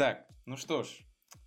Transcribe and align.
Так, 0.00 0.26
ну 0.46 0.56
что 0.56 0.82
ж, 0.82 0.88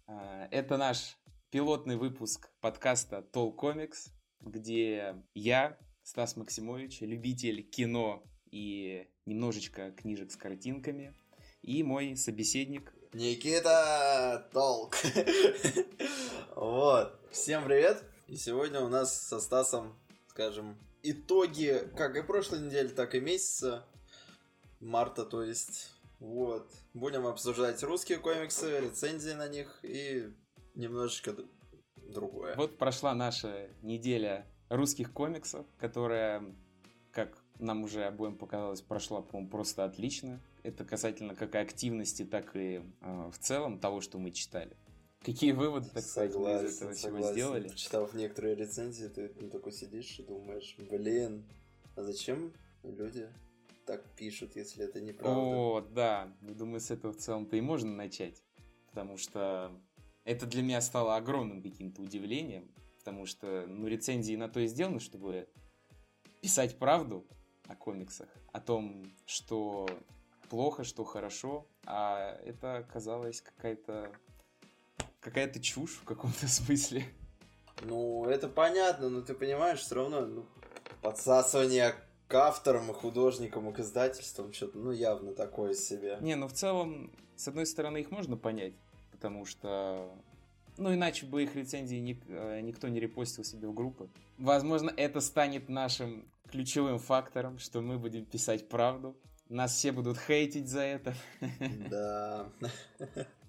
а, 0.06 0.48
это 0.52 0.77
наш 0.77 1.17
пилотный 1.50 1.96
выпуск 1.96 2.52
подкаста 2.62 3.24
Тол 3.24 3.52
Комикс, 3.52 4.12
где 4.42 5.16
я, 5.33 5.76
Стас 6.04 6.38
Максимович, 6.38 7.02
любитель 7.02 7.68
кино 7.68 8.24
и 8.52 9.08
немножечко 9.26 9.89
книжек 9.94 10.31
с 10.31 10.36
картинками, 10.36 11.16
и 11.63 11.81
мой 11.81 12.16
собеседник 12.16 12.94
Никита 13.13 14.47
Толк. 14.54 14.97
Вот. 16.55 17.20
Всем 17.31 17.65
привет. 17.65 18.04
И 18.27 18.35
сегодня 18.35 18.81
у 18.81 18.88
нас 18.88 19.20
со 19.20 19.39
Стасом, 19.39 19.97
скажем, 20.27 20.77
итоги 21.01 21.89
как 21.97 22.15
и 22.15 22.21
прошлой 22.21 22.59
недели, 22.59 22.89
так 22.89 23.15
и 23.15 23.20
месяца. 23.20 23.83
Марта, 24.79 25.25
то 25.25 25.41
есть. 25.41 25.93
Вот. 26.24 26.71
Будем 26.94 27.28
обсуждать 27.28 27.84
русские 27.84 28.18
комиксы, 28.18 28.80
рецензии 28.80 29.34
на 29.34 29.50
них 29.50 29.80
и 29.84 30.31
немножечко 30.73 31.36
другое. 31.98 32.55
Вот 32.55 32.77
прошла 32.77 33.14
наша 33.14 33.68
неделя 33.81 34.48
русских 34.70 35.12
комиксов, 35.12 35.66
которая, 35.78 36.41
как 37.12 37.38
нам 37.59 37.84
уже 37.84 38.05
обоим 38.05 38.38
показалось, 38.38 38.80
прошла, 38.81 39.22
по-моему, 39.22 39.50
просто 39.50 39.84
отлично. 39.84 40.40
Это 40.64 40.86
касательно 40.86 41.36
как 41.36 41.55
активности, 41.55 42.23
так 42.23 42.55
и 42.55 42.81
э, 43.02 43.30
в 43.30 43.38
целом 43.40 43.78
того, 43.80 44.00
что 44.00 44.17
мы 44.17 44.31
читали. 44.31 44.78
Какие 45.20 45.52
выводы, 45.52 45.90
так 45.94 46.03
сказать, 46.03 46.34
мы 46.36 46.52
из 46.52 46.78
этого 46.78 46.94
согласен. 46.94 47.17
всего 47.17 47.31
сделали? 47.34 47.67
Читав 47.76 48.14
некоторые 48.14 48.55
рецензии, 48.55 49.08
ты 49.08 49.30
ну, 49.42 49.50
такой 49.50 49.73
сидишь 49.73 50.20
и 50.20 50.23
думаешь, 50.23 50.78
блин, 50.78 51.44
а 51.98 52.03
зачем 52.03 52.53
люди 52.84 53.28
так 53.86 54.04
пишут, 54.16 54.55
если 54.55 54.86
это 54.86 55.02
неправда? 55.02 55.40
О, 55.40 55.82
да. 55.82 56.34
Думаю, 56.42 56.80
с 56.80 56.92
этого 56.92 57.14
в 57.14 57.18
целом-то 57.18 57.55
и 57.55 57.62
можно 57.62 57.92
начать. 57.92 58.42
Потому 58.90 59.18
что 59.18 59.72
это 60.23 60.46
для 60.46 60.62
меня 60.62 60.82
стало 60.82 61.16
огромным 61.16 61.62
каким-то 61.62 62.02
удивлением. 62.02 62.70
Потому 63.00 63.25
что, 63.25 63.66
ну, 63.67 63.88
рецензии 63.88 64.36
на 64.36 64.50
то 64.50 64.59
и 64.59 64.67
сделаны, 64.67 65.00
чтобы 65.00 65.48
писать 66.42 66.78
правду 66.78 67.25
о 67.67 67.75
комиксах, 67.75 68.30
о 68.52 68.59
том, 68.59 69.06
что 69.25 69.88
плохо, 70.50 70.84
что 70.84 71.03
хорошо, 71.03 71.68
а 71.86 72.40
это 72.44 72.78
оказалось 72.78 73.42
какая-то 73.42 74.12
какая-то 75.20 75.59
чушь 75.62 75.95
в 75.95 76.03
каком-то 76.03 76.47
смысле. 76.47 77.06
Ну, 77.81 78.25
это 78.25 78.47
понятно, 78.47 79.09
но 79.09 79.22
ты 79.22 79.34
понимаешь, 79.34 79.80
все 79.80 79.95
равно 79.95 80.22
ну, 80.22 80.45
подсасывание 81.02 81.95
к 82.34 82.36
авторам 82.36 82.89
и 82.89 82.94
художникам 82.95 83.70
и 83.70 83.73
к 83.73 83.80
издательствам 83.80 84.52
что-то, 84.52 84.80
ну, 84.80 84.89
явно 84.92 85.36
такое 85.36 85.76
себе. 85.76 86.17
Не, 86.20 86.34
ну 86.34 86.48
в 86.48 86.53
целом, 86.53 87.12
с 87.36 87.48
одной 87.48 87.67
стороны, 87.67 88.00
их 88.00 88.09
можно 88.09 88.38
понять, 88.38 88.73
потому 89.12 89.45
что 89.45 90.09
ну, 90.78 90.92
иначе 90.92 91.28
бы 91.28 91.44
их 91.44 91.56
рецензии 91.56 91.98
ник- 91.98 92.25
э, 92.28 92.62
никто 92.62 92.88
не 92.88 93.00
репостил 93.00 93.44
себе 93.44 93.67
в 93.67 93.75
группы. 93.75 94.09
Возможно, 94.40 94.92
это 94.98 95.22
станет 95.22 95.70
нашим 95.70 96.25
ключевым 96.50 96.98
фактором, 96.98 97.59
что 97.59 97.81
мы 97.81 98.00
будем 98.00 98.25
писать 98.25 98.68
правду. 98.68 99.16
Нас 99.47 99.75
все 99.75 99.92
будут 99.92 100.18
хейтить 100.18 100.68
за 100.68 100.81
это. 100.81 101.14
Да. 101.92 102.50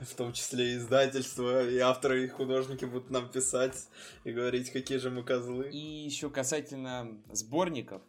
В 0.00 0.14
том 0.16 0.32
числе 0.32 0.74
и 0.74 0.76
издательства, 0.76 1.68
и 1.68 1.78
авторы, 1.78 2.24
и 2.24 2.28
художники 2.28 2.84
будут 2.84 3.10
нам 3.10 3.28
писать 3.30 3.88
и 4.24 4.32
говорить, 4.32 4.70
какие 4.70 4.98
же 4.98 5.10
мы 5.10 5.22
козлы. 5.22 5.70
И 5.70 5.76
еще 5.78 6.30
касательно 6.30 7.16
сборников, 7.32 8.02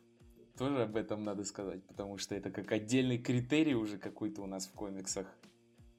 тоже 0.58 0.84
об 0.84 0.96
этом 0.98 1.24
надо 1.24 1.46
сказать, 1.46 1.82
потому 1.86 2.18
что 2.18 2.36
это 2.36 2.52
как 2.52 2.72
отдельный 2.72 3.18
критерий 3.18 3.76
уже 3.76 3.98
какой-то 3.98 4.42
у 4.42 4.46
нас 4.46 4.68
в 4.68 4.74
комиксах. 4.74 5.28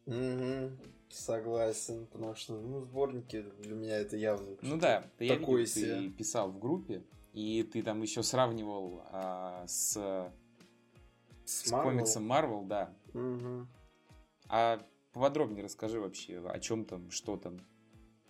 Угу, 0.07 0.71
согласен, 1.09 2.07
потому 2.07 2.35
что 2.35 2.61
ну, 2.61 2.81
сборники 2.81 3.45
для 3.61 3.75
меня 3.75 3.97
это 3.99 4.17
явно 4.17 4.57
Ну 4.63 4.77
да, 4.77 5.05
я 5.19 5.37
такое 5.39 5.63
видел, 5.63 5.73
себе. 5.75 5.95
ты 5.97 6.11
писал 6.11 6.51
в 6.51 6.59
группе, 6.59 7.03
и 7.33 7.63
ты 7.63 7.83
там 7.83 8.03
еще 8.03 8.23
сравнивал 8.23 9.03
а, 9.13 9.65
с, 9.67 9.93
С 11.45 11.63
с 11.69 11.73
Marvel? 11.73 11.83
комиксом 11.83 12.31
Marvel, 12.31 12.67
да. 12.67 12.93
Мгм. 13.15 13.69
А 14.51 14.85
поподробнее 15.13 15.65
расскажи 15.65 16.01
вообще, 16.01 16.39
о 16.47 16.59
чем 16.59 16.85
там, 16.85 17.11
что 17.11 17.37
там. 17.37 17.61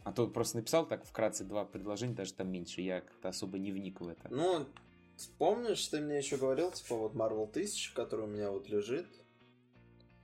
А 0.04 0.12
то 0.12 0.28
просто 0.28 0.58
написал 0.58 0.86
так 0.86 1.04
вкратце 1.04 1.44
два 1.44 1.64
предложения, 1.64 2.14
даже 2.14 2.34
там 2.34 2.50
меньше. 2.50 2.82
Я 2.82 3.00
как-то 3.00 3.28
особо 3.30 3.58
не 3.58 3.72
вник 3.72 4.00
в 4.00 4.08
это. 4.08 4.28
Ну, 4.30 4.66
помнишь, 5.38 5.86
ты 5.88 6.00
мне 6.00 6.18
еще 6.18 6.36
говорил, 6.36 6.70
типа, 6.72 6.96
вот 6.96 7.14
Marvel 7.14 7.48
1000, 7.48 7.94
который 7.94 8.26
у 8.26 8.28
меня 8.28 8.50
вот 8.50 8.68
лежит. 8.68 9.06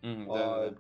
М, 0.03 0.31
А, 0.31 0.35
да, 0.35 0.71
да. 0.71 0.77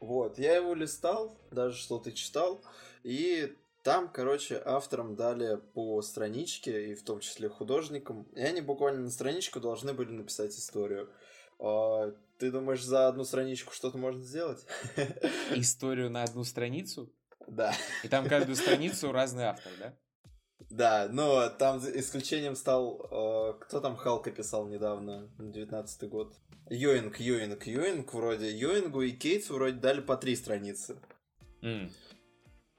Вот, 0.00 0.38
я 0.38 0.56
его 0.56 0.74
листал, 0.74 1.38
даже 1.52 1.76
что-то 1.76 2.10
читал, 2.10 2.64
и 3.04 3.56
там, 3.84 4.08
короче, 4.08 4.60
авторам 4.64 5.14
дали 5.14 5.56
по 5.74 6.02
страничке, 6.02 6.90
и 6.90 6.94
в 6.94 7.04
том 7.04 7.20
числе 7.20 7.48
художникам, 7.48 8.24
и 8.34 8.40
они 8.40 8.60
буквально 8.60 9.02
на 9.02 9.10
страничку 9.10 9.60
должны 9.60 9.92
были 9.92 10.10
написать 10.10 10.56
историю. 10.56 11.08
А, 12.42 12.44
ты 12.44 12.50
думаешь, 12.50 12.82
за 12.82 13.08
одну 13.08 13.24
страничку 13.24 13.72
что-то 13.72 13.98
можно 13.98 14.22
сделать? 14.22 14.66
Историю 15.54 16.10
на 16.10 16.24
одну 16.24 16.44
страницу, 16.44 17.12
Да. 17.46 17.72
и 18.02 18.08
там 18.08 18.28
каждую 18.28 18.56
страницу 18.56 19.12
разный 19.12 19.44
автор, 19.44 19.72
да? 19.78 19.94
Да, 20.70 21.08
но 21.10 21.48
там 21.50 21.78
исключением 21.78 22.56
стал... 22.56 23.00
э, 23.10 23.54
кто 23.60 23.80
там 23.80 23.96
Халка 23.96 24.30
писал 24.30 24.66
недавно, 24.68 25.28
19 25.38 26.08
год? 26.08 26.34
Йоинг, 26.70 27.20
Йоинг, 27.20 27.66
Йоинг 27.66 28.14
вроде. 28.14 28.50
Йоингу 28.56 29.02
и 29.02 29.10
Кейтсу 29.12 29.54
вроде 29.54 29.76
дали 29.78 30.00
по 30.00 30.16
три 30.16 30.34
страницы. 30.36 30.96
А 31.62 31.88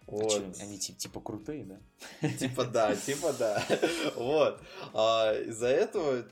Вот. 0.07 0.31
чё, 0.31 0.43
они 0.61 0.79
ти- 0.79 0.93
типа 0.95 1.19
крутые, 1.21 1.65
да? 1.65 2.29
Типа 2.39 2.65
да, 2.65 2.95
типа 2.95 3.33
да. 3.33 3.63
Вот. 4.15 4.59
А 4.93 5.33
из-за 5.47 5.67
этого 5.67 6.25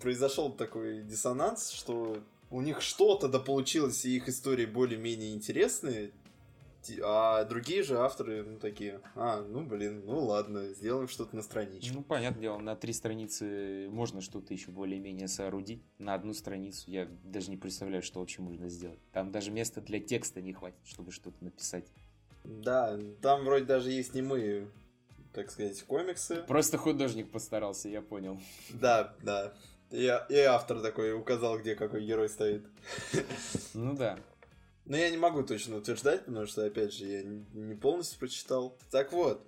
произошел 0.00 0.52
такой 0.52 1.02
диссонанс, 1.04 1.70
что 1.70 2.18
у 2.52 2.60
них 2.60 2.82
что-то 2.82 3.28
да 3.28 3.38
получилось, 3.38 4.04
и 4.04 4.16
их 4.16 4.28
истории 4.28 4.66
более-менее 4.66 5.32
интересные, 5.32 6.12
а 7.02 7.44
другие 7.44 7.82
же 7.82 7.98
авторы, 7.98 8.42
ну, 8.42 8.58
такие, 8.58 9.00
а, 9.14 9.40
ну, 9.40 9.64
блин, 9.64 10.02
ну, 10.04 10.24
ладно, 10.24 10.68
сделаем 10.74 11.08
что-то 11.08 11.34
на 11.34 11.42
страничку. 11.42 11.94
Ну, 11.94 12.02
понятное 12.02 12.42
дело, 12.42 12.58
на 12.58 12.76
три 12.76 12.92
страницы 12.92 13.88
можно 13.90 14.20
что-то 14.20 14.52
еще 14.52 14.70
более-менее 14.70 15.28
соорудить. 15.28 15.82
На 15.98 16.14
одну 16.14 16.34
страницу 16.34 16.90
я 16.90 17.08
даже 17.24 17.50
не 17.50 17.56
представляю, 17.56 18.02
что 18.02 18.20
вообще 18.20 18.42
можно 18.42 18.68
сделать. 18.68 18.98
Там 19.12 19.32
даже 19.32 19.50
места 19.50 19.80
для 19.80 20.00
текста 20.00 20.42
не 20.42 20.52
хватит, 20.52 20.80
чтобы 20.84 21.12
что-то 21.12 21.42
написать. 21.42 21.86
Да, 22.44 22.98
там 23.20 23.44
вроде 23.44 23.64
даже 23.64 23.92
есть 23.92 24.14
немые, 24.14 24.68
так 25.32 25.50
сказать, 25.50 25.80
комиксы. 25.84 26.42
Просто 26.48 26.76
художник 26.78 27.30
постарался, 27.30 27.88
я 27.88 28.02
понял. 28.02 28.40
Да, 28.70 29.14
да. 29.22 29.54
И, 29.92 30.10
и 30.30 30.38
автор 30.38 30.80
такой 30.80 31.12
указал, 31.12 31.58
где 31.58 31.74
какой 31.74 32.04
герой 32.04 32.28
стоит. 32.28 32.64
Ну 33.74 33.94
да. 33.94 34.18
Но 34.84 34.96
я 34.96 35.10
не 35.10 35.16
могу 35.16 35.42
точно 35.44 35.76
утверждать, 35.76 36.24
потому 36.24 36.46
что, 36.46 36.64
опять 36.64 36.92
же, 36.92 37.06
я 37.06 37.22
не 37.22 37.74
полностью 37.74 38.18
прочитал. 38.18 38.76
Так 38.90 39.12
вот, 39.12 39.46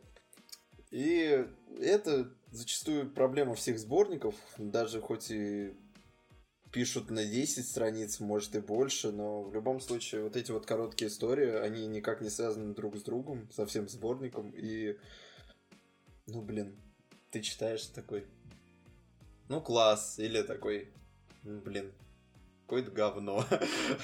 и 0.91 1.45
это 1.81 2.33
зачастую 2.53 3.11
проблема 3.11 3.55
всех 3.55 3.79
сборников, 3.79 4.35
даже 4.59 5.01
хоть 5.01 5.31
и 5.31 5.75
пишут 6.71 7.11
на 7.11 7.25
10 7.25 7.67
страниц, 7.67 8.21
может 8.21 8.55
и 8.55 8.61
больше, 8.61 9.13
но 9.13 9.43
в 9.43 9.55
любом 9.55 9.81
случае 9.81 10.23
вот 10.23 10.37
эти 10.37 10.53
вот 10.53 10.67
короткие 10.67 11.09
истории, 11.09 11.51
они 11.51 11.87
никак 11.87 12.21
не 12.21 12.31
связаны 12.31 12.75
друг 12.75 12.97
с 12.97 13.03
другом, 13.03 13.51
со 13.51 13.67
всем 13.67 13.89
сборником, 13.89 14.53
и, 14.57 14.99
ну, 16.27 16.43
блин, 16.43 16.77
ты 17.31 17.41
читаешь 17.43 17.87
такой, 17.87 18.27
ну, 19.49 19.61
класс, 19.61 20.19
или 20.19 20.43
такой, 20.43 20.89
«Ну, 21.43 21.61
блин, 21.61 21.93
какое-то 22.67 22.91
говно. 22.91 23.45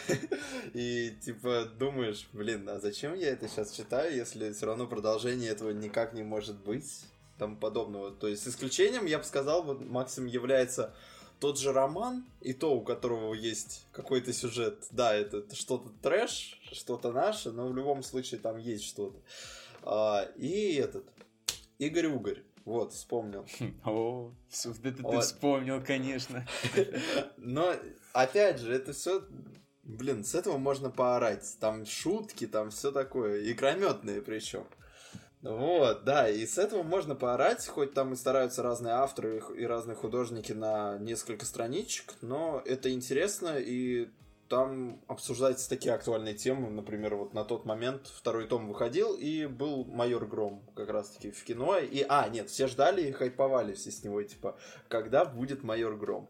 И 0.74 1.16
типа 1.22 1.66
думаешь, 1.78 2.28
блин, 2.32 2.69
а 2.69 2.78
зачем 2.78 3.14
я 3.14 3.31
это 3.31 3.48
сейчас 3.48 3.72
читаю, 3.72 4.14
если 4.14 4.52
все 4.52 4.66
равно 4.66 4.87
продолжение 4.87 5.50
этого 5.50 5.70
никак 5.70 6.12
не 6.12 6.22
может 6.22 6.56
быть, 6.62 7.04
тому 7.38 7.56
подобного. 7.56 8.10
То 8.10 8.28
есть 8.28 8.46
исключением, 8.46 9.06
я 9.06 9.19
бы 9.19 9.25
сказал, 9.25 9.62
вот 9.62 9.81
максимум 9.81 10.28
является 10.28 10.94
тот 11.40 11.58
же 11.58 11.72
роман, 11.72 12.26
и 12.43 12.52
то, 12.52 12.75
у 12.75 12.82
которого 12.82 13.32
есть 13.32 13.86
какой-то 13.93 14.32
сюжет. 14.32 14.86
Да, 14.90 15.14
это 15.14 15.43
что-то 15.54 15.88
трэш, 16.02 16.60
что-то 16.70 17.12
наше, 17.12 17.50
но 17.50 17.66
в 17.66 17.75
любом 17.75 18.02
случае 18.02 18.40
там 18.40 18.58
есть 18.58 18.84
что-то. 18.84 19.19
А, 19.82 20.28
и 20.36 20.75
этот, 20.75 21.06
Игорь 21.78 22.08
Угорь. 22.08 22.43
Вот, 22.64 22.92
вспомнил. 22.92 23.46
О, 23.84 24.32
это 24.82 24.92
ты 24.92 25.02
Вот. 25.02 25.24
вспомнил, 25.24 25.82
конечно. 25.82 26.46
Но, 27.36 27.74
опять 28.12 28.60
же, 28.60 28.74
это 28.74 28.92
все... 28.92 29.22
Блин, 29.82 30.24
с 30.24 30.34
этого 30.34 30.56
можно 30.58 30.90
поорать. 30.90 31.56
Там 31.58 31.84
шутки, 31.84 32.46
там 32.46 32.70
все 32.70 32.92
такое. 32.92 33.50
Игрометные 33.50 34.22
причем. 34.22 34.66
Вот, 35.42 36.04
да, 36.04 36.28
и 36.28 36.44
с 36.44 36.58
этого 36.58 36.82
можно 36.82 37.14
поорать, 37.14 37.66
хоть 37.66 37.94
там 37.94 38.12
и 38.12 38.16
стараются 38.16 38.62
разные 38.62 38.92
авторы 38.92 39.42
и 39.56 39.64
разные 39.64 39.96
художники 39.96 40.52
на 40.52 40.98
несколько 40.98 41.46
страничек, 41.46 42.12
но 42.20 42.62
это 42.66 42.92
интересно, 42.92 43.56
и 43.58 44.10
там 44.50 45.00
обсуждаются 45.06 45.69
такие 45.69 45.94
актуальные 45.94 46.35
темы. 46.35 46.70
Например, 46.70 47.14
вот 47.14 47.35
на 47.35 47.44
тот 47.44 47.64
момент 47.64 48.08
второй 48.08 48.49
том 48.49 48.67
выходил, 48.67 49.14
и 49.14 49.47
был 49.47 49.85
Майор 49.85 50.26
Гром 50.26 50.69
как 50.75 50.91
раз-таки 50.91 51.31
в 51.31 51.43
кино. 51.44 51.79
И, 51.79 52.05
а, 52.08 52.29
нет, 52.29 52.50
все 52.50 52.67
ждали 52.67 53.02
и 53.02 53.12
хайповали 53.12 53.75
все 53.75 53.93
с 53.93 54.02
него, 54.02 54.20
типа, 54.25 54.58
когда 54.88 55.25
будет 55.25 55.62
Майор 55.62 55.97
Гром. 55.97 56.29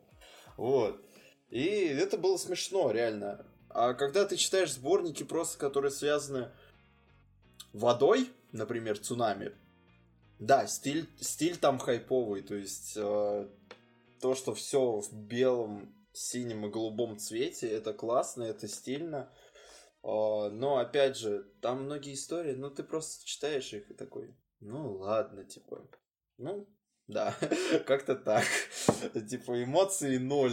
Вот. 0.59 1.03
И 1.49 1.65
это 1.65 2.19
было 2.19 2.37
смешно, 2.37 2.91
реально. 2.91 3.47
А 3.71 3.95
когда 3.95 4.27
ты 4.27 4.37
читаешь 4.37 4.75
сборники 4.75 5.23
просто, 5.23 5.59
которые 5.59 5.91
связаны 5.91 6.51
водой, 7.73 8.29
например, 8.53 8.99
цунами, 8.99 9.53
да, 10.39 10.67
стиль, 10.67 11.09
стиль 11.21 11.57
там 11.57 11.79
хайповый, 11.79 12.43
то 12.43 12.55
есть 12.55 12.93
э, 12.97 13.49
то, 14.21 14.35
что 14.35 14.53
все 14.53 15.01
в 15.01 15.11
белом, 15.15 15.95
синем 16.21 16.67
и 16.67 16.71
голубом 16.71 17.19
цвете, 17.19 17.69
это 17.69 17.93
классно, 17.93 18.43
это 18.43 18.69
стильно. 18.69 19.33
Э, 20.03 20.49
но 20.51 20.79
опять 20.79 21.17
же, 21.17 21.45
там 21.61 21.85
многие 21.85 22.15
истории, 22.15 22.55
ну 22.55 22.71
ты 22.71 22.83
просто 22.83 23.27
читаешь 23.27 23.73
их 23.73 23.91
и 23.91 23.95
такой, 23.95 24.35
ну 24.61 24.97
ладно, 24.97 25.45
типа, 25.45 25.89
ну 26.37 26.69
да, 27.11 27.35
как-то 27.87 28.15
так. 28.15 28.45
типа 29.29 29.65
эмоции 29.65 30.19
ноль. 30.19 30.53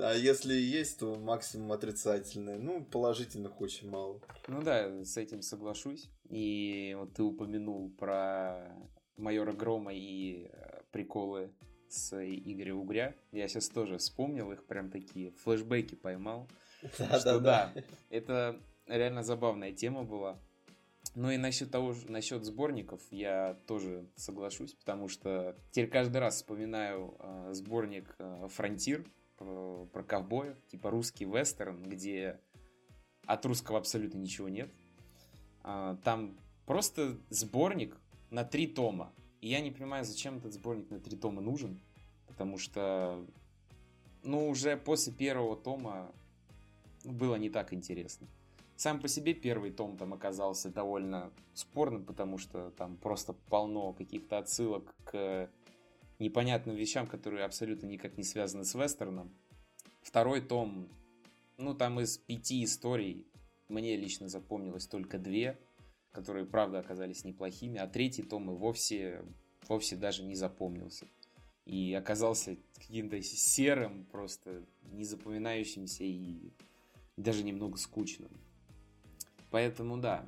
А 0.00 0.14
если 0.14 0.52
есть, 0.52 0.98
то 0.98 1.14
максимум 1.16 1.72
отрицательные. 1.72 2.58
Ну, 2.58 2.84
положительных 2.84 3.60
очень 3.60 3.88
мало. 3.88 4.20
Ну 4.48 4.62
да, 4.62 5.02
с 5.04 5.16
этим 5.16 5.40
соглашусь. 5.40 6.10
И 6.28 6.94
вот 6.98 7.14
ты 7.14 7.22
упомянул 7.22 7.90
про 7.90 8.76
майора 9.16 9.52
Грома 9.52 9.94
и 9.94 10.50
э, 10.52 10.82
приколы 10.90 11.54
с 11.94 12.12
Игоря 12.14 12.74
Угря. 12.74 13.14
Я 13.32 13.48
сейчас 13.48 13.68
тоже 13.68 13.98
вспомнил 13.98 14.52
их, 14.52 14.64
прям 14.64 14.90
такие 14.90 15.30
флешбеки 15.30 15.94
поймал. 15.94 16.48
Да, 16.98 17.18
что 17.18 17.40
да, 17.40 17.72
да, 17.74 17.82
это 18.10 18.60
реально 18.86 19.22
забавная 19.22 19.72
тема 19.72 20.04
была. 20.04 20.38
Ну 21.14 21.30
и 21.30 21.36
насчет 21.36 21.70
того, 21.70 21.94
насчет 22.08 22.44
сборников 22.44 23.00
я 23.10 23.54
тоже 23.66 24.10
соглашусь, 24.16 24.74
потому 24.74 25.08
что 25.08 25.56
теперь 25.70 25.88
каждый 25.88 26.18
раз 26.18 26.36
вспоминаю 26.36 27.16
э, 27.20 27.50
сборник 27.52 28.16
э, 28.18 28.48
Фронтир 28.50 29.06
про, 29.36 29.86
про 29.86 30.02
ковбоев, 30.02 30.56
типа 30.66 30.90
русский 30.90 31.24
вестерн, 31.24 31.82
где 31.84 32.40
от 33.26 33.46
русского 33.46 33.78
абсолютно 33.78 34.18
ничего 34.18 34.48
нет. 34.48 34.72
Э, 35.62 35.96
там 36.02 36.36
просто 36.66 37.16
сборник 37.30 37.96
на 38.30 38.44
три 38.44 38.66
тома. 38.66 39.12
И 39.44 39.48
я 39.48 39.60
не 39.60 39.70
понимаю, 39.70 40.06
зачем 40.06 40.38
этот 40.38 40.54
сборник 40.54 40.88
на 40.88 40.98
три 40.98 41.18
тома 41.18 41.42
нужен, 41.42 41.78
потому 42.28 42.56
что, 42.56 43.26
ну, 44.22 44.48
уже 44.48 44.78
после 44.78 45.12
первого 45.12 45.54
тома 45.54 46.10
было 47.04 47.34
не 47.34 47.50
так 47.50 47.74
интересно. 47.74 48.26
Сам 48.76 49.02
по 49.02 49.06
себе 49.06 49.34
первый 49.34 49.70
том 49.70 49.98
там 49.98 50.14
оказался 50.14 50.70
довольно 50.70 51.30
спорным, 51.52 52.06
потому 52.06 52.38
что 52.38 52.70
там 52.70 52.96
просто 52.96 53.34
полно 53.34 53.92
каких-то 53.92 54.38
отсылок 54.38 54.94
к 55.04 55.50
непонятным 56.18 56.74
вещам, 56.74 57.06
которые 57.06 57.44
абсолютно 57.44 57.84
никак 57.84 58.16
не 58.16 58.24
связаны 58.24 58.64
с 58.64 58.74
вестерном. 58.74 59.30
Второй 60.00 60.40
том, 60.40 60.88
ну 61.58 61.74
там 61.74 62.00
из 62.00 62.16
пяти 62.16 62.64
историй 62.64 63.26
мне 63.68 63.94
лично 63.94 64.30
запомнилось 64.30 64.86
только 64.86 65.18
две, 65.18 65.60
которые 66.14 66.46
правда 66.46 66.78
оказались 66.78 67.24
неплохими, 67.24 67.78
а 67.78 67.88
третий 67.88 68.22
том 68.22 68.50
и 68.50 68.54
вовсе, 68.54 69.22
вовсе 69.68 69.96
даже 69.96 70.22
не 70.22 70.36
запомнился. 70.36 71.06
И 71.66 71.92
оказался 71.92 72.56
каким-то 72.76 73.20
серым, 73.20 74.06
просто 74.06 74.64
незапоминающимся 74.92 76.04
и 76.04 76.52
даже 77.16 77.42
немного 77.42 77.76
скучным. 77.76 78.30
Поэтому 79.50 79.98
да, 79.98 80.24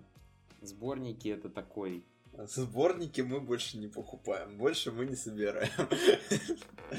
сборники 0.61 1.29
это 1.29 1.49
такой 1.49 2.05
Сборники 2.45 3.23
мы 3.23 3.41
больше 3.41 3.79
не 3.79 3.89
покупаем, 3.89 4.59
больше 4.59 4.93
мы 4.93 5.07
не 5.07 5.17
собираем. 5.17 5.71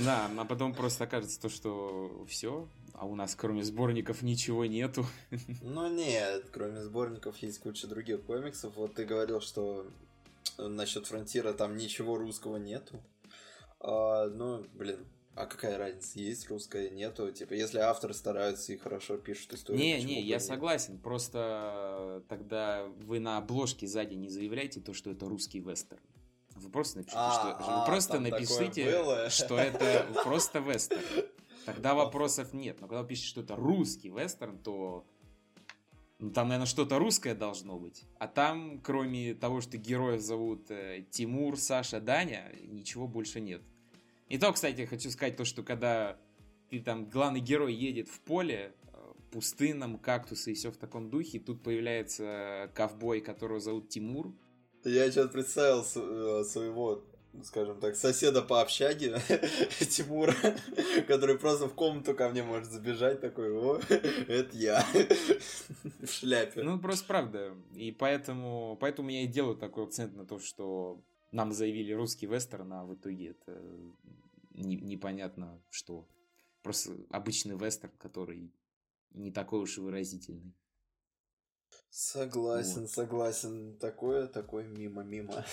Да, 0.04 0.30
а 0.36 0.46
потом 0.46 0.74
просто 0.74 1.04
окажется 1.04 1.40
то, 1.40 1.48
что 1.48 2.26
все, 2.28 2.68
а 2.98 3.06
у 3.06 3.16
нас 3.16 3.36
кроме 3.36 3.64
сборников 3.64 4.24
ничего 4.24 4.66
нету. 4.66 5.06
Ну 5.62 5.88
нет, 5.88 6.46
кроме 6.52 6.82
сборников 6.82 7.38
есть 7.38 7.60
куча 7.60 7.88
других 7.88 8.24
комиксов. 8.24 8.76
Вот 8.76 8.96
ты 8.96 9.06
говорил, 9.06 9.40
что 9.40 9.86
насчет 10.58 11.06
Фронтира 11.06 11.54
там 11.54 11.78
ничего 11.78 12.18
русского 12.18 12.58
нету. 12.58 13.00
А, 13.80 14.28
ну, 14.28 14.66
блин, 14.74 15.06
а 15.36 15.46
какая 15.46 15.78
разница, 15.78 16.20
есть 16.20 16.50
русская, 16.50 16.90
нету? 16.90 17.32
Типа, 17.32 17.54
если 17.54 17.78
авторы 17.78 18.16
стараются 18.16 18.74
и 18.74 18.78
хорошо 18.78 19.18
пишут 19.18 19.54
историю. 19.54 19.80
Не, 19.80 20.04
не, 20.04 20.22
я 20.24 20.38
нет? 20.38 20.44
согласен. 20.44 20.98
Просто 20.98 22.24
тогда 22.28 22.86
вы 23.02 23.20
на 23.20 23.38
обложке 23.38 23.86
сзади 23.86 24.16
не 24.16 24.30
заявляете 24.30 24.80
то, 24.80 24.94
что 24.94 25.12
это 25.12 25.28
русский 25.28 25.60
вестерн. 25.60 26.02
Вы 26.56 26.72
просто 26.72 26.98
напишите, 26.98 27.20
а, 27.20 27.32
что 27.32 27.56
а, 27.60 27.80
вы 27.80 27.86
просто 27.86 28.20
напишите, 28.20 29.30
что 29.30 29.60
это 29.60 30.08
просто 30.24 30.58
вестерн. 30.58 31.04
Тогда 31.68 31.96
вопросов 31.96 32.54
нет. 32.54 32.80
Но 32.80 32.88
когда 32.88 33.02
вы 33.02 33.10
пишете, 33.10 33.28
что 33.28 33.42
это 33.42 33.58
русский 33.58 34.08
вестерн, 34.08 34.58
то 34.58 35.06
ну, 36.18 36.32
там, 36.32 36.48
наверное, 36.48 36.66
что-то 36.66 36.98
русское 36.98 37.36
должно 37.36 37.78
быть. 37.78 38.06
А 38.20 38.30
там, 38.30 38.80
кроме 38.80 39.34
того, 39.34 39.60
что 39.60 39.78
героев 39.78 40.22
зовут 40.22 40.72
э, 40.72 41.04
Тимур, 41.12 41.58
Саша, 41.58 42.00
Даня, 42.00 42.54
ничего 42.64 43.06
больше 43.06 43.42
нет. 43.42 43.62
И 44.30 44.38
то, 44.38 44.54
кстати, 44.54 44.86
хочу 44.86 45.12
сказать 45.12 45.36
то, 45.36 45.44
что 45.44 45.62
когда 45.62 46.18
ты 46.70 46.80
там, 46.80 47.10
главный 47.10 47.42
герой 47.42 47.74
едет 47.74 48.08
в 48.08 48.22
поле, 48.22 48.74
э, 48.94 49.14
пустынном, 49.32 50.00
кактусы 50.00 50.54
и 50.54 50.56
все 50.56 50.72
в 50.72 50.78
таком 50.78 51.10
духе, 51.10 51.38
тут 51.38 51.62
появляется 51.64 52.72
ковбой, 52.76 53.20
которого 53.20 53.60
зовут 53.60 53.90
Тимур. 53.90 54.34
Я 54.86 55.12
сейчас 55.12 55.30
представил 55.32 55.82
э, 55.82 56.46
своего 56.46 57.04
скажем 57.44 57.80
так, 57.80 57.96
соседа 57.96 58.42
по 58.42 58.62
общаге, 58.62 59.20
Тимура, 59.90 60.36
который 61.08 61.38
просто 61.38 61.68
в 61.68 61.74
комнату 61.74 62.14
ко 62.16 62.30
мне 62.30 62.44
может 62.44 62.72
забежать, 62.72 63.22
такой, 63.22 63.52
о, 63.52 63.80
это 63.90 64.56
я, 64.56 64.86
в 66.02 66.08
шляпе. 66.08 66.64
Ну, 66.64 66.80
просто 66.80 67.06
правда. 67.08 67.54
И 67.74 67.92
поэтому, 67.92 68.78
поэтому 68.80 69.10
я 69.10 69.24
и 69.24 69.28
делаю 69.28 69.56
такой 69.56 69.86
акцент 69.86 70.16
на 70.16 70.26
то, 70.26 70.40
что 70.40 71.02
нам 71.32 71.52
заявили 71.52 71.94
русский 71.94 72.28
вестерн, 72.28 72.74
а 72.74 72.86
в 72.86 72.96
итоге 72.96 73.30
это 73.30 73.62
не, 74.54 74.76
непонятно 74.78 75.62
что. 75.70 76.08
Просто 76.64 76.94
обычный 77.10 77.56
вестерн, 77.56 77.94
который 77.98 78.52
не 79.12 79.32
такой 79.32 79.60
уж 79.62 79.78
и 79.78 79.82
выразительный. 79.82 80.54
Согласен, 81.90 82.82
вот. 82.82 82.90
согласен. 82.92 83.78
Такое, 83.78 84.28
такое 84.28 84.68
мимо-мимо. 84.68 85.46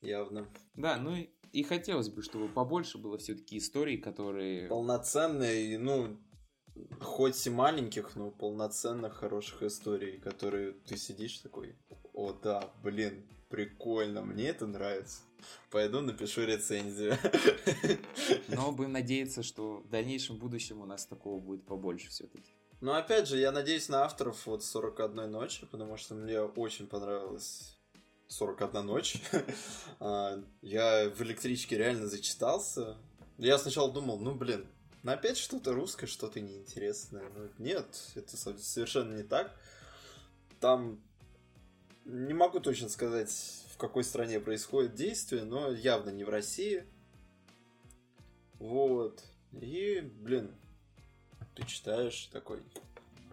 Явно. 0.00 0.46
Да, 0.74 0.96
ну 0.96 1.16
и, 1.16 1.30
и 1.52 1.62
хотелось 1.62 2.08
бы, 2.08 2.22
чтобы 2.22 2.48
побольше 2.48 2.98
было 2.98 3.18
все-таки 3.18 3.58
историй, 3.58 3.98
которые... 3.98 4.68
Полноценные, 4.68 5.78
ну, 5.78 6.18
хоть 7.00 7.46
и 7.46 7.50
маленьких, 7.50 8.16
но 8.16 8.30
полноценных 8.30 9.14
хороших 9.14 9.62
историй, 9.62 10.18
которые 10.18 10.72
ты 10.72 10.96
сидишь 10.96 11.38
такой, 11.38 11.76
о 12.12 12.32
да, 12.32 12.70
блин, 12.82 13.26
прикольно, 13.48 14.22
мне 14.22 14.48
это 14.48 14.66
нравится. 14.66 15.22
Пойду 15.70 16.00
напишу 16.00 16.44
рецензию. 16.44 17.16
Но 18.48 18.72
будем 18.72 18.92
надеяться, 18.92 19.42
что 19.42 19.78
в 19.78 19.88
дальнейшем 19.88 20.38
будущем 20.38 20.80
у 20.80 20.86
нас 20.86 21.06
такого 21.06 21.38
будет 21.40 21.64
побольше 21.66 22.08
все-таки. 22.10 22.50
Но 22.80 22.94
опять 22.94 23.28
же, 23.28 23.38
я 23.38 23.52
надеюсь 23.52 23.88
на 23.88 24.04
авторов 24.04 24.46
вот 24.46 24.64
41 24.64 25.30
ночи, 25.30 25.66
потому 25.70 25.96
что 25.96 26.14
мне 26.14 26.40
очень 26.40 26.86
понравилось 26.86 27.75
41 28.28 28.86
ночь. 28.86 29.22
А, 29.98 30.42
я 30.60 31.08
в 31.08 31.22
электричке 31.22 31.78
реально 31.78 32.06
зачитался. 32.06 32.98
Я 33.38 33.56
сначала 33.56 33.90
думал, 33.90 34.18
ну 34.18 34.34
блин, 34.34 34.66
на 35.02 35.14
опять 35.14 35.38
что-то 35.38 35.72
русское, 35.72 36.06
что-то 36.06 36.40
неинтересное. 36.40 37.30
Но 37.30 37.48
нет, 37.58 37.86
это 38.14 38.36
совершенно 38.36 39.16
не 39.16 39.22
так. 39.22 39.58
Там 40.60 41.00
не 42.04 42.34
могу 42.34 42.60
точно 42.60 42.88
сказать, 42.88 43.30
в 43.72 43.78
какой 43.78 44.04
стране 44.04 44.38
происходит 44.38 44.94
действие, 44.94 45.44
но 45.44 45.70
явно 45.72 46.10
не 46.10 46.24
в 46.24 46.28
России. 46.28 46.84
Вот. 48.58 49.22
И, 49.52 50.00
блин, 50.00 50.54
ты 51.54 51.64
читаешь 51.66 52.28
такой, 52.32 52.62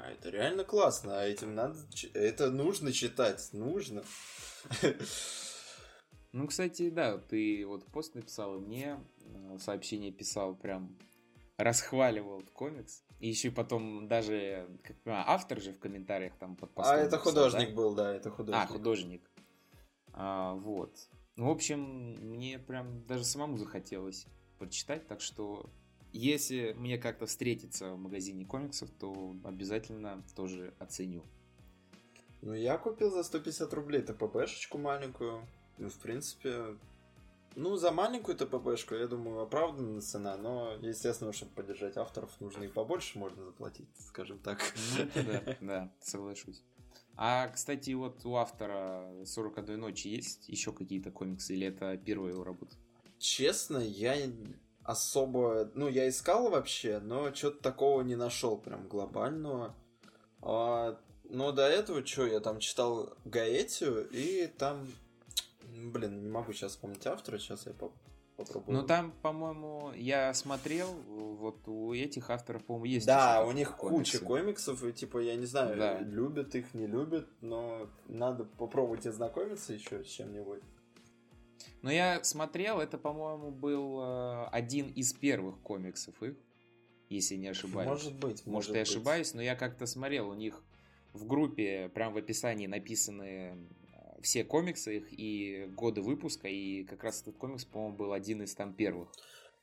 а 0.04 0.12
это 0.12 0.30
реально 0.30 0.66
классно, 0.66 1.22
а 1.22 1.26
этим 1.26 1.56
надо, 1.56 1.80
это 2.14 2.52
нужно 2.52 2.92
читать, 2.92 3.50
нужно. 3.54 4.04
Ну, 6.36 6.48
кстати, 6.48 6.90
да, 6.90 7.20
ты 7.20 7.64
вот 7.64 7.86
пост 7.92 8.16
написал, 8.16 8.56
и 8.56 8.60
мне 8.60 9.00
э, 9.20 9.58
сообщение 9.60 10.12
писал, 10.12 10.56
прям 10.56 10.98
расхваливал 11.58 12.42
комикс. 12.54 13.04
И 13.20 13.30
еще 13.30 13.52
потом 13.52 14.08
даже 14.08 14.68
как, 14.84 14.98
а, 15.06 15.26
автор 15.28 15.62
же 15.62 15.74
в 15.74 15.80
комментариях 15.80 16.36
там 16.40 16.56
под 16.56 16.74
постом. 16.74 16.96
А 16.96 16.98
это 16.98 17.18
написал, 17.18 17.34
художник 17.34 17.70
да? 17.70 17.76
был, 17.76 17.94
да, 17.94 18.16
это 18.16 18.32
художник. 18.32 18.64
А, 18.64 18.66
художник. 18.66 19.32
А, 20.14 20.54
вот. 20.56 20.98
Ну, 21.36 21.46
в 21.46 21.52
общем, 21.52 21.82
мне 22.32 22.58
прям 22.58 23.06
даже 23.06 23.26
самому 23.26 23.58
захотелось 23.58 24.26
прочитать, 24.58 25.08
так 25.08 25.22
что 25.22 25.70
если 26.14 26.74
мне 26.74 26.98
как-то 26.98 27.26
встретиться 27.26 27.94
в 27.94 27.98
магазине 27.98 28.46
комиксов, 28.46 28.90
то 28.92 29.36
обязательно 29.44 30.24
тоже 30.36 30.74
оценю. 30.80 31.24
Ну, 32.42 32.54
я 32.54 32.78
купил 32.78 33.12
за 33.12 33.24
150 33.24 33.74
рублей 33.74 34.02
ТППшечку 34.02 34.78
маленькую. 34.78 35.48
Ну, 35.78 35.90
в 35.90 35.96
принципе, 35.96 36.78
ну, 37.56 37.76
за 37.76 37.92
маленькую 37.92 38.38
ТППшку, 38.38 38.96
я 38.96 39.08
думаю, 39.08 39.42
оправданная 39.42 40.02
цена, 40.02 40.38
но, 40.38 40.74
естественно, 40.82 41.34
чтобы 41.34 41.54
поддержать 41.54 41.98
авторов, 41.98 42.40
нужно 42.40 42.64
и 42.64 42.68
побольше 42.68 43.18
можно 43.18 43.44
заплатить, 43.46 43.88
скажем 44.00 44.40
так. 44.40 44.60
Ну, 44.98 45.24
да, 45.24 45.58
да, 45.62 45.94
соглашусь. 46.00 46.64
А, 47.16 47.48
кстати, 47.50 47.92
вот 47.92 48.26
у 48.26 48.36
автора 48.36 49.08
41 49.26 49.80
ночи 49.80 50.08
есть 50.08 50.50
еще 50.50 50.74
какие-то 50.74 51.12
комиксы, 51.12 51.54
или 51.54 51.68
это 51.68 51.96
первая 51.98 52.34
его 52.34 52.44
работа? 52.44 52.76
Честно, 53.20 53.78
я 53.78 54.16
особо... 54.84 55.72
Ну, 55.74 55.88
я 55.88 56.08
искал 56.10 56.50
вообще, 56.50 57.00
но 57.00 57.34
что-то 57.34 57.62
такого 57.62 58.02
не 58.02 58.16
нашел 58.16 58.58
прям 58.58 58.88
глобального. 58.88 59.76
А, 60.42 60.98
но 61.30 61.52
до 61.52 61.68
этого, 61.68 62.06
что, 62.06 62.26
я 62.26 62.40
там 62.40 62.60
читал 62.60 63.14
Гаэтию, 63.26 64.08
и 64.10 64.48
там... 64.48 64.88
Блин, 65.62 66.22
не 66.22 66.30
могу 66.30 66.54
сейчас 66.54 66.74
вспомнить 66.74 67.06
автора, 67.08 67.40
сейчас 67.40 67.66
я 67.66 67.74
попробую. 67.74 68.78
Ну, 68.78 68.84
там, 68.86 69.12
по-моему, 69.22 69.92
я 69.96 70.34
смотрел, 70.34 70.88
вот 71.08 71.68
у 71.68 71.94
этих 71.94 72.30
авторов, 72.30 72.64
по-моему, 72.66 72.86
есть 72.86 73.08
Да, 73.08 73.44
у 73.46 73.52
них 73.52 73.76
комиксы. 73.78 74.18
куча 74.20 74.26
комиксов, 74.26 74.84
и, 74.84 74.94
типа, 74.94 75.20
я 75.20 75.36
не 75.36 75.46
знаю, 75.46 75.78
да. 75.78 76.00
любят 76.00 76.54
их, 76.56 76.74
не 76.74 76.88
любят, 76.88 77.28
но 77.42 77.90
надо 78.08 78.44
попробовать 78.44 79.08
ознакомиться 79.08 79.74
еще 79.74 80.04
с 80.04 80.08
чем-нибудь. 80.08 80.62
Но 81.82 81.92
я 81.92 82.24
смотрел, 82.24 82.80
это, 82.80 82.98
по-моему, 82.98 83.52
был 83.52 84.00
э, 84.02 84.46
один 84.52 84.88
из 84.90 85.14
первых 85.14 85.60
комиксов 85.62 86.22
их, 86.24 86.36
если 87.10 87.36
не 87.36 87.48
ошибаюсь. 87.48 87.88
Может 87.88 88.14
быть. 88.16 88.22
Может, 88.22 88.48
может 88.48 88.70
я 88.70 88.82
быть. 88.82 88.90
ошибаюсь, 88.90 89.34
но 89.34 89.42
я 89.42 89.56
как-то 89.56 89.86
смотрел, 89.86 90.30
у 90.30 90.34
них 90.34 90.64
в 91.14 91.26
группе, 91.26 91.90
прям 91.90 92.14
в 92.14 92.18
описании 92.18 92.68
написаны 92.68 93.68
э, 93.94 94.22
все 94.22 94.44
комиксы 94.44 94.98
их 94.98 95.08
и 95.12 95.68
годы 95.76 96.02
выпуска, 96.02 96.48
и 96.48 96.84
как 96.84 97.04
раз 97.04 97.22
этот 97.22 97.38
комикс, 97.38 97.66
по-моему, 97.66 97.96
был 97.96 98.14
один 98.14 98.42
из 98.42 98.54
там 98.56 98.74
первых. 98.74 99.10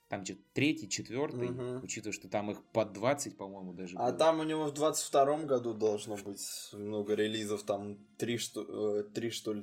Там 0.08 0.24
что 0.24 0.34
третий, 0.54 0.88
четвертый, 0.88 1.50
угу. 1.50 1.84
учитывая, 1.84 2.12
что 2.12 2.28
там 2.28 2.50
их 2.50 2.60
под 2.72 2.92
20, 2.92 3.36
по-моему, 3.36 3.72
даже 3.72 3.96
А 3.96 4.08
было. 4.08 4.12
там 4.12 4.40
у 4.40 4.42
него 4.42 4.66
в 4.66 4.72
22-м 4.72 5.46
году 5.46 5.72
должно 5.72 6.16
быть 6.16 6.42
много 6.72 7.14
релизов, 7.14 7.62
там 7.62 7.96
три, 8.18 8.36
что, 8.36 8.98
э, 8.98 9.04
три 9.04 9.30
что 9.30 9.52
ли, 9.52 9.62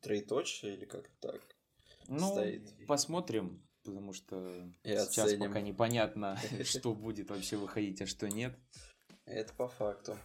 троеточия 0.00 0.72
или 0.72 0.86
как 0.86 1.10
так 1.20 1.53
ну, 2.08 2.32
стоит. 2.32 2.86
посмотрим, 2.86 3.62
потому 3.84 4.12
что 4.12 4.36
И 4.82 4.90
сейчас 4.90 5.26
оценим. 5.26 5.48
пока 5.48 5.60
непонятно, 5.60 6.38
что 6.64 6.94
будет 6.94 7.30
вообще 7.30 7.56
выходить, 7.56 8.02
а 8.02 8.06
что 8.06 8.28
нет. 8.28 8.56
Это 9.26 9.52
по 9.54 9.68
факту. 9.68 10.16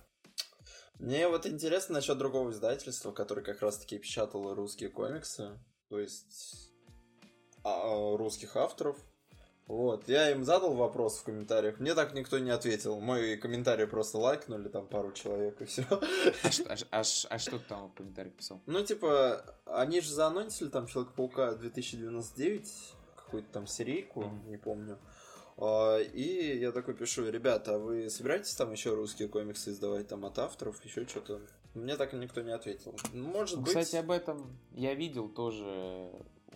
Мне 1.00 1.30
вот 1.30 1.46
интересно 1.46 1.96
насчет 1.96 2.18
другого 2.18 2.52
издательства, 2.52 3.12
которое 3.12 3.42
как 3.42 3.62
раз-таки 3.62 3.98
печатало 3.98 4.54
русские 4.54 4.90
комиксы, 4.90 5.58
то 5.88 5.98
есть 6.00 6.74
а, 7.64 8.18
русских 8.18 8.58
авторов. 8.58 8.98
Вот, 9.70 10.10
я 10.10 10.32
им 10.32 10.44
задал 10.46 10.74
вопрос 10.74 11.20
в 11.20 11.24
комментариях, 11.26 11.80
мне 11.80 11.94
так 11.94 12.16
никто 12.16 12.40
не 12.40 12.50
ответил. 12.50 13.00
Мои 13.00 13.38
комментарии 13.38 13.86
просто 13.86 14.18
лайкнули, 14.18 14.68
там 14.68 14.88
пару 14.88 15.12
человек 15.12 15.62
и 15.62 15.66
все. 15.66 15.84
А, 16.44 16.50
что, 16.50 16.64
а, 16.64 16.76
а, 16.90 17.04
а 17.30 17.38
что 17.38 17.60
ты 17.60 17.66
там 17.70 17.90
в 17.90 17.94
комментариях 17.94 18.34
писал? 18.34 18.64
Ну, 18.66 18.84
типа, 18.84 19.46
они 19.68 20.02
же 20.02 20.10
заанонсили 20.10 20.70
там 20.70 20.88
Человек-паука 20.88 21.54
2099, 21.54 22.96
какую-то 23.16 23.48
там 23.52 23.68
серийку, 23.68 24.24
mm-hmm. 24.24 24.50
не 24.50 24.58
помню. 24.58 24.98
И 26.16 26.58
я 26.60 26.72
такой 26.72 26.96
пишу, 26.96 27.30
ребята, 27.30 27.76
а 27.76 27.78
вы 27.78 28.10
собираетесь 28.10 28.56
там 28.56 28.72
еще 28.72 28.96
русские 28.96 29.28
комиксы 29.28 29.70
издавать 29.70 30.08
там 30.08 30.26
от 30.26 30.40
авторов, 30.40 30.84
еще 30.84 31.06
что-то? 31.06 31.42
Мне 31.76 31.96
так 31.96 32.14
никто 32.14 32.42
не 32.42 32.54
ответил. 32.54 32.96
Может 33.14 33.58
ну, 33.58 33.62
быть... 33.62 33.70
Кстати, 33.76 33.98
об 33.98 34.10
этом 34.10 34.58
я 34.72 34.96
видел 34.96 35.30
тоже. 35.30 36.10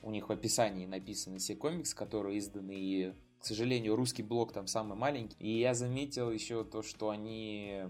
У 0.03 0.12
них 0.12 0.29
в 0.29 0.31
описании 0.31 0.86
написаны 0.86 1.39
все 1.39 1.55
комиксы, 1.55 1.95
которые 1.95 2.38
изданы, 2.38 2.75
и, 2.75 3.13
к 3.39 3.45
сожалению, 3.45 3.95
русский 3.95 4.22
блок 4.22 4.51
там 4.53 4.67
самый 4.67 4.98
маленький. 4.98 5.38
И 5.39 5.60
я 5.60 5.74
заметил 5.74 6.29
еще 6.29 6.63
то, 6.63 6.83
что 6.83 7.10
они 7.10 7.83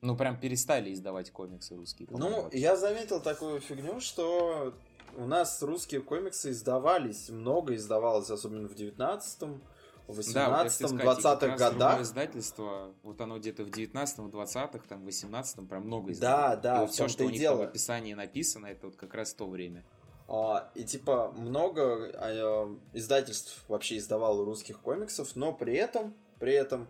ну, 0.00 0.16
прям 0.16 0.38
перестали 0.38 0.92
издавать 0.92 1.30
комиксы 1.30 1.74
русские. 1.74 2.08
Ну, 2.10 2.48
я 2.52 2.76
заметил 2.76 3.20
такую 3.20 3.60
фигню, 3.60 4.00
что 4.00 4.74
у 5.16 5.26
нас 5.26 5.62
русские 5.62 6.02
комиксы 6.02 6.50
издавались, 6.50 7.30
много 7.30 7.74
издавалось, 7.74 8.30
особенно 8.30 8.68
в 8.68 8.74
19-м 8.74 9.60
в 10.06 10.20
18-20-х 10.20 11.38
да, 11.38 11.56
годах. 11.56 12.00
издательство, 12.00 12.94
вот 13.02 13.20
оно 13.20 13.38
где-то 13.38 13.64
в 13.64 13.68
19-м, 13.68 14.28
20-х, 14.28 14.80
там, 14.88 15.06
18-м, 15.06 15.66
прям 15.66 15.84
много 15.84 16.12
издавалось. 16.12 16.60
Да, 16.62 16.76
да, 16.76 16.76
и 16.78 16.80
вот 16.80 16.92
все, 16.92 17.08
что 17.08 17.24
у 17.24 17.28
них 17.28 17.38
дело. 17.38 17.58
в 17.58 17.60
описании 17.62 18.14
написано, 18.14 18.66
это 18.66 18.86
вот 18.86 18.96
как 18.96 19.12
раз 19.12 19.34
то 19.34 19.46
время. 19.46 19.84
А, 20.28 20.70
и 20.74 20.84
типа 20.84 21.32
много 21.36 22.10
а, 22.14 22.78
издательств 22.92 23.64
вообще 23.66 23.96
издавало 23.96 24.44
русских 24.44 24.78
комиксов, 24.80 25.34
но 25.34 25.54
при 25.54 25.74
этом, 25.74 26.14
при 26.38 26.52
этом 26.52 26.86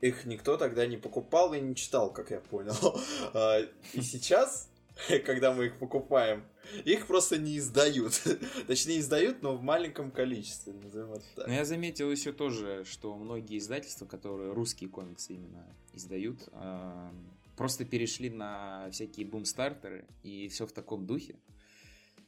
их 0.00 0.24
никто 0.24 0.56
тогда 0.56 0.86
не 0.86 0.96
покупал 0.96 1.52
и 1.54 1.60
не 1.60 1.74
читал, 1.74 2.12
как 2.12 2.30
я 2.30 2.40
понял. 2.40 2.74
А, 3.34 3.58
и 3.92 4.02
сейчас, 4.02 4.70
когда 5.26 5.52
мы 5.52 5.66
их 5.66 5.78
покупаем, 5.80 6.44
их 6.84 7.08
просто 7.08 7.38
не 7.38 7.58
издают. 7.58 8.22
Точнее, 8.68 9.00
издают, 9.00 9.42
но 9.42 9.56
в 9.56 9.62
маленьком 9.62 10.12
количестве, 10.12 10.74
назовем 10.74 11.12
это 11.12 11.24
так. 11.34 11.48
Но 11.48 11.52
я 11.52 11.64
заметил 11.64 12.08
еще 12.08 12.32
тоже, 12.32 12.84
что 12.84 13.16
многие 13.16 13.58
издательства, 13.58 14.06
которые 14.06 14.52
русские 14.52 14.90
комиксы 14.90 15.34
именно 15.34 15.66
издают, 15.92 16.48
просто 17.56 17.84
перешли 17.84 18.30
на 18.30 18.88
всякие 18.92 19.26
бумстартеры, 19.26 20.06
и 20.22 20.46
все 20.48 20.66
в 20.66 20.72
таком 20.72 21.04
духе 21.06 21.34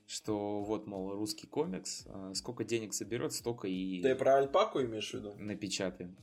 что 0.06 0.62
вот, 0.62 0.86
мол, 0.86 1.12
русский 1.12 1.46
комикс, 1.46 2.04
а, 2.06 2.32
сколько 2.34 2.64
денег 2.64 2.94
соберет, 2.94 3.32
столько 3.32 3.68
и... 3.68 4.02
Ты 4.02 4.14
про 4.14 4.36
альпаку 4.36 4.80
имеешь 4.80 5.10
в 5.10 5.14
виду? 5.14 5.34
Напечатаем. 5.38 6.16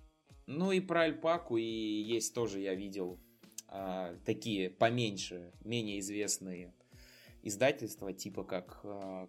Ну 0.46 0.72
и 0.72 0.80
про 0.80 1.02
альпаку, 1.02 1.58
и 1.58 1.64
есть 1.64 2.34
тоже, 2.34 2.60
я 2.60 2.76
видел, 2.76 3.20
а, 3.68 4.16
такие 4.26 4.70
поменьше, 4.70 5.54
менее 5.64 6.00
известные 6.00 6.74
издательства, 7.42 8.14
типа 8.14 8.44
как 8.44 8.86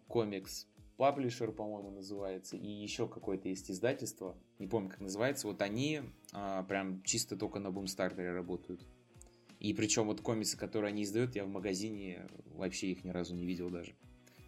комикс 0.06 0.68
Publisher, 0.96 1.50
по-моему, 1.50 1.90
называется, 1.90 2.56
и 2.56 2.66
еще 2.66 3.08
какое-то 3.08 3.48
есть 3.48 3.70
издательство, 3.70 4.36
не 4.58 4.68
помню, 4.68 4.90
как 4.90 5.00
называется, 5.00 5.48
вот 5.48 5.60
они 5.60 6.02
э, 6.32 6.64
прям 6.68 7.02
чисто 7.02 7.36
только 7.36 7.58
на 7.58 7.72
бумстартере 7.72 8.32
работают. 8.32 8.86
И 9.58 9.72
причем 9.74 10.06
вот 10.06 10.20
комиксы, 10.20 10.56
которые 10.56 10.90
они 10.90 11.02
издают, 11.02 11.34
я 11.34 11.44
в 11.44 11.48
магазине 11.48 12.28
вообще 12.46 12.88
их 12.88 13.02
ни 13.02 13.10
разу 13.10 13.34
не 13.34 13.46
видел 13.46 13.70
даже. 13.70 13.96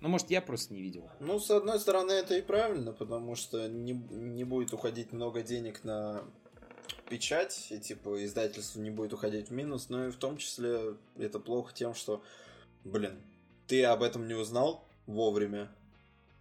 Ну, 0.00 0.09
может, 0.09 0.31
я 0.31 0.43
просто 0.43 0.75
не 0.75 0.83
видел. 0.83 1.09
Ну, 1.21 1.38
с 1.38 1.50
одной 1.50 1.81
стороны, 1.81 2.12
это 2.12 2.37
и 2.37 2.43
правильно, 2.43 2.93
потому 2.93 3.35
что 3.35 3.67
не, 3.69 3.93
не 3.93 4.45
будет 4.45 4.73
уходить 4.73 5.12
много 5.12 5.43
денег 5.43 5.85
на 5.85 6.25
печать, 7.09 7.69
и 7.71 7.79
типа 7.79 8.25
издательство 8.25 8.81
не 8.81 8.91
будет 8.91 9.12
уходить 9.12 9.49
в 9.49 9.53
минус, 9.53 9.88
но 9.88 10.07
и 10.07 10.11
в 10.11 10.17
том 10.17 10.37
числе 10.37 10.97
это 11.17 11.38
плохо 11.38 11.73
тем, 11.75 11.95
что, 11.95 12.23
блин, 12.85 13.21
ты 13.67 13.85
об 13.85 14.03
этом 14.03 14.29
не 14.29 14.35
узнал 14.35 14.85
вовремя. 15.07 15.71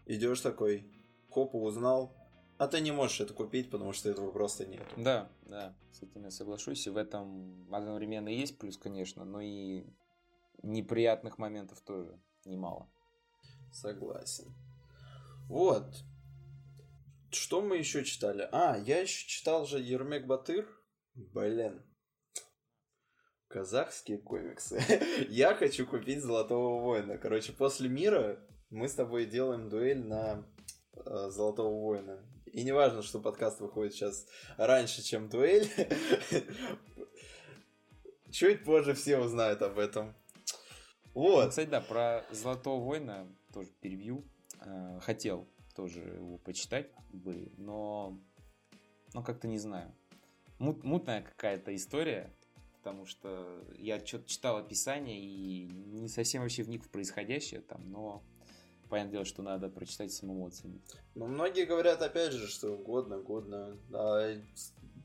Идешь 0.05 0.41
такой, 0.41 0.85
хопа, 1.29 1.55
узнал, 1.55 2.13
а 2.57 2.67
ты 2.67 2.79
не 2.79 2.91
можешь 2.91 3.21
это 3.21 3.33
купить, 3.33 3.69
потому 3.69 3.93
что 3.93 4.09
этого 4.09 4.31
просто 4.31 4.65
нет. 4.65 4.85
Да, 4.97 5.29
да, 5.45 5.75
с 5.91 6.01
этим 6.01 6.23
я 6.23 6.31
соглашусь. 6.31 6.87
И 6.87 6.89
в 6.89 6.97
этом 6.97 7.67
одновременно 7.73 8.29
есть 8.29 8.57
плюс, 8.57 8.77
конечно, 8.77 9.25
но 9.25 9.41
и 9.41 9.83
неприятных 10.63 11.37
моментов 11.37 11.81
тоже 11.81 12.19
немало. 12.45 12.89
Согласен. 13.75 14.55
Вот. 15.49 16.03
Что 17.29 17.61
мы 17.61 17.77
еще 17.77 18.05
читали? 18.05 18.47
А, 18.51 18.77
я 18.77 19.01
еще 19.01 19.27
читал 19.27 19.65
же 19.65 19.79
Ермек 19.79 20.25
Батыр. 20.25 20.65
Блин, 21.13 21.83
Казахские 23.49 24.17
комиксы. 24.17 24.81
Я 25.29 25.55
хочу 25.55 25.85
купить 25.85 26.23
Золотого 26.23 26.81
Воина. 26.81 27.17
Короче, 27.17 27.51
после 27.51 27.89
мира 27.89 28.39
мы 28.69 28.87
с 28.87 28.95
тобой 28.95 29.25
делаем 29.25 29.69
дуэль 29.69 30.03
на 30.03 30.45
э, 30.93 31.29
Золотого 31.29 31.73
Воина. 31.73 32.25
И 32.45 32.63
не 32.63 32.71
важно, 32.71 33.01
что 33.01 33.19
подкаст 33.19 33.59
выходит 33.59 33.93
сейчас 33.93 34.25
раньше, 34.57 35.03
чем 35.03 35.29
дуэль. 35.29 35.69
Чуть 38.31 38.63
позже 38.63 38.93
все 38.93 39.19
узнают 39.19 39.61
об 39.61 39.79
этом. 39.79 40.15
Вот. 41.13 41.49
Кстати, 41.49 41.69
да, 41.69 41.81
про 41.81 42.25
Золотого 42.31 42.81
Воина 42.81 43.27
тоже 43.55 43.71
перебью. 43.81 44.23
Э, 44.61 44.99
хотел 45.01 45.47
тоже 45.75 46.01
его 46.01 46.37
почитать, 46.37 46.91
бы, 47.11 47.51
но, 47.57 48.19
но 49.13 49.23
как-то 49.23 49.47
не 49.47 49.57
знаю. 49.57 49.93
Мут, 50.59 50.83
мутная 50.83 51.21
какая-то 51.21 51.75
история 51.75 52.33
потому 52.85 53.07
что 53.07 53.65
я 53.79 53.97
что-то 54.05 54.29
читал 54.29 54.57
описание 54.57 55.19
и 55.19 55.65
не 55.65 56.07
совсем 56.07 56.43
вообще 56.43 56.61
вник 56.61 56.83
в 56.83 56.89
происходящее 56.91 57.61
там, 57.61 57.89
но 57.89 58.23
понятное 58.89 59.13
дело, 59.13 59.25
что 59.25 59.41
надо 59.41 59.69
прочитать 59.69 60.13
самому 60.13 60.45
оценить. 60.45 60.83
Но 61.15 61.25
многие 61.25 61.65
говорят, 61.65 62.03
опять 62.03 62.33
же, 62.33 62.47
что 62.47 62.77
годно, 62.77 63.17
годно. 63.17 63.79
А 63.91 64.35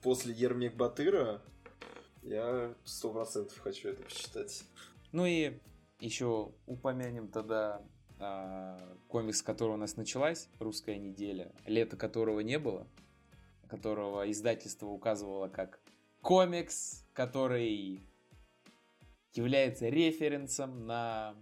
после 0.03 0.35
Ермек 0.35 0.77
Батыра 0.77 1.41
я 2.21 2.75
сто 2.85 3.15
процентов 3.15 3.59
хочу 3.59 3.89
это 3.89 4.03
почитать. 4.03 4.63
Ну 5.13 5.25
и 5.25 5.59
еще 6.01 6.53
упомянем 6.67 7.29
тогда 7.29 7.83
комикс, 9.09 9.39
с 9.39 9.43
которого 9.43 9.75
у 9.75 9.79
нас 9.79 9.97
началась 9.97 10.49
«Русская 10.59 10.99
неделя», 10.99 11.53
лето 11.67 11.97
которого 11.97 12.41
не 12.41 12.59
было, 12.59 12.87
которого 13.69 14.31
издательство 14.31 14.87
указывало 14.87 15.49
как 15.49 15.81
комикс, 16.21 17.05
который 17.13 18.01
является 19.35 19.89
референсом 19.89 20.87
на 20.87 21.35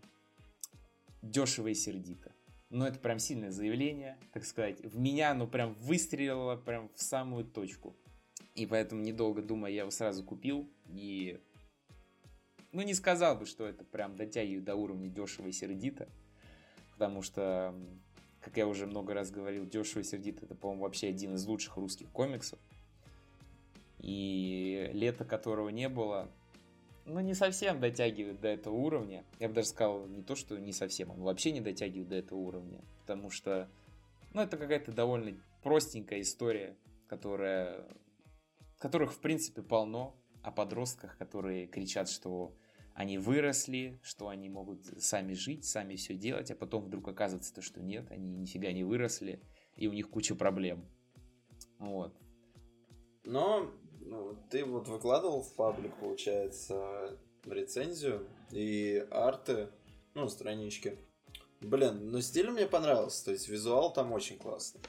дешево 1.23 1.69
и 1.69 1.75
сердито. 1.75 2.33
Но 2.71 2.87
это 2.87 2.99
прям 2.99 3.19
сильное 3.19 3.51
заявление, 3.51 4.19
так 4.33 4.45
сказать. 4.45 4.81
В 4.85 4.99
меня 4.99 5.31
оно 5.31 5.47
прям 5.47 5.73
выстрелило 5.75 6.57
прям 6.57 6.91
в 6.95 7.03
самую 7.03 7.45
точку. 7.45 7.97
И 8.55 8.67
поэтому, 8.67 9.03
недолго 9.03 9.41
думая, 9.41 9.73
я 9.73 9.81
его 9.83 9.91
сразу 9.91 10.23
купил. 10.23 10.69
И, 10.89 11.41
ну, 12.73 12.83
не 12.83 12.93
сказал 12.93 13.37
бы, 13.37 13.47
что 13.47 13.67
это 13.67 13.85
прям 13.85 14.17
дотягивает 14.17 14.65
до 14.65 14.75
уровня 14.75 15.09
дешево 15.09 15.47
и 15.47 15.53
сердито. 15.53 16.09
Потому 16.99 17.23
что, 17.23 17.77
как 18.41 18.57
я 18.57 18.67
уже 18.67 18.87
много 18.87 19.15
раз 19.15 19.31
говорил, 19.31 19.65
дешево 19.65 20.01
и 20.01 20.05
сердито 20.05 20.47
это, 20.47 20.57
по-моему, 20.57 20.83
вообще 20.83 21.07
один 21.07 21.37
из 21.37 21.47
лучших 21.47 21.77
русских 21.77 22.11
комиксов. 22.11 22.59
И 24.01 24.91
лето 24.93 25.25
которого 25.25 25.69
не 25.69 25.89
было, 25.89 26.29
ну, 27.05 27.21
не 27.21 27.35
совсем 27.35 27.79
дотягивает 27.79 28.41
до 28.41 28.49
этого 28.49 28.75
уровня. 28.75 29.25
Я 29.39 29.49
бы 29.49 29.55
даже 29.55 29.69
сказал, 29.69 30.09
не 30.09 30.23
то, 30.23 30.35
что 30.35 30.59
не 30.59 30.73
совсем, 30.73 31.11
он 31.11 31.21
вообще 31.21 31.53
не 31.53 31.61
дотягивает 31.61 32.09
до 32.09 32.17
этого 32.17 32.41
уровня. 32.41 32.81
Потому 33.03 33.31
что, 33.31 33.71
ну, 34.35 34.43
это 34.43 34.57
какая-то 34.57 34.91
довольно 34.91 35.39
простенькая 35.63 36.21
история, 36.23 36.77
которая, 37.07 37.87
которых, 38.79 39.13
в 39.13 39.21
принципе, 39.21 39.63
полно 39.63 40.17
о 40.43 40.51
подростках, 40.51 41.17
которые 41.17 41.69
кричат, 41.69 42.09
что 42.09 42.53
они 42.99 43.17
выросли, 43.17 44.01
что 44.03 44.27
они 44.27 44.49
могут 44.49 44.85
сами 45.01 45.33
жить, 45.33 45.65
сами 45.65 45.95
все 45.95 46.15
делать, 46.15 46.51
а 46.51 46.57
потом 46.57 46.83
вдруг 46.83 47.07
оказывается 47.07 47.55
то, 47.55 47.63
что 47.63 47.81
нет, 47.81 48.11
они 48.11 48.29
нифига 48.29 48.73
не 48.73 48.83
выросли, 48.83 49.41
и 49.77 49.87
у 49.87 49.93
них 49.93 50.11
куча 50.11 50.35
проблем. 50.35 50.85
Вот. 51.79 52.13
Но 53.23 53.71
ну, 54.01 54.37
ты 54.51 54.65
вот 54.65 54.89
выкладывал 54.89 55.43
в 55.43 55.55
паблик, 55.55 55.95
получается, 56.01 57.17
рецензию 57.45 58.27
и 58.51 59.07
арты, 59.13 59.69
ну, 60.15 60.29
странички. 60.29 60.99
Блин, 61.61 62.11
ну 62.11 62.21
стиль 62.21 62.51
мне 62.51 62.67
понравился, 62.67 63.27
то 63.27 63.31
есть 63.31 63.49
визуал 63.49 63.93
там 63.93 64.11
очень 64.11 64.39
классный. 64.39 64.81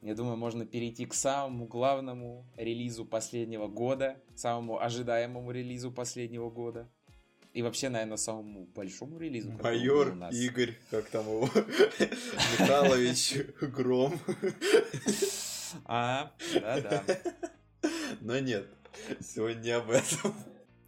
Я 0.00 0.16
думаю, 0.16 0.36
можно 0.36 0.66
перейти 0.66 1.06
к 1.06 1.14
самому 1.14 1.68
главному 1.68 2.44
релизу 2.56 3.04
последнего 3.04 3.68
года, 3.68 4.20
самому 4.34 4.82
ожидаемому 4.82 5.52
релизу 5.52 5.92
последнего 5.92 6.50
года. 6.50 6.90
И 7.52 7.60
вообще, 7.60 7.90
наверное, 7.90 8.16
самому 8.16 8.64
большому 8.74 9.18
релизу. 9.18 9.52
Майор. 9.62 10.14
Игорь, 10.32 10.78
как 10.90 11.08
там 11.10 11.26
его? 11.26 11.50
Михайлович 12.58 13.34
Гром. 13.60 14.18
А, 15.84 16.32
да-да. 16.54 17.04
Но 18.20 18.38
нет, 18.38 18.66
сегодня 19.20 19.60
не 19.60 19.70
об 19.70 19.90
этом. 19.90 20.34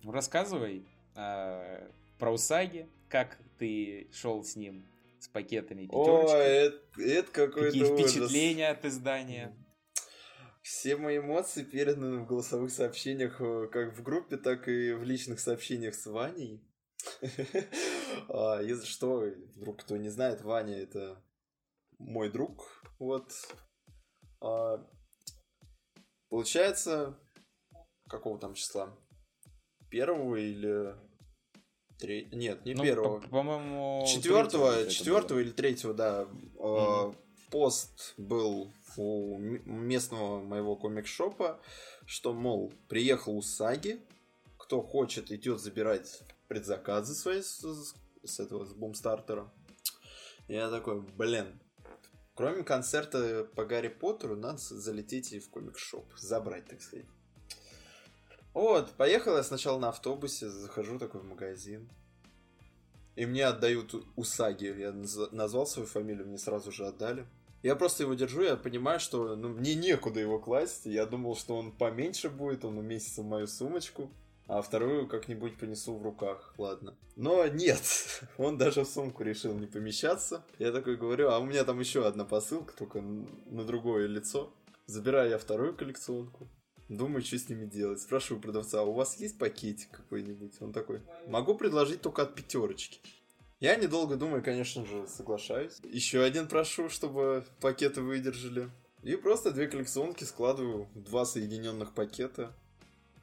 Ну, 0.02 0.12
рассказывай 0.12 0.86
э, 1.16 1.88
про 2.18 2.32
Усаги, 2.32 2.88
как 3.08 3.38
ты 3.58 4.08
шел 4.12 4.44
с 4.44 4.56
ним, 4.56 4.86
с 5.18 5.28
пакетами 5.28 5.86
пятерочки. 5.86 6.34
О, 6.34 6.36
это, 6.36 6.78
это 6.98 7.30
какой-то 7.30 7.78
Какие 7.78 7.84
впечатления 7.84 8.68
от 8.68 8.84
издания? 8.84 9.54
Все 10.64 10.96
мои 10.96 11.18
эмоции 11.18 11.62
переданы 11.62 12.20
в 12.20 12.26
голосовых 12.26 12.70
сообщениях 12.70 13.38
э, 13.38 13.68
как 13.70 13.94
в 13.94 14.02
группе, 14.02 14.38
так 14.38 14.66
и 14.66 14.92
в 14.94 15.02
личных 15.02 15.38
сообщениях 15.38 15.94
с 15.94 16.06
Ваней. 16.06 16.66
А, 18.28 18.60
если 18.62 18.86
что, 18.86 19.24
вдруг 19.56 19.80
кто 19.80 19.96
не 19.96 20.08
знает, 20.08 20.40
Ваня 20.42 20.78
это 20.78 21.22
мой 21.98 22.30
друг. 22.30 22.82
Вот. 22.98 23.30
А, 24.40 24.86
Получается, 26.30 27.18
какого 28.08 28.38
там 28.38 28.54
числа? 28.54 28.96
Первого 29.90 30.36
или 30.36 30.96
Три... 31.98 32.28
Нет, 32.32 32.64
не 32.64 32.74
ну, 32.74 32.82
первого. 32.84 33.20
По-моему, 33.20 34.06
четвертого, 34.08 34.88
четвертого 34.88 35.40
или 35.40 35.50
третьего, 35.50 35.92
да. 35.92 36.22
Mm-hmm. 36.54 37.16
Пост 37.50 38.14
был 38.16 38.72
у 38.98 39.38
местного 39.38 40.42
моего 40.42 40.76
комик-шопа, 40.76 41.60
что, 42.06 42.32
мол, 42.32 42.72
приехал 42.88 43.36
у 43.36 43.42
Саги, 43.42 44.00
кто 44.58 44.82
хочет, 44.82 45.30
идет 45.30 45.60
забирать 45.60 46.22
предзаказы 46.48 47.14
свои 47.14 47.42
с, 47.42 47.64
с 48.24 48.40
этого, 48.40 48.64
с 48.64 48.72
бумстартера. 48.72 49.50
Я 50.48 50.70
такой, 50.70 51.00
блин, 51.00 51.60
Кроме 52.34 52.64
концерта 52.64 53.46
по 53.54 53.64
Гарри 53.64 53.88
Поттеру, 53.88 54.36
надо 54.36 54.58
залететь 54.58 55.32
и 55.32 55.38
в 55.38 55.50
комик-шоп. 55.50 56.04
Забрать, 56.18 56.66
так 56.66 56.82
сказать. 56.82 57.06
Вот, 58.52 58.90
поехал 58.92 59.36
я 59.36 59.44
сначала 59.44 59.78
на 59.78 59.90
автобусе, 59.90 60.48
захожу 60.48 60.98
такой 60.98 61.20
в 61.20 61.24
магазин. 61.24 61.88
И 63.14 63.24
мне 63.26 63.46
отдают 63.46 63.94
Усаги. 64.16 64.66
Я 64.66 64.92
назвал 65.30 65.66
свою 65.66 65.86
фамилию, 65.86 66.26
мне 66.26 66.38
сразу 66.38 66.72
же 66.72 66.86
отдали. 66.86 67.24
Я 67.64 67.74
просто 67.74 68.04
его 68.04 68.14
держу, 68.14 68.42
я 68.42 68.56
понимаю, 68.56 69.00
что 69.00 69.34
ну, 69.34 69.48
мне 69.48 69.74
некуда 69.74 70.20
его 70.20 70.38
класть. 70.38 70.86
Я 70.86 71.06
думал, 71.06 71.34
что 71.34 71.56
он 71.56 71.72
поменьше 71.72 72.30
будет, 72.30 72.64
он 72.64 72.78
уместится 72.78 73.22
в 73.22 73.26
мою 73.26 73.48
сумочку 73.48 74.10
а 74.46 74.60
вторую 74.60 75.08
как-нибудь 75.08 75.56
понесу 75.56 75.96
в 75.96 76.02
руках, 76.02 76.54
ладно. 76.58 76.96
Но 77.16 77.46
нет, 77.46 77.82
он 78.38 78.58
даже 78.58 78.84
в 78.84 78.88
сумку 78.88 79.22
решил 79.22 79.54
не 79.54 79.66
помещаться. 79.66 80.44
Я 80.58 80.72
такой 80.72 80.96
говорю, 80.96 81.30
а 81.30 81.38
у 81.38 81.44
меня 81.44 81.64
там 81.64 81.80
еще 81.80 82.06
одна 82.06 82.24
посылка, 82.24 82.74
только 82.76 83.00
на 83.00 83.64
другое 83.64 84.06
лицо. 84.06 84.52
Забираю 84.86 85.30
я 85.30 85.38
вторую 85.38 85.74
коллекционку. 85.74 86.48
Думаю, 86.90 87.22
что 87.22 87.38
с 87.38 87.48
ними 87.48 87.64
делать. 87.64 88.02
Спрашиваю 88.02 88.42
продавца, 88.42 88.80
а 88.80 88.84
у 88.84 88.92
вас 88.92 89.18
есть 89.18 89.38
пакетик 89.38 89.90
какой-нибудь? 89.90 90.60
Он 90.60 90.72
такой, 90.74 91.00
могу 91.26 91.54
предложить 91.54 92.02
только 92.02 92.22
от 92.22 92.34
пятерочки. 92.34 93.00
Я 93.64 93.76
недолго 93.76 94.16
думаю, 94.16 94.42
конечно 94.42 94.84
же, 94.84 95.06
соглашаюсь. 95.06 95.78
Еще 95.84 96.22
один 96.22 96.48
прошу, 96.48 96.90
чтобы 96.90 97.46
пакеты 97.62 98.02
выдержали. 98.02 98.68
И 99.02 99.16
просто 99.16 99.52
две 99.52 99.68
коллекционки 99.68 100.24
складываю 100.24 100.90
в 100.94 101.02
два 101.02 101.24
соединенных 101.24 101.94
пакета 101.94 102.54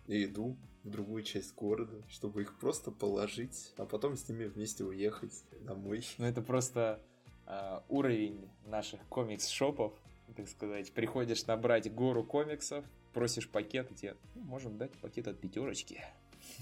и 0.08 0.26
иду 0.26 0.58
в 0.84 0.90
другую 0.90 1.22
часть 1.22 1.54
города, 1.54 2.04
чтобы 2.10 2.42
их 2.42 2.58
просто 2.58 2.90
положить, 2.90 3.72
а 3.78 3.86
потом 3.86 4.18
с 4.18 4.28
ними 4.30 4.46
вместе 4.46 4.84
уехать 4.84 5.44
домой. 5.60 6.04
Ну 6.18 6.26
это 6.26 6.42
просто 6.42 7.00
э, 7.46 7.82
уровень 7.88 8.50
наших 8.66 9.00
комикс-шопов, 9.10 9.94
так 10.36 10.48
сказать. 10.48 10.92
Приходишь 10.92 11.46
набрать 11.46 11.94
гору 11.94 12.24
комиксов, 12.24 12.84
просишь 13.14 13.48
пакет, 13.48 13.92
и 13.92 13.94
тебе 13.94 14.18
ну, 14.34 14.42
можем 14.42 14.80
дать 14.80 14.94
пакет 14.94 15.28
от 15.28 15.40
пятерочки. 15.40 16.02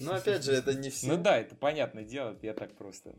Ну 0.01 0.11
опять 0.11 0.43
же, 0.43 0.51
это 0.51 0.73
не 0.73 0.89
все. 0.89 1.07
Ну 1.07 1.23
да, 1.23 1.37
это 1.37 1.55
понятное 1.55 2.03
дело, 2.03 2.37
я 2.41 2.53
так 2.53 2.75
просто 2.75 3.15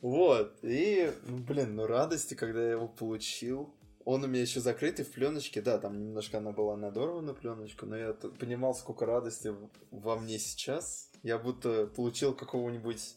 вот, 0.00 0.58
и, 0.62 1.12
ну, 1.26 1.38
блин, 1.38 1.74
ну 1.74 1.86
радости, 1.86 2.34
когда 2.34 2.62
я 2.62 2.72
его 2.72 2.88
получил, 2.88 3.74
он 4.04 4.24
у 4.24 4.26
меня 4.26 4.40
еще 4.40 4.60
закрытый 4.60 5.04
в 5.04 5.12
пленочке, 5.12 5.60
да, 5.60 5.78
там 5.78 5.98
немножко 5.98 6.38
она 6.38 6.52
была 6.52 6.76
надорвана 6.76 7.34
пленочка, 7.34 7.84
но 7.84 7.96
я 7.96 8.12
понимал, 8.12 8.74
сколько 8.74 9.04
радости 9.04 9.52
во 9.90 10.16
мне 10.16 10.38
сейчас. 10.38 11.10
Я 11.22 11.36
будто 11.38 11.86
получил 11.88 12.34
какого-нибудь, 12.34 13.16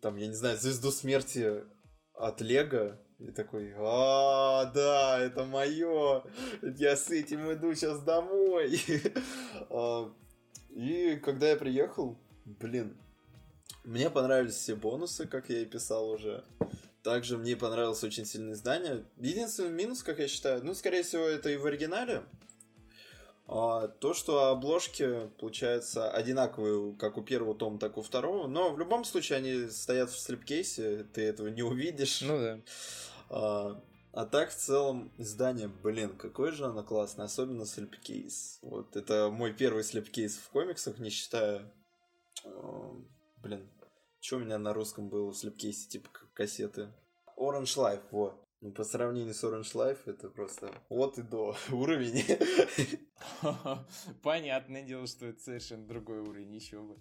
там, 0.00 0.16
я 0.16 0.26
не 0.26 0.34
знаю, 0.34 0.56
звезду 0.56 0.92
смерти 0.92 1.64
от 2.14 2.40
Лего, 2.40 2.98
и 3.18 3.30
такой, 3.32 3.74
а, 3.76 4.64
да, 4.72 5.18
это 5.18 5.44
мое, 5.44 6.24
я 6.62 6.96
с 6.96 7.10
этим 7.10 7.52
иду 7.52 7.74
сейчас 7.74 8.00
домой. 8.00 8.80
А, 9.70 10.12
и 10.70 11.16
когда 11.16 11.50
я 11.50 11.56
приехал, 11.56 12.18
блин, 12.44 12.96
мне 13.84 14.10
понравились 14.10 14.54
все 14.54 14.74
бонусы, 14.74 15.26
как 15.26 15.50
я 15.50 15.60
и 15.60 15.66
писал 15.66 16.10
уже. 16.10 16.44
Также 17.02 17.36
мне 17.36 17.54
понравилось 17.54 18.02
очень 18.02 18.24
сильное 18.24 18.54
издание. 18.54 19.04
Единственный 19.18 19.70
минус, 19.70 20.02
как 20.02 20.18
я 20.18 20.26
считаю, 20.26 20.64
ну, 20.64 20.74
скорее 20.74 21.02
всего, 21.02 21.24
это 21.24 21.50
и 21.50 21.56
в 21.56 21.66
оригинале. 21.66 22.22
А, 23.46 23.88
то, 23.88 24.14
что 24.14 24.46
обложки, 24.46 25.28
получается, 25.38 26.10
одинаковые 26.10 26.94
как 26.96 27.18
у 27.18 27.22
первого 27.22 27.54
тома, 27.54 27.78
так 27.78 27.96
и 27.96 28.00
у 28.00 28.02
второго. 28.02 28.46
Но 28.46 28.72
в 28.72 28.78
любом 28.78 29.04
случае 29.04 29.38
они 29.38 29.68
стоят 29.68 30.10
в 30.10 30.18
слепкейсе, 30.18 31.04
ты 31.12 31.22
этого 31.22 31.48
не 31.48 31.62
увидишь. 31.62 32.22
Ну 32.22 32.38
да. 32.38 32.60
А, 33.28 33.82
а 34.12 34.24
так, 34.24 34.50
в 34.50 34.56
целом, 34.56 35.12
издание, 35.18 35.68
блин, 35.68 36.16
какой 36.16 36.52
же 36.52 36.64
оно 36.64 36.82
классное, 36.82 37.26
особенно 37.26 37.66
слепкейс. 37.66 38.60
Вот, 38.62 38.96
это 38.96 39.28
мой 39.30 39.52
первый 39.52 39.84
слепкейс 39.84 40.36
в 40.36 40.48
комиксах, 40.50 40.98
не 40.98 41.10
считая... 41.10 41.70
Э, 42.44 42.90
блин, 43.42 43.68
что 44.24 44.36
у 44.36 44.38
меня 44.38 44.56
на 44.56 44.72
русском 44.72 45.10
было 45.10 45.30
в 45.30 45.36
слепкейсе, 45.36 45.86
типа 45.86 46.08
кассеты? 46.32 46.88
Orange 47.36 47.76
Life, 47.76 48.04
вот. 48.10 48.42
Ну, 48.62 48.72
по 48.72 48.82
сравнению 48.82 49.34
с 49.34 49.44
Orange 49.44 49.74
Life, 49.74 49.98
это 50.06 50.30
просто 50.30 50.72
вот 50.88 51.18
и 51.18 51.22
до 51.22 51.54
уровень. 51.70 52.24
Понятное 54.22 54.82
дело, 54.82 55.06
что 55.06 55.26
это 55.26 55.42
совершенно 55.42 55.86
другой 55.86 56.20
уровень, 56.20 56.54
еще 56.54 56.80
бы. 56.80 56.96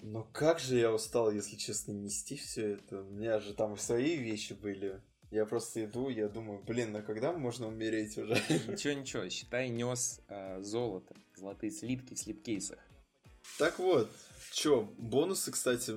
Но 0.00 0.24
как 0.32 0.58
же 0.58 0.76
я 0.76 0.92
устал, 0.92 1.30
если 1.30 1.54
честно, 1.54 1.92
нести 1.92 2.34
все 2.34 2.72
это. 2.72 3.02
У 3.02 3.10
меня 3.10 3.38
же 3.38 3.54
там 3.54 3.76
свои 3.76 4.16
вещи 4.16 4.54
были. 4.54 5.00
Я 5.30 5.46
просто 5.46 5.84
иду, 5.84 6.08
я 6.08 6.28
думаю, 6.28 6.60
блин, 6.64 6.96
а 6.96 7.02
когда 7.02 7.32
можно 7.32 7.68
умереть 7.68 8.18
уже? 8.18 8.34
Ничего, 8.66 8.94
ничего, 8.94 9.28
считай, 9.28 9.68
нес 9.68 10.22
э, 10.26 10.60
золото, 10.62 11.14
золотые 11.36 11.70
слитки 11.70 12.14
в 12.14 12.18
слипкейсах. 12.18 12.80
Так 13.58 13.78
вот, 13.78 14.10
чё, 14.50 14.92
бонусы, 14.98 15.52
кстати, 15.52 15.94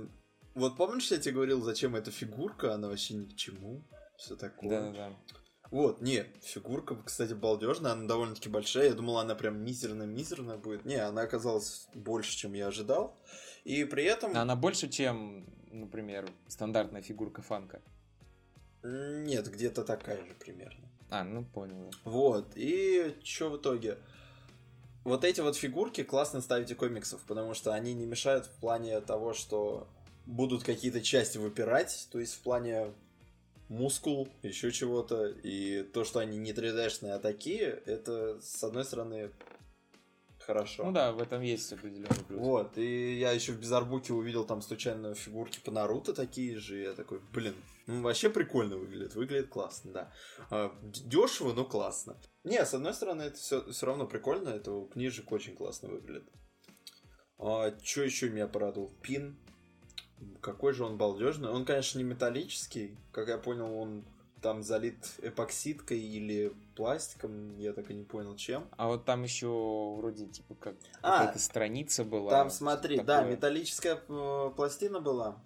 вот 0.54 0.78
помнишь, 0.78 1.12
я 1.12 1.18
тебе 1.18 1.36
говорил, 1.36 1.62
зачем 1.62 1.96
эта 1.96 2.12
фигурка, 2.12 2.74
она 2.74 2.88
вообще 2.88 3.16
ни 3.16 3.26
к 3.26 3.36
чему, 3.36 3.84
все 4.18 4.36
такое. 4.36 4.70
Да-да-да. 4.70 5.18
Вот, 5.72 6.02
не, 6.02 6.26
фигурка, 6.44 6.98
кстати, 7.02 7.32
балдежная, 7.34 7.94
она 7.94 8.06
довольно-таки 8.06 8.50
большая. 8.50 8.90
Я 8.90 8.94
думал, 8.94 9.20
она 9.20 9.36
прям 9.36 9.64
мизерная-мизерная 9.64 10.58
будет. 10.58 10.84
Не, 10.84 10.96
она 10.96 11.22
оказалась 11.22 11.88
больше, 11.94 12.36
чем 12.36 12.54
я 12.54 12.68
ожидал. 12.68 13.18
И 13.64 13.86
при 13.86 14.04
этом... 14.04 14.36
Она 14.36 14.58
больше, 14.58 14.90
чем, 14.90 15.46
например, 15.72 16.30
стандартная 16.50 17.02
фигурка 17.02 17.42
фанка. 17.42 17.82
Нет, 18.84 19.50
где-то 19.50 19.84
такая 19.84 20.26
же 20.26 20.34
примерно. 20.34 20.90
А, 21.10 21.24
ну 21.24 21.46
понял. 21.46 21.92
Вот, 22.04 22.52
и 22.56 23.16
что 23.24 23.50
в 23.50 23.58
итоге? 23.58 23.98
Вот 25.04 25.24
эти 25.24 25.40
вот 25.42 25.56
фигурки 25.56 26.04
классно 26.04 26.42
ставить 26.42 26.76
комиксов, 26.76 27.22
потому 27.24 27.54
что 27.54 27.74
они 27.74 27.94
не 27.94 28.06
мешают 28.06 28.46
в 28.46 28.60
плане 28.60 29.00
того, 29.02 29.34
что 29.34 29.88
будут 30.26 30.64
какие-то 30.64 31.02
части 31.02 31.38
выпирать, 31.38 32.08
то 32.12 32.20
есть 32.20 32.36
в 32.36 32.42
плане 32.42 32.94
мускул, 33.70 34.28
еще 34.44 34.72
чего-то, 34.72 35.28
и 35.28 35.84
то, 35.84 36.04
что 36.04 36.20
они 36.20 36.38
не 36.38 36.52
3D-шные, 36.52 37.14
а 37.14 37.20
такие, 37.20 37.82
это, 37.86 38.40
с 38.42 38.64
одной 38.64 38.84
стороны, 38.84 39.32
хорошо. 40.40 40.84
Ну 40.84 40.92
да, 40.92 41.12
в 41.14 41.22
этом 41.22 41.42
есть 41.42 41.72
определенный 41.72 42.24
плюс. 42.28 42.40
Вот, 42.40 42.78
и 42.78 43.18
я 43.18 43.32
еще 43.32 43.54
в 43.54 43.60
Безарбуке 43.60 44.14
увидел 44.14 44.46
там 44.46 44.62
случайно 44.62 45.16
фигурки 45.16 45.60
по 45.60 45.72
Наруто 45.72 46.14
такие 46.14 46.58
же, 46.58 46.80
и 46.80 46.84
я 46.84 46.94
такой, 46.94 47.22
блин, 47.32 47.56
ну 47.88 48.02
вообще 48.02 48.30
прикольно 48.30 48.78
выглядит, 48.78 49.16
выглядит 49.16 49.48
классно, 49.48 49.92
да. 49.92 50.14
А, 50.50 50.76
дешево, 50.84 51.54
но 51.54 51.64
классно. 51.64 52.18
Не, 52.44 52.66
с 52.66 52.74
одной 52.74 52.94
стороны, 52.94 53.24
это 53.24 53.38
все, 53.38 53.72
все 53.72 53.86
равно 53.86 54.06
прикольно, 54.06 54.50
это 54.50 54.88
книжек 54.92 55.32
очень 55.32 55.56
классно 55.56 55.90
выглядит. 55.90 56.30
А, 57.38 57.74
что 57.84 58.04
еще 58.04 58.30
меня 58.30 58.48
порадовал? 58.48 58.94
Пин. 59.02 59.40
Какой 60.42 60.74
же 60.74 60.84
он 60.86 60.98
балдежный. 60.98 61.50
Он, 61.50 61.66
конечно, 61.66 61.98
не 61.98 62.04
металлический. 62.04 62.98
Как 63.12 63.28
я 63.28 63.38
понял, 63.38 63.76
он 63.76 64.04
там 64.42 64.64
залит 64.64 64.98
эпоксидкой 65.22 66.00
или 66.00 66.54
пластиком, 66.76 67.58
я 67.60 67.74
так 67.74 67.90
и 67.92 67.94
не 67.94 68.04
понял 68.04 68.36
чем. 68.36 68.68
А 68.78 68.88
вот 68.88 69.06
там 69.06 69.24
еще 69.24 69.96
вроде 69.98 70.28
типа 70.28 70.56
как 70.56 70.76
а, 71.02 71.20
какая-то 71.20 71.40
страница 71.40 72.04
была. 72.04 72.32
Там 72.32 72.50
смотри, 72.50 73.00
да, 73.00 73.24
металлическая 73.24 74.02
э, 74.08 74.52
пластина 74.56 75.00
была. 75.00 75.38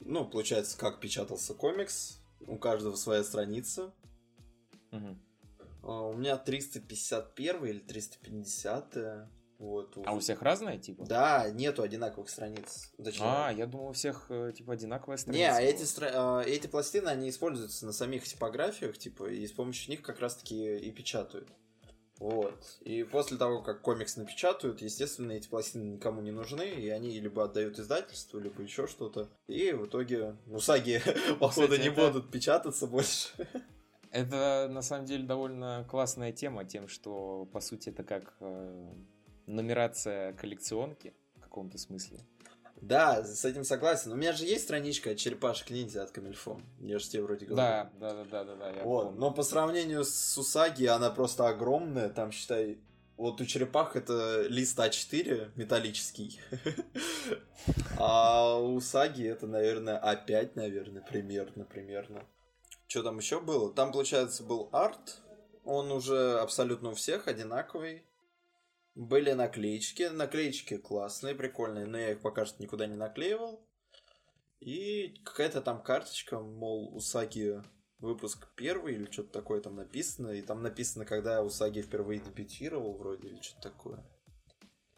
Ну, 0.00 0.24
получается, 0.24 0.78
как 0.78 1.00
печатался 1.00 1.54
комикс. 1.54 2.20
У 2.46 2.56
каждого 2.56 2.94
своя 2.94 3.24
страница. 3.24 3.92
Угу. 4.92 5.16
у 5.82 6.12
меня 6.12 6.36
351 6.36 7.64
или 7.64 7.78
350. 7.80 9.28
Вот, 9.58 9.96
а 10.04 10.14
у 10.14 10.18
всех 10.18 10.42
разная, 10.42 10.78
типа? 10.78 11.04
Да, 11.06 11.48
нету 11.50 11.82
одинаковых 11.82 12.28
страниц. 12.28 12.92
Зачем? 12.98 13.24
А, 13.26 13.50
я 13.50 13.66
думал, 13.66 13.90
у 13.90 13.92
всех, 13.92 14.26
э, 14.28 14.52
типа, 14.54 14.74
одинаковая 14.74 15.16
страница. 15.16 15.38
Не, 15.38 15.50
а 15.50 15.60
эти, 15.60 15.84
стра... 15.84 16.42
Э, 16.42 16.44
эти 16.44 16.66
пластины, 16.66 17.08
они 17.08 17.30
используются 17.30 17.86
на 17.86 17.92
самих 17.92 18.24
типографиях, 18.24 18.98
типа, 18.98 19.30
и 19.30 19.46
с 19.46 19.52
помощью 19.52 19.90
них 19.90 20.02
как 20.02 20.20
раз-таки 20.20 20.76
и 20.76 20.90
печатают. 20.90 21.48
Вот. 22.18 22.54
И 22.80 23.02
после 23.02 23.36
того, 23.36 23.60
как 23.60 23.82
комикс 23.82 24.16
напечатают, 24.16 24.80
естественно, 24.82 25.32
эти 25.32 25.48
пластины 25.48 25.94
никому 25.94 26.20
не 26.20 26.30
нужны, 26.30 26.68
и 26.68 26.88
они 26.88 27.18
либо 27.18 27.44
отдают 27.44 27.78
издательству, 27.78 28.38
либо 28.38 28.62
еще 28.62 28.86
что-то. 28.86 29.28
И 29.48 29.72
в 29.72 29.86
итоге 29.86 30.36
Усаги, 30.46 31.02
походу, 31.40 31.76
не 31.76 31.90
будут 31.90 32.30
печататься 32.30 32.86
больше. 32.86 33.28
Это, 34.10 34.68
на 34.70 34.80
самом 34.80 35.06
деле, 35.06 35.24
довольно 35.24 35.84
классная 35.90 36.30
тема, 36.30 36.64
тем, 36.64 36.86
что, 36.86 37.46
по 37.52 37.60
сути, 37.60 37.88
это 37.88 38.04
как 38.04 38.36
э, 38.38 38.92
нумерация 39.46 40.32
коллекционки 40.34 41.14
в 41.36 41.40
каком-то 41.40 41.78
смысле. 41.78 42.20
Да, 42.80 43.22
с 43.24 43.44
этим 43.44 43.64
согласен. 43.64 44.12
У 44.12 44.16
меня 44.16 44.32
же 44.32 44.44
есть 44.44 44.64
страничка 44.64 45.14
черепашек 45.14 45.70
ниндзя 45.70 46.02
от 46.02 46.10
Камильфо. 46.10 46.60
Я 46.80 46.98
же 46.98 47.08
тебе 47.08 47.22
вроде 47.22 47.46
говорил. 47.46 47.90
Да, 47.98 48.14
да, 48.14 48.24
да, 48.24 48.44
да, 48.44 48.56
да. 48.56 48.70
Я 48.70 48.82
вот. 48.84 49.16
Но 49.16 49.30
по 49.30 49.42
сравнению 49.42 50.04
с 50.04 50.36
Усаги, 50.36 50.84
она 50.86 51.10
просто 51.10 51.48
огромная. 51.48 52.10
Там, 52.10 52.30
считай, 52.30 52.78
вот 53.16 53.40
у 53.40 53.44
черепах 53.46 53.96
это 53.96 54.42
лист 54.48 54.78
А4 54.78 55.52
металлический. 55.56 56.40
А 57.96 58.58
у 58.58 58.78
Саги 58.80 59.24
это, 59.24 59.46
наверное, 59.46 59.98
А5, 59.98 60.50
наверное, 60.56 61.00
примерно, 61.00 61.64
примерно. 61.64 62.26
Что 62.86 63.02
там 63.02 63.18
еще 63.18 63.40
было? 63.40 63.72
Там, 63.72 63.92
получается, 63.92 64.42
был 64.42 64.68
арт. 64.72 65.22
Он 65.64 65.90
уже 65.90 66.38
абсолютно 66.40 66.90
у 66.90 66.94
всех 66.94 67.26
одинаковый. 67.28 68.04
Были 68.94 69.32
наклеечки. 69.32 70.04
Наклеечки 70.04 70.76
классные, 70.76 71.34
прикольные, 71.34 71.86
но 71.86 71.98
я 71.98 72.12
их 72.12 72.20
пока 72.20 72.46
что 72.46 72.62
никуда 72.62 72.86
не 72.86 72.96
наклеивал. 72.96 73.66
И 74.60 75.20
какая-то 75.24 75.60
там 75.60 75.82
карточка, 75.82 76.40
мол, 76.40 76.96
Усаги 76.96 77.62
выпуск 77.98 78.48
первый 78.56 78.94
или 78.94 79.10
что-то 79.10 79.32
такое 79.32 79.60
там 79.60 79.76
написано. 79.76 80.28
И 80.28 80.42
там 80.42 80.62
написано, 80.62 81.04
когда 81.04 81.42
Усаги 81.42 81.82
впервые 81.82 82.20
дебютировал 82.20 82.96
вроде 82.96 83.28
или 83.28 83.40
что-то 83.40 83.70
такое. 83.70 84.04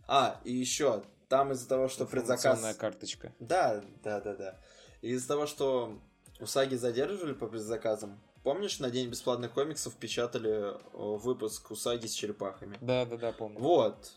А, 0.07 0.41
и 0.45 0.53
еще, 0.53 1.05
там 1.29 1.53
из-за 1.53 1.69
того, 1.69 1.89
что 1.89 2.07
предзаказ... 2.07 2.77
карточка. 2.77 3.35
Да, 3.41 3.83
да, 4.03 4.21
да, 4.21 4.35
да. 4.37 4.61
из-за 5.01 5.27
того, 5.27 5.47
что 5.47 6.01
Усаги 6.39 6.77
задерживали 6.77 7.33
по 7.33 7.49
предзаказам, 7.49 8.23
Помнишь, 8.47 8.79
на 8.79 8.91
День 8.91 9.11
бесплатных 9.11 9.53
комиксов 9.53 9.97
печатали 9.97 10.51
э, 10.53 10.79
выпуск 10.93 11.69
Усаги 11.73 12.07
с 12.07 12.13
черепахами? 12.13 12.79
Да, 12.81 13.05
да, 13.05 13.17
да, 13.17 13.33
помню. 13.33 13.59
Вот. 13.59 14.13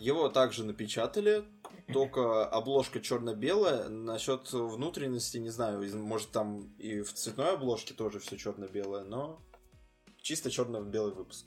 Его 0.00 0.28
также 0.28 0.64
напечатали, 0.64 1.44
только 1.92 2.44
обложка 2.44 2.98
черно-белая. 3.00 3.88
Насчет 3.88 4.52
внутренности, 4.52 5.38
не 5.38 5.50
знаю, 5.50 5.80
может 5.96 6.32
там 6.32 6.74
и 6.78 7.02
в 7.02 7.12
цветной 7.12 7.52
обложке 7.52 7.94
тоже 7.94 8.18
все 8.18 8.36
черно-белое, 8.36 9.04
но 9.04 9.40
чисто 10.22 10.50
черно-белый 10.50 11.14
выпуск. 11.14 11.46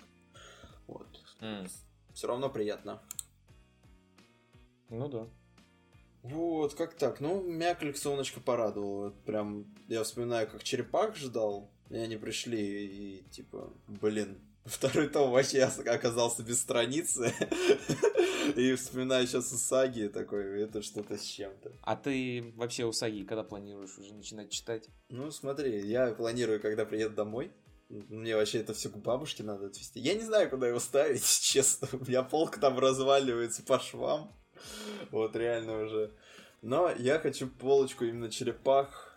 Вот. 0.87 1.07
Mm. 1.41 1.69
Все 2.13 2.27
равно 2.27 2.49
приятно. 2.49 3.01
Ну 4.87 5.09
да. 5.09 5.27
Вот, 6.23 6.75
как 6.75 6.93
так? 6.93 7.19
Ну, 7.19 7.41
меня 7.41 7.75
коллекционочка 7.75 8.39
порадовала. 8.39 9.09
Прям, 9.25 9.65
я 9.89 10.01
вспоминаю, 10.05 10.49
как 10.49 10.63
черепах 10.63 11.17
ждал. 11.17 11.69
И 11.91 11.97
они 11.97 12.15
пришли 12.15 12.85
и 12.85 13.23
типа, 13.31 13.73
блин, 13.87 14.39
второй 14.65 15.09
том 15.09 15.31
вообще 15.31 15.63
оказался 15.63 16.41
без 16.43 16.61
страницы. 16.61 17.33
И 18.55 18.73
вспоминаю 18.75 19.27
сейчас 19.27 19.51
Усаги 19.51 20.07
такой, 20.07 20.61
это 20.61 20.81
что-то 20.81 21.17
с 21.17 21.21
чем-то. 21.21 21.71
А 21.83 21.95
ты 21.95 22.53
вообще 22.55 22.85
Усаги 22.85 23.23
когда 23.23 23.43
планируешь 23.43 23.97
уже 23.97 24.13
начинать 24.13 24.49
читать? 24.49 24.87
Ну, 25.09 25.31
смотри, 25.31 25.87
я 25.87 26.11
планирую, 26.13 26.59
когда 26.59 26.85
приеду 26.85 27.15
домой. 27.15 27.51
Мне 27.89 28.35
вообще 28.35 28.59
это 28.59 28.73
все 28.73 28.89
к 28.89 28.97
бабушке 28.97 29.43
надо 29.43 29.67
отвезти. 29.67 29.99
Я 29.99 30.13
не 30.13 30.23
знаю, 30.23 30.49
куда 30.49 30.67
его 30.67 30.79
ставить, 30.79 31.23
честно. 31.41 31.87
У 31.91 32.05
меня 32.05 32.23
полка 32.23 32.59
там 32.59 32.79
разваливается 32.79 33.63
по 33.63 33.79
швам. 33.79 34.33
Вот 35.11 35.35
реально 35.35 35.83
уже. 35.83 36.13
Но 36.61 36.91
я 36.91 37.19
хочу 37.19 37.47
полочку 37.47 38.05
именно 38.05 38.29
черепах 38.29 39.10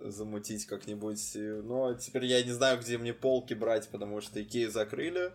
замутить 0.00 0.66
как-нибудь. 0.66 1.32
Но 1.34 1.94
теперь 1.94 2.26
я 2.26 2.42
не 2.42 2.52
знаю, 2.52 2.80
где 2.80 2.98
мне 2.98 3.12
полки 3.12 3.54
брать, 3.54 3.88
потому 3.88 4.20
что 4.20 4.42
Икею 4.42 4.70
закрыли. 4.70 5.32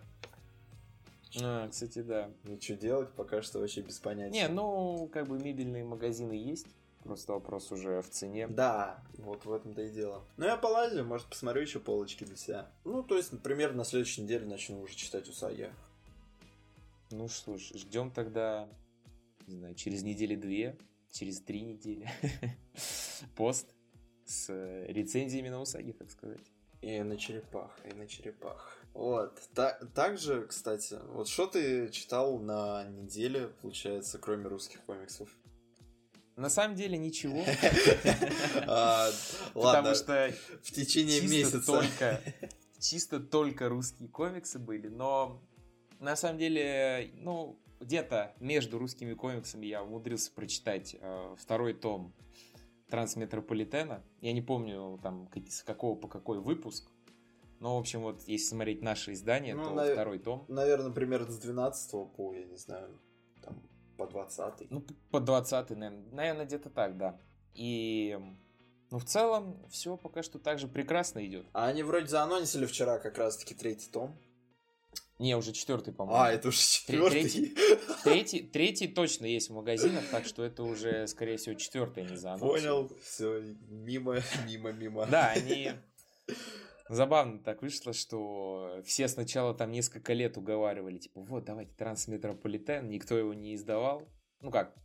А, 1.41 1.67
кстати, 1.67 1.99
да. 2.01 2.29
Ну, 2.43 2.59
что 2.61 2.75
делать, 2.75 3.09
пока 3.13 3.41
что 3.41 3.59
вообще 3.59 3.81
без 3.81 3.99
понятия. 3.99 4.33
Не, 4.33 4.47
ну, 4.47 5.09
как 5.11 5.27
бы 5.27 5.39
мебельные 5.39 5.83
магазины 5.83 6.33
есть. 6.33 6.67
Просто 7.03 7.33
вопрос 7.33 7.71
уже 7.71 8.01
в 8.01 8.09
цене. 8.09 8.47
Да, 8.47 9.03
вот 9.17 9.45
в 9.45 9.51
этом-то 9.51 9.81
и 9.81 9.89
дело. 9.89 10.23
Ну, 10.37 10.45
я 10.45 10.55
полазю, 10.55 11.03
может, 11.03 11.27
посмотрю 11.27 11.61
еще 11.61 11.79
полочки 11.79 12.23
для 12.23 12.37
себя. 12.37 12.71
Ну, 12.85 13.03
то 13.03 13.17
есть, 13.17 13.33
например, 13.33 13.73
на 13.73 13.83
следующей 13.83 14.21
неделе 14.21 14.45
начну 14.45 14.81
уже 14.81 14.95
читать 14.95 15.27
Усаги. 15.27 15.69
Ну 17.11 17.27
что 17.27 17.57
ж, 17.57 17.73
ждем 17.75 18.09
тогда, 18.09 18.69
не 19.47 19.57
знаю, 19.57 19.75
через 19.75 20.03
недели 20.03 20.35
две, 20.35 20.77
через 21.11 21.41
три 21.41 21.61
недели. 21.61 22.09
Пост 23.35 23.67
с 24.25 24.49
э, 24.49 24.85
рецензиями 24.87 25.49
на 25.49 25.61
Усаги, 25.61 25.91
так 25.91 26.09
сказать. 26.11 26.41
И 26.81 27.01
на 27.01 27.17
черепах, 27.17 27.77
и 27.89 27.93
на 27.93 28.07
черепах. 28.07 28.77
Вот. 28.93 29.41
Та- 29.53 29.79
также, 29.95 30.45
кстати, 30.45 30.99
вот 31.13 31.27
что 31.27 31.47
ты 31.47 31.89
читал 31.89 32.39
на 32.39 32.83
неделе, 32.85 33.47
получается, 33.61 34.19
кроме 34.19 34.47
русских 34.47 34.81
комиксов? 34.81 35.29
На 36.35 36.49
самом 36.49 36.75
деле 36.75 36.97
ничего. 36.97 37.43
А, 38.67 39.09
Потому 39.53 39.93
что 39.95 40.33
в 40.63 40.71
течение 40.71 41.21
месяца. 41.21 42.21
чисто 42.79 43.19
только 43.19 43.69
русские 43.69 44.09
комиксы 44.09 44.59
были, 44.59 44.87
но 44.87 45.41
на 45.99 46.15
самом 46.15 46.37
деле, 46.39 47.11
ну, 47.15 47.59
где-то 47.79 48.33
между 48.39 48.79
русскими 48.79 49.13
комиксами 49.13 49.65
я 49.67 49.83
умудрился 49.83 50.31
прочитать 50.31 50.95
э, 50.99 51.35
второй 51.37 51.73
том 51.73 52.13
Трансметрополитена. 52.93 54.03
Я 54.21 54.33
не 54.33 54.41
помню, 54.43 54.99
там, 55.01 55.27
с 55.49 55.63
какого 55.63 55.95
по 55.95 56.07
какой 56.07 56.39
выпуск, 56.39 56.91
но, 57.59 57.75
в 57.75 57.79
общем, 57.79 58.01
вот, 58.01 58.21
если 58.27 58.49
смотреть 58.49 58.83
наши 58.83 59.13
издания, 59.13 59.55
Ну, 59.55 59.63
то 59.63 59.69
навер- 59.71 59.93
второй 59.93 60.19
том. 60.19 60.45
Наверное, 60.47 60.91
примерно 60.91 61.31
с 61.31 61.39
12 61.39 62.05
по, 62.15 62.33
я 62.35 62.45
не 62.45 62.55
знаю, 62.55 62.99
там, 63.41 63.59
по 63.97 64.05
20 64.05 64.69
Ну, 64.69 64.85
по 65.09 65.19
20 65.19 65.71
наверное, 65.71 66.11
наверное, 66.11 66.45
где-то 66.45 66.69
так, 66.69 66.95
да. 66.97 67.19
И, 67.55 68.15
ну, 68.91 68.99
в 68.99 69.05
целом, 69.05 69.65
все 69.71 69.97
пока 69.97 70.21
что 70.21 70.37
так 70.37 70.59
же 70.59 70.67
прекрасно 70.67 71.25
идет. 71.25 71.47
А 71.53 71.65
они 71.65 71.81
вроде 71.81 72.05
заанонсили 72.05 72.67
вчера 72.67 72.99
как 72.99 73.17
раз-таки 73.17 73.55
третий 73.55 73.89
том. 73.89 74.15
Не, 75.23 75.37
уже 75.37 75.53
четвертый, 75.53 75.93
по-моему. 75.93 76.21
А, 76.21 76.33
это 76.33 76.49
уже 76.49 76.57
четвертый. 76.57 77.21
третий. 77.21 77.55
Третий, 78.03 78.41
третий 78.41 78.87
точно 78.89 79.25
есть 79.25 79.49
в 79.49 79.53
магазинах, 79.53 80.03
так 80.11 80.25
что 80.25 80.43
это 80.43 80.63
уже, 80.63 81.07
скорее 81.07 81.37
всего, 81.37 81.55
четвертый, 81.55 82.03
не 82.03 82.17
за 82.17 82.35
Понял, 82.37 82.91
все, 83.01 83.39
мимо, 83.69 84.17
мимо, 84.45 84.73
мимо. 84.73 85.05
Да, 85.05 85.29
они... 85.29 85.71
Забавно 86.89 87.39
так 87.39 87.61
вышло, 87.61 87.93
что 87.93 88.81
все 88.85 89.07
сначала 89.07 89.53
там 89.53 89.71
несколько 89.71 90.11
лет 90.11 90.35
уговаривали, 90.35 90.97
типа, 90.97 91.21
вот, 91.21 91.45
давайте 91.45 91.73
Трансметрополитен, 91.75 92.89
никто 92.89 93.17
его 93.17 93.33
не 93.33 93.55
издавал. 93.55 94.05
Ну 94.41 94.51
как, 94.51 94.75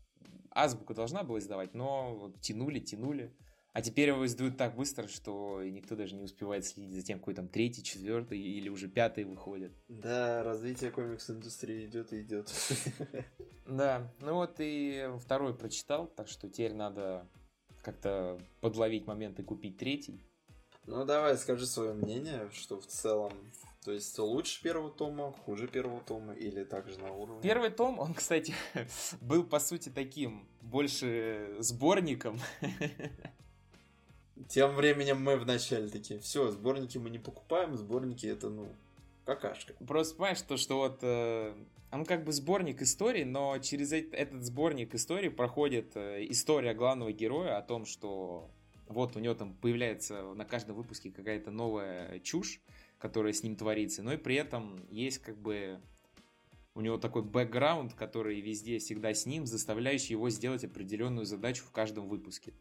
Азбука 0.53 0.95
должна 0.95 1.25
была 1.25 1.41
издавать, 1.41 1.75
но 1.75 2.15
вот 2.15 2.41
тянули, 2.41 2.79
тянули. 2.79 3.37
А 3.73 3.83
теперь 3.83 4.09
его 4.09 4.27
издают 4.27 4.57
так 4.57 4.75
быстро, 4.75 5.07
что 5.07 5.63
никто 5.63 5.95
даже 5.95 6.15
не 6.15 6.25
успевает 6.25 6.65
следить 6.65 6.93
за 6.93 7.03
тем, 7.03 7.19
какой 7.19 7.35
там 7.35 7.49
третий, 7.49 7.83
четвертый 7.83 8.39
или 8.39 8.69
уже 8.69 8.89
пятый 8.89 9.25
выходит. 9.25 9.73
Да, 9.89 10.43
развитие 10.43 10.91
комикс-индустрии 10.91 11.87
идет 11.87 12.13
и 12.13 12.23
идет. 12.23 12.51
Да, 13.67 14.11
ну 14.21 14.33
вот 14.33 14.55
и 14.61 15.11
второй 15.21 15.55
прочитал, 15.55 16.07
так 16.07 16.27
что 16.27 16.49
теперь 16.49 16.73
надо 16.73 17.29
как-то 17.83 18.41
подловить 18.63 19.07
момент 19.07 19.39
и 19.41 19.43
купить 19.43 19.77
третий. 19.77 20.23
Ну, 20.87 21.05
давай, 21.05 21.37
скажи 21.37 21.67
свое 21.67 21.93
мнение, 21.93 22.49
что 22.51 22.81
в 22.81 22.87
целом, 22.87 23.33
то 23.85 23.93
есть 23.93 24.19
лучше 24.19 24.63
первого 24.63 24.91
тома, 24.91 25.33
хуже 25.45 25.69
первого 25.69 26.01
тома 26.01 26.33
или 26.33 26.65
также 26.65 26.99
на 26.99 27.13
уровне? 27.13 27.43
Первый 27.43 27.69
том, 27.69 27.99
он, 27.99 28.15
кстати, 28.15 28.55
был 29.21 29.45
по 29.45 29.61
сути 29.61 29.91
таким 29.91 30.49
больше 30.63 31.57
сборником. 31.59 32.41
Тем 34.49 34.75
временем 34.75 35.21
мы 35.23 35.37
вначале 35.37 35.89
такие, 35.89 36.21
все, 36.21 36.51
сборники 36.51 36.99
мы 36.99 37.11
не 37.11 37.19
покупаем, 37.19 37.77
сборники 37.77 38.27
это, 38.27 38.49
ну, 38.51 38.69
какашка. 39.25 39.75
Просто 39.87 40.15
понимаешь, 40.15 40.43
то, 40.43 40.57
что 40.57 40.79
вот 40.79 40.99
э, 41.03 41.55
он 41.91 42.05
как 42.05 42.25
бы 42.25 42.33
сборник 42.33 42.83
историй, 42.83 43.25
но 43.25 43.59
через 43.59 43.93
этот 43.93 44.45
сборник 44.45 44.95
историй 44.95 45.31
проходит 45.31 45.97
э, 45.97 46.25
история 46.29 46.75
главного 46.75 47.13
героя 47.13 47.59
о 47.59 47.63
том, 47.63 47.85
что 47.85 48.51
вот 48.87 49.17
у 49.17 49.19
него 49.19 49.35
там 49.35 49.55
появляется 49.55 50.23
на 50.35 50.45
каждом 50.45 50.77
выпуске 50.77 51.11
какая-то 51.11 51.51
новая 51.51 52.21
чушь, 52.21 52.61
которая 52.99 53.33
с 53.33 53.43
ним 53.43 53.57
творится, 53.57 54.03
но 54.03 54.13
и 54.13 54.17
при 54.17 54.37
этом 54.37 54.87
есть 54.91 55.19
как 55.19 55.37
бы 55.37 55.81
у 56.75 56.81
него 56.81 56.97
такой 56.97 57.23
бэкграунд, 57.23 57.95
который 57.95 58.41
везде 58.41 58.79
всегда 58.79 59.13
с 59.13 59.27
ним, 59.27 59.47
заставляющий 59.47 60.13
его 60.13 60.31
сделать 60.31 60.65
определенную 60.65 61.27
задачу 61.27 61.65
в 61.65 61.73
каждом 61.73 62.09
выпуске. 62.09 62.55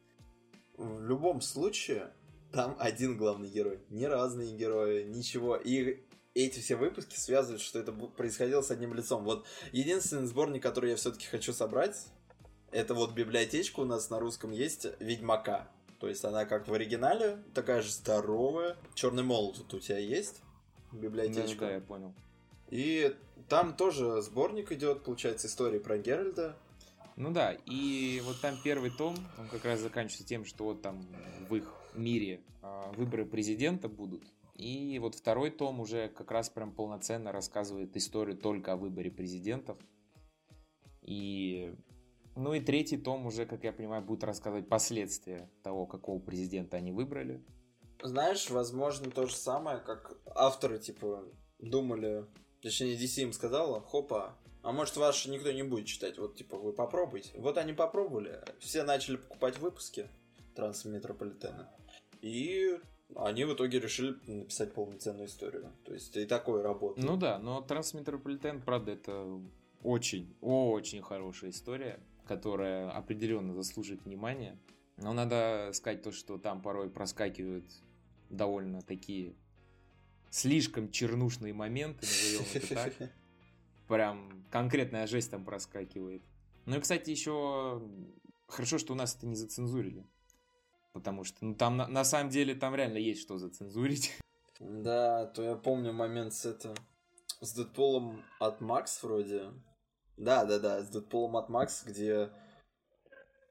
В 0.78 1.02
любом 1.02 1.42
случае, 1.42 2.14
там 2.52 2.76
один 2.80 3.18
главный 3.18 3.50
герой, 3.50 3.80
не 3.90 4.08
разные 4.08 4.56
герои, 4.56 5.04
ничего. 5.04 5.56
И 5.56 6.04
эти 6.36 6.60
все 6.60 6.76
выпуски 6.76 7.16
связывают, 7.16 7.62
что 7.62 7.80
это 7.80 7.92
происходило 7.92 8.62
с 8.62 8.70
одним 8.70 8.94
лицом. 8.94 9.24
Вот 9.24 9.46
единственный 9.72 10.28
сборник, 10.28 10.62
который 10.62 10.92
я 10.92 10.96
все-таки 10.96 11.26
хочу 11.26 11.52
собрать, 11.52 12.06
это 12.72 12.94
вот 12.94 13.14
библиотечка 13.14 13.80
у 13.80 13.86
нас 13.86 14.10
на 14.10 14.20
русском 14.20 14.52
есть 14.52 14.88
Ведьмака. 15.00 15.72
То 16.00 16.08
есть 16.08 16.24
она 16.24 16.46
как 16.46 16.68
в 16.68 16.74
оригинале, 16.74 17.44
такая 17.56 17.82
же 17.82 17.92
здоровая. 17.92 18.78
Черный 18.94 19.24
молот 19.24 19.58
тут 19.58 19.74
у 19.74 19.80
тебя 19.80 19.98
есть? 19.98 20.42
Библиотечка. 20.92 21.62
Да, 21.62 21.72
я 21.72 21.82
понял. 21.82 22.14
И 22.70 23.16
там 23.50 23.76
тоже 23.76 24.22
сборник 24.22 24.72
идет, 24.72 25.04
получается, 25.04 25.48
истории 25.48 25.80
про 25.80 25.98
Геральда. 25.98 26.56
Ну 27.18 27.32
да, 27.32 27.54
и 27.66 28.22
вот 28.24 28.40
там 28.42 28.56
первый 28.64 28.92
том, 28.92 29.16
он 29.40 29.48
как 29.48 29.66
раз 29.66 29.80
заканчивается 29.80 30.26
тем, 30.26 30.46
что 30.46 30.66
вот 30.66 30.84
там 30.84 31.04
в 31.50 31.56
их 31.56 31.74
мире 31.96 32.42
а, 32.62 32.92
выборы 32.92 33.26
президента 33.26 33.90
будут. 33.90 34.24
И 34.54 35.00
вот 35.00 35.16
второй 35.16 35.50
том 35.50 35.80
уже 35.80 36.10
как 36.10 36.30
раз 36.30 36.50
прям 36.50 36.72
полноценно 36.72 37.32
рассказывает 37.32 37.98
историю 37.98 38.38
только 38.38 38.74
о 38.74 38.78
выборе 38.78 39.10
президентов. 39.10 39.80
И 41.02 41.74
ну 42.36 42.54
и 42.54 42.60
третий 42.60 42.98
том 42.98 43.26
уже, 43.26 43.48
как 43.48 43.64
я 43.64 43.74
понимаю, 43.74 44.04
будет 44.04 44.24
рассказывать 44.24 44.70
последствия 44.70 45.50
того, 45.64 45.88
какого 45.88 46.20
президента 46.20 46.78
они 46.78 46.92
выбрали. 46.92 47.44
Знаешь, 48.04 48.52
возможно, 48.52 49.10
то 49.10 49.26
же 49.26 49.36
самое, 49.36 49.80
как 49.80 50.16
авторы, 50.36 50.78
типа, 50.78 51.24
думали, 51.58 52.28
точнее, 52.62 52.96
DC 52.96 53.24
им 53.24 53.34
сказала, 53.34 53.82
хопа, 53.82 54.38
а 54.68 54.74
может, 54.74 54.98
ваш 54.98 55.26
никто 55.28 55.50
не 55.54 55.64
будет 55.64 55.86
читать, 55.86 56.18
вот, 56.18 56.36
типа, 56.36 56.58
вы 56.58 56.74
попробуйте. 56.74 57.32
Вот 57.38 57.58
они 57.58 57.72
попробовали, 57.72 58.42
все 58.60 58.84
начали 58.84 59.16
покупать 59.16 59.58
выпуски 59.60 60.10
Трансметрополитена, 60.56 61.72
и 62.22 62.78
они 63.16 63.46
в 63.46 63.54
итоге 63.54 63.80
решили 63.80 64.18
написать 64.30 64.74
полноценную 64.74 65.28
историю. 65.28 65.72
То 65.86 65.94
есть, 65.94 66.18
и 66.18 66.26
такое 66.26 66.64
работает. 66.64 67.08
Ну 67.08 67.16
да, 67.16 67.40
но 67.40 67.62
Трансметрополитен, 67.62 68.62
правда, 68.62 68.92
это 68.92 69.42
очень, 69.84 70.36
очень 70.42 71.02
хорошая 71.02 71.52
история, 71.52 72.02
которая 72.28 72.90
определенно 72.90 73.54
заслуживает 73.54 74.04
внимания. 74.04 74.60
Но 74.98 75.14
надо 75.14 75.70
сказать 75.72 76.02
то, 76.02 76.12
что 76.12 76.38
там 76.38 76.62
порой 76.62 76.90
проскакивают 76.90 77.72
довольно 78.30 78.82
такие 78.82 79.34
слишком 80.30 80.92
чернушные 80.92 81.54
моменты, 81.54 82.06
назовем 82.06 82.46
это 82.54 82.76
так. 82.76 83.12
Прям 83.88 84.46
конкретная 84.52 85.08
жесть 85.08 85.32
там 85.32 85.46
проскакивает. 85.46 86.24
Ну 86.66 86.78
и, 86.78 86.80
кстати, 86.80 87.10
еще 87.10 87.82
хорошо, 88.48 88.78
что 88.78 88.94
у 88.94 88.96
нас 88.96 89.16
это 89.16 89.28
не 89.28 89.36
зацензурили. 89.36 90.06
Потому 90.94 91.24
что 91.24 91.38
ну, 91.46 91.56
там 91.56 91.78
на, 91.78 91.88
на 91.88 92.04
самом 92.04 92.30
деле 92.30 92.56
там 92.56 92.76
реально 92.76 92.98
есть 92.98 93.22
что 93.22 93.38
зацензурить. 93.38 94.18
Да, 94.60 95.28
то 95.28 95.44
я 95.44 95.56
помню 95.56 95.94
момент 95.94 96.34
с 96.34 96.44
это 96.44 96.74
с 97.42 97.54
Дэдпулом 97.54 98.24
от 98.40 98.60
Макс 98.60 99.04
вроде. 99.04 99.54
Да, 100.18 100.46
да, 100.46 100.58
да, 100.58 100.82
с 100.82 100.90
Дэдпулом 100.90 101.38
от 101.38 101.48
Макс, 101.48 101.84
где 101.86 102.32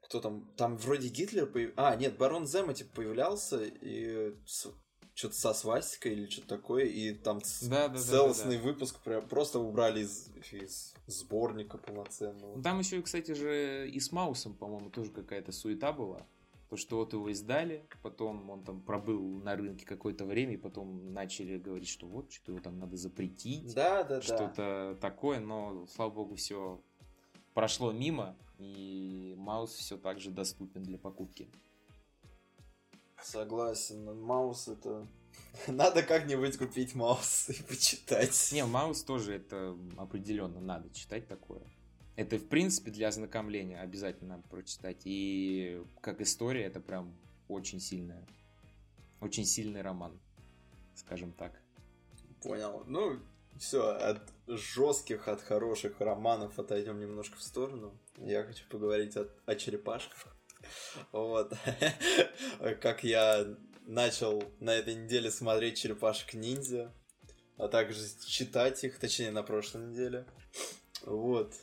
кто 0.07 0.21
там, 0.21 0.49
там 0.55 0.77
вроде 0.77 1.09
Гитлер 1.09 1.45
появ... 1.45 1.73
А, 1.75 1.95
нет, 1.95 2.17
Барон 2.17 2.47
Зема 2.47 2.73
типа 2.73 2.95
появлялся 2.95 3.63
и. 3.63 4.33
Что-то 5.17 5.35
со 5.35 5.53
свастикой 5.53 6.13
или 6.13 6.29
что-то 6.29 6.47
такое, 6.47 6.85
и 6.85 7.11
там 7.11 7.39
Да, 7.63 7.87
да, 7.87 7.95
да, 7.95 7.99
целостный 7.99 8.57
да, 8.57 8.63
выпуск 8.63 8.99
просто 9.27 9.59
убрали 9.59 10.01
из, 10.03 10.29
из 10.51 10.93
сборника 11.07 11.79
полноценного. 11.79 12.61
Там 12.61 12.77
еще, 12.79 13.01
кстати 13.01 13.31
же, 13.31 13.89
и 13.89 13.99
с 13.99 14.11
Маусом, 14.11 14.53
по-моему, 14.53 14.91
тоже 14.91 15.09
какая-то 15.09 15.51
суета 15.51 15.91
была. 15.91 16.27
То, 16.69 16.77
что 16.77 16.97
вот 16.97 17.13
его 17.13 17.31
издали, 17.31 17.87
потом 18.03 18.47
он 18.51 18.63
там 18.63 18.79
пробыл 18.79 19.39
на 19.39 19.55
рынке 19.55 19.87
какое-то 19.87 20.23
время, 20.25 20.53
и 20.53 20.57
потом 20.57 21.13
начали 21.13 21.57
говорить, 21.57 21.89
что 21.89 22.05
вот, 22.05 22.31
что-то 22.31 22.51
его 22.51 22.61
там 22.61 22.77
надо 22.77 22.95
запретить, 22.95 23.73
Да, 23.73 24.03
да, 24.03 24.17
да. 24.17 24.21
что-то 24.21 24.97
такое, 25.01 25.39
но, 25.39 25.87
слава 25.87 26.11
богу, 26.11 26.35
все 26.35 26.79
прошло 27.55 27.91
мимо, 27.91 28.35
и 28.59 29.33
Маус 29.37 29.73
все 29.73 29.97
так 29.97 30.19
же 30.19 30.29
доступен 30.29 30.83
для 30.83 30.99
покупки. 30.99 31.49
Согласен, 33.21 34.21
Маус 34.21 34.67
это... 34.67 35.07
Надо 35.67 36.03
как-нибудь 36.03 36.57
купить 36.57 36.95
Маус 36.95 37.49
и 37.49 37.63
почитать. 37.63 38.49
Не, 38.51 38.65
Маус 38.65 39.03
тоже 39.03 39.35
это 39.35 39.77
определенно 39.97 40.59
надо 40.59 40.89
читать 40.91 41.27
такое. 41.27 41.61
Это, 42.15 42.37
в 42.37 42.47
принципе, 42.47 42.89
для 42.91 43.09
ознакомления 43.09 43.79
обязательно 43.79 44.37
надо 44.37 44.47
прочитать. 44.47 45.01
И 45.03 45.83
как 46.01 46.21
история, 46.21 46.63
это 46.65 46.79
прям 46.79 47.15
очень 47.47 47.79
сильная. 47.79 48.25
Очень 49.21 49.45
сильный 49.45 49.81
роман, 49.81 50.19
скажем 50.95 51.31
так. 51.31 51.61
Понял. 52.41 52.83
Ну, 52.87 53.19
все, 53.59 53.89
от 53.89 54.21
жестких, 54.47 55.27
от 55.27 55.41
хороших 55.41 55.99
романов 55.99 56.57
отойдем 56.59 56.99
немножко 56.99 57.37
в 57.37 57.43
сторону. 57.43 57.93
Я 58.17 58.43
хочу 58.43 58.63
поговорить 58.69 59.15
о, 59.17 59.27
о 59.45 59.55
черепашках. 59.55 60.36
Вот. 61.11 61.53
Как 62.81 63.03
я 63.03 63.47
начал 63.85 64.43
на 64.59 64.73
этой 64.73 64.95
неделе 64.95 65.31
смотреть 65.31 65.77
черепашек 65.77 66.33
ниндзя, 66.33 66.93
а 67.57 67.67
также 67.67 68.01
читать 68.25 68.83
их, 68.83 68.99
точнее, 68.99 69.31
на 69.31 69.43
прошлой 69.43 69.87
неделе. 69.87 70.25
Вот. 71.05 71.53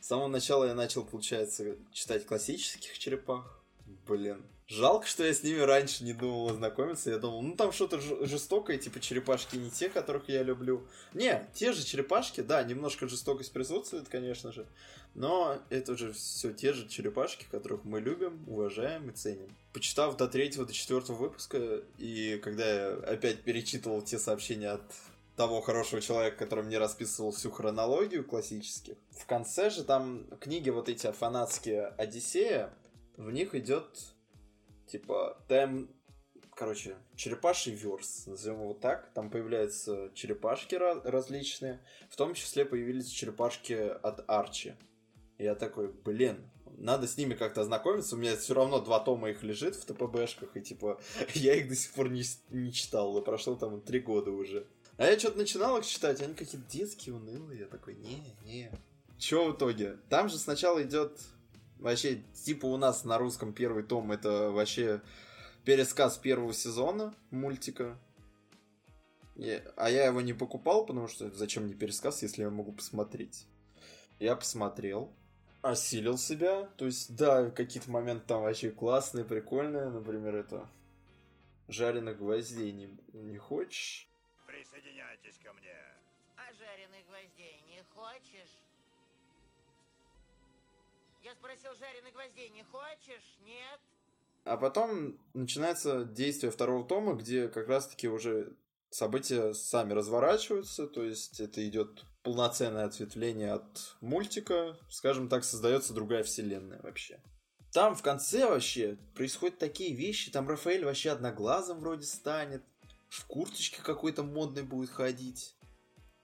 С 0.00 0.06
самого 0.06 0.28
начала 0.28 0.64
я 0.64 0.74
начал, 0.74 1.04
получается, 1.04 1.76
читать 1.92 2.26
классических 2.26 2.98
черепах. 2.98 3.62
Блин. 4.06 4.44
Жалко, 4.68 5.06
что 5.06 5.22
я 5.24 5.34
с 5.34 5.42
ними 5.42 5.58
раньше 5.58 6.02
не 6.02 6.14
думал 6.14 6.48
ознакомиться. 6.48 7.10
Я 7.10 7.18
думал, 7.18 7.42
ну 7.42 7.56
там 7.56 7.72
что-то 7.72 8.00
жестокое, 8.00 8.78
типа 8.78 9.00
черепашки 9.00 9.56
не 9.56 9.70
те, 9.70 9.90
которых 9.90 10.28
я 10.28 10.42
люблю. 10.42 10.88
Не, 11.12 11.46
те 11.52 11.72
же 11.72 11.84
черепашки, 11.84 12.40
да, 12.40 12.62
немножко 12.62 13.06
жестокость 13.06 13.52
присутствует, 13.52 14.08
конечно 14.08 14.50
же. 14.50 14.66
Но 15.14 15.58
это 15.68 15.96
же 15.96 16.12
все 16.12 16.52
те 16.52 16.72
же 16.72 16.88
черепашки, 16.88 17.46
которых 17.50 17.84
мы 17.84 18.00
любим, 18.00 18.44
уважаем 18.48 19.10
и 19.10 19.12
ценим. 19.12 19.54
Почитав 19.72 20.16
до 20.16 20.26
третьего, 20.26 20.64
до 20.64 20.72
четвертого 20.72 21.16
выпуска, 21.16 21.82
и 21.98 22.40
когда 22.42 22.66
я 22.66 22.94
опять 22.94 23.42
перечитывал 23.42 24.02
те 24.02 24.18
сообщения 24.18 24.70
от 24.70 24.82
того 25.36 25.60
хорошего 25.60 26.00
человека, 26.00 26.36
который 26.36 26.64
мне 26.64 26.78
расписывал 26.78 27.32
всю 27.32 27.50
хронологию 27.50 28.24
классических. 28.24 28.96
В 29.10 29.26
конце 29.26 29.70
же 29.70 29.84
там 29.84 30.26
книги 30.40 30.70
вот 30.70 30.88
эти 30.88 31.10
фанатские 31.10 31.86
Одиссея, 31.98 32.72
в 33.16 33.30
них 33.30 33.54
идет 33.54 33.86
типа 34.86 35.38
тайм, 35.48 35.88
короче, 36.54 36.96
черепаший 37.16 37.72
верс, 37.72 38.26
назовем 38.26 38.60
его 38.60 38.74
так. 38.74 39.10
Там 39.14 39.30
появляются 39.30 40.10
черепашки 40.14 40.74
различные, 40.74 41.80
в 42.10 42.16
том 42.16 42.34
числе 42.34 42.64
появились 42.64 43.08
черепашки 43.08 43.72
от 43.72 44.24
Арчи. 44.28 44.74
Я 45.42 45.54
такой, 45.54 45.92
блин, 46.04 46.38
надо 46.78 47.06
с 47.06 47.16
ними 47.16 47.34
как-то 47.34 47.62
ознакомиться. 47.62 48.16
У 48.16 48.18
меня 48.18 48.36
все 48.36 48.54
равно 48.54 48.80
два 48.80 49.00
тома 49.00 49.30
их 49.30 49.42
лежит 49.42 49.76
в 49.76 49.84
ТПБшках, 49.84 50.56
и 50.56 50.60
типа 50.60 51.00
я 51.34 51.54
их 51.54 51.68
до 51.68 51.74
сих 51.74 51.92
пор 51.92 52.10
не, 52.10 52.22
не 52.50 52.72
читал. 52.72 53.16
И 53.18 53.24
прошло 53.24 53.54
там 53.56 53.80
три 53.80 54.00
года 54.00 54.30
уже. 54.30 54.66
А 54.96 55.06
я 55.06 55.18
что-то 55.18 55.38
начинал 55.38 55.78
их 55.78 55.86
читать, 55.86 56.20
они 56.20 56.34
какие-то 56.34 56.66
детские, 56.70 57.14
унылые. 57.14 57.60
Я 57.60 57.66
такой, 57.66 57.94
не, 57.94 58.36
не. 58.44 58.70
Чё 59.18 59.50
в 59.50 59.56
итоге? 59.56 59.98
Там 60.08 60.28
же 60.28 60.38
сначала 60.38 60.82
идет 60.82 61.18
вообще, 61.78 62.22
типа 62.44 62.66
у 62.66 62.76
нас 62.76 63.04
на 63.04 63.18
русском 63.18 63.52
первый 63.52 63.82
том 63.82 64.12
это 64.12 64.50
вообще 64.50 65.00
пересказ 65.64 66.18
первого 66.18 66.52
сезона 66.52 67.14
мультика. 67.30 67.98
а 69.76 69.90
я 69.90 70.06
его 70.06 70.20
не 70.20 70.32
покупал, 70.32 70.84
потому 70.84 71.08
что 71.08 71.30
зачем 71.30 71.64
мне 71.64 71.74
пересказ, 71.74 72.22
если 72.22 72.42
я 72.42 72.50
могу 72.50 72.72
посмотреть? 72.72 73.46
Я 74.18 74.36
посмотрел, 74.36 75.12
осилил 75.62 76.18
себя. 76.18 76.64
То 76.76 76.86
есть, 76.86 77.16
да, 77.16 77.50
какие-то 77.50 77.90
моменты 77.90 78.26
там 78.26 78.42
вообще 78.42 78.70
классные, 78.70 79.24
прикольные. 79.24 79.88
Например, 79.88 80.34
это 80.34 80.68
жареных 81.68 82.18
гвоздей 82.18 82.72
не, 82.72 82.98
не 83.12 83.38
хочешь? 83.38 84.08
Присоединяйтесь 84.46 85.38
ко 85.42 85.52
мне. 85.54 85.74
А 86.36 86.52
жареных 86.52 87.06
гвоздей 87.08 87.62
не 87.68 87.82
хочешь? 87.94 88.58
Я 91.22 91.34
спросил, 91.34 91.74
жареных 91.76 92.12
гвоздей 92.12 92.48
не 92.50 92.64
хочешь? 92.64 93.38
Нет? 93.44 93.80
А 94.44 94.56
потом 94.56 95.16
начинается 95.34 96.04
действие 96.04 96.50
второго 96.50 96.84
тома, 96.84 97.14
где 97.14 97.48
как 97.48 97.68
раз-таки 97.68 98.08
уже 98.08 98.52
события 98.94 99.52
сами 99.54 99.92
разворачиваются, 99.92 100.86
то 100.86 101.02
есть 101.02 101.40
это 101.40 101.66
идет 101.66 102.04
полноценное 102.22 102.84
ответвление 102.84 103.52
от 103.52 103.96
мультика, 104.00 104.76
скажем 104.88 105.28
так, 105.28 105.44
создается 105.44 105.92
другая 105.92 106.22
вселенная 106.22 106.80
вообще. 106.82 107.20
Там 107.72 107.94
в 107.94 108.02
конце 108.02 108.46
вообще 108.46 108.98
происходят 109.14 109.58
такие 109.58 109.94
вещи, 109.94 110.30
там 110.30 110.48
Рафаэль 110.48 110.84
вообще 110.84 111.10
одноглазым 111.10 111.80
вроде 111.80 112.06
станет, 112.06 112.62
в 113.08 113.26
курточке 113.26 113.82
какой-то 113.82 114.22
модной 114.22 114.62
будет 114.62 114.90
ходить. 114.90 115.54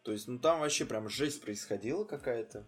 То 0.03 0.13
есть, 0.13 0.29
ну 0.29 0.39
там 0.39 0.61
вообще 0.61 0.85
прям 0.85 1.09
жесть 1.09 1.43
происходила 1.43 2.05
какая-то. 2.05 2.67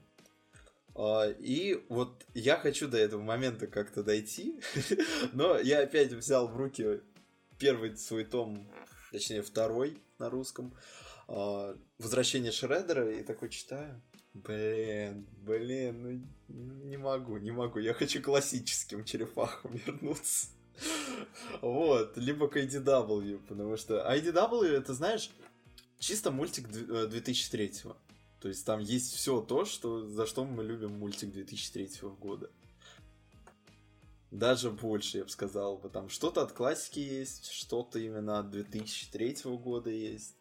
А, 0.94 1.28
и 1.28 1.84
вот 1.88 2.26
я 2.34 2.56
хочу 2.56 2.88
до 2.88 2.98
этого 2.98 3.22
момента 3.22 3.66
как-то 3.66 4.02
дойти, 4.02 4.60
но 5.32 5.58
я 5.58 5.80
опять 5.80 6.12
взял 6.12 6.48
в 6.48 6.56
руки 6.56 7.00
первый 7.58 7.96
свой 7.96 8.24
том, 8.24 8.70
точнее 9.10 9.42
второй 9.42 9.98
на 10.18 10.30
русском, 10.30 10.74
а, 11.28 11.76
«Возвращение 11.98 12.52
Шреддера», 12.52 13.10
и 13.10 13.22
такой 13.22 13.48
читаю. 13.48 14.00
Блин, 14.32 15.26
блин, 15.42 16.28
ну 16.48 16.84
не 16.84 16.96
могу, 16.96 17.36
не 17.38 17.50
могу. 17.50 17.80
Я 17.80 17.94
хочу 17.94 18.22
классическим 18.22 19.04
черепахам 19.04 19.72
вернуться. 19.86 20.48
Вот, 21.60 22.16
либо 22.16 22.48
к 22.48 22.56
IDW, 22.56 23.40
потому 23.46 23.76
что 23.76 24.06
IDW, 24.10 24.66
это, 24.68 24.94
знаешь, 24.94 25.30
чисто 25.98 26.30
мультик 26.30 26.68
2003 26.68 27.84
-го. 27.84 27.96
То 28.40 28.48
есть 28.48 28.64
там 28.64 28.80
есть 28.80 29.14
все 29.14 29.40
то, 29.40 29.64
что, 29.64 30.06
за 30.08 30.26
что 30.26 30.44
мы 30.44 30.64
любим 30.64 30.98
мультик 30.98 31.30
2003 31.30 32.08
года. 32.18 32.50
Даже 34.30 34.70
больше, 34.70 35.18
я 35.18 35.24
бы 35.24 35.30
сказал 35.30 35.78
бы. 35.78 35.88
Там 35.88 36.08
что-то 36.08 36.42
от 36.42 36.52
классики 36.52 37.00
есть, 37.00 37.50
что-то 37.50 37.98
именно 37.98 38.38
от 38.38 38.50
2003 38.50 39.38
года 39.44 39.90
есть. 39.90 40.36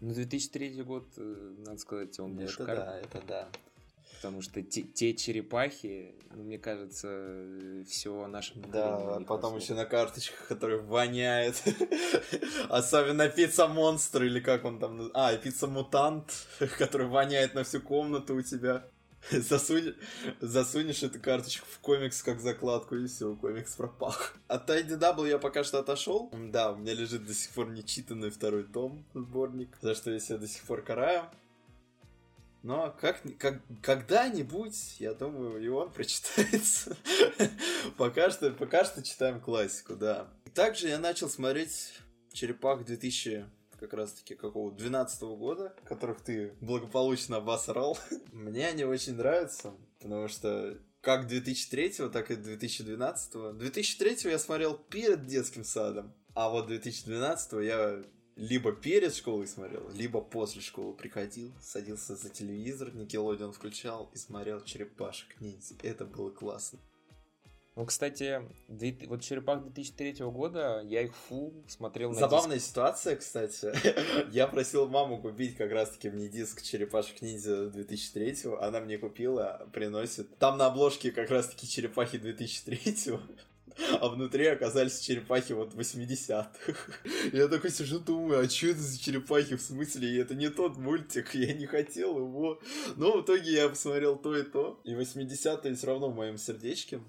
Ну, 0.00 0.14
2003 0.14 0.82
год, 0.82 1.08
э, 1.16 1.54
надо 1.58 1.78
сказать, 1.78 2.18
он 2.20 2.36
был 2.36 2.44
это 2.44 2.52
шикарный. 2.52 2.76
да, 2.76 3.00
это 3.00 3.22
да. 3.26 3.48
Потому 4.16 4.42
что 4.42 4.62
те, 4.62 4.82
те 4.82 5.14
черепахи, 5.14 6.14
ну, 6.34 6.42
мне 6.42 6.58
кажется, 6.58 7.44
все 7.88 8.26
наше 8.26 8.54
Да, 8.56 9.20
потом 9.26 9.56
еще 9.56 9.74
на 9.74 9.84
карточках, 9.84 10.48
которые 10.48 10.80
воняет. 10.80 11.62
Особенно 12.68 13.28
пицца-монстр, 13.28 14.24
или 14.24 14.40
как 14.40 14.64
он 14.64 14.80
там... 14.80 15.10
А, 15.14 15.36
пицца-мутант, 15.36 16.32
который 16.78 17.06
воняет 17.06 17.54
на 17.54 17.62
всю 17.62 17.80
комнату 17.80 18.34
у 18.34 18.42
тебя. 18.42 18.88
Засунь, 19.30 19.94
засунешь 20.40 21.02
эту 21.02 21.20
карточку 21.20 21.66
в 21.70 21.78
комикс 21.80 22.22
как 22.22 22.40
закладку, 22.40 22.96
и 22.96 23.06
все, 23.06 23.34
комикс 23.34 23.74
пропал. 23.74 24.14
От 24.46 24.70
IDW 24.70 25.28
я 25.28 25.38
пока 25.38 25.64
что 25.64 25.78
отошел. 25.80 26.30
Да, 26.32 26.72
у 26.72 26.76
меня 26.76 26.94
лежит 26.94 27.26
до 27.26 27.34
сих 27.34 27.50
пор 27.50 27.70
нечитанный 27.70 28.30
второй 28.30 28.64
том, 28.64 29.04
сборник, 29.14 29.76
за 29.82 29.94
что 29.94 30.10
я 30.10 30.20
себя 30.20 30.38
до 30.38 30.48
сих 30.48 30.62
пор 30.62 30.82
караю. 30.82 31.24
Но 32.62 32.94
как, 33.00 33.22
как, 33.38 33.60
когда-нибудь, 33.82 34.96
я 34.98 35.14
думаю, 35.14 35.62
и 35.62 35.68
он 35.68 35.90
прочитается. 35.92 36.96
пока, 37.96 38.30
что, 38.30 38.50
пока 38.50 38.84
что 38.84 39.02
читаем 39.02 39.40
классику, 39.40 39.94
да. 39.94 40.28
Также 40.54 40.88
я 40.88 40.98
начал 40.98 41.28
смотреть 41.28 41.94
«Черепах 42.32 42.84
2000 42.84 43.46
как 43.78 43.92
раз-таки 43.92 44.34
какого 44.34 44.72
12 44.72 45.22
-го 45.22 45.36
года, 45.36 45.74
которых 45.84 46.20
ты 46.20 46.54
благополучно 46.60 47.36
обосрал. 47.36 47.98
Мне 48.32 48.68
они 48.68 48.84
очень 48.84 49.14
нравятся, 49.14 49.74
потому 50.00 50.28
что 50.28 50.78
как 51.00 51.26
2003, 51.26 52.08
так 52.12 52.30
и 52.30 52.36
2012. 52.36 53.34
-го. 53.34 53.52
2003 53.52 54.30
я 54.30 54.38
смотрел 54.38 54.76
перед 54.76 55.26
детским 55.26 55.64
садом, 55.64 56.12
а 56.34 56.48
вот 56.50 56.66
2012 56.66 57.64
я 57.64 58.04
либо 58.38 58.70
перед 58.70 59.14
школой 59.14 59.48
смотрел, 59.48 59.90
либо 59.90 60.20
после 60.20 60.62
школы 60.62 60.94
приходил, 60.94 61.52
садился 61.60 62.14
за 62.14 62.30
телевизор, 62.30 62.94
Никелодион 62.94 63.52
включал 63.52 64.10
и 64.14 64.16
смотрел 64.16 64.62
черепашек 64.62 65.40
ниндзя. 65.40 65.74
Это 65.82 66.04
было 66.04 66.30
классно. 66.30 66.78
Ну, 67.78 67.86
кстати, 67.86 68.42
вот 69.06 69.22
«Черепах» 69.22 69.62
2003 69.62 70.24
года, 70.32 70.82
я 70.84 71.02
их 71.02 71.14
фу 71.14 71.54
смотрел 71.68 72.10
на 72.10 72.18
Забавная 72.18 72.56
диск. 72.56 72.70
ситуация, 72.70 73.14
кстати. 73.14 73.72
я 74.32 74.48
просил 74.48 74.88
маму 74.88 75.22
купить 75.22 75.56
как 75.56 75.70
раз-таки 75.70 76.10
мне 76.10 76.26
диск 76.26 76.60
«Черепашек 76.60 77.22
ниндзя» 77.22 77.68
2003 77.68 78.50
Она 78.60 78.80
мне 78.80 78.98
купила, 78.98 79.68
приносит. 79.72 80.38
Там 80.38 80.58
на 80.58 80.66
обложке 80.66 81.12
как 81.12 81.30
раз-таки 81.30 81.68
«Черепахи» 81.68 82.18
2003 82.18 83.20
а 84.00 84.08
внутри 84.08 84.46
оказались 84.46 84.98
черепахи 84.98 85.52
вот 85.52 85.72
80-х. 85.72 86.72
Я 87.32 87.46
такой 87.46 87.70
сижу, 87.70 88.00
думаю, 88.00 88.40
а 88.40 88.48
что 88.48 88.66
это 88.66 88.80
за 88.80 89.00
черепахи 89.00 89.54
в 89.54 89.62
смысле? 89.62 90.20
Это 90.20 90.34
не 90.34 90.50
тот 90.50 90.76
мультик, 90.78 91.32
я 91.36 91.52
не 91.52 91.66
хотел 91.66 92.18
его. 92.18 92.60
Но 92.96 93.18
в 93.18 93.22
итоге 93.22 93.52
я 93.52 93.68
посмотрел 93.68 94.16
то 94.16 94.36
и 94.36 94.42
то. 94.42 94.80
И 94.82 94.94
80-е 94.94 95.76
все 95.76 95.86
равно 95.86 96.10
в 96.10 96.16
моем 96.16 96.38
сердечке. 96.38 97.00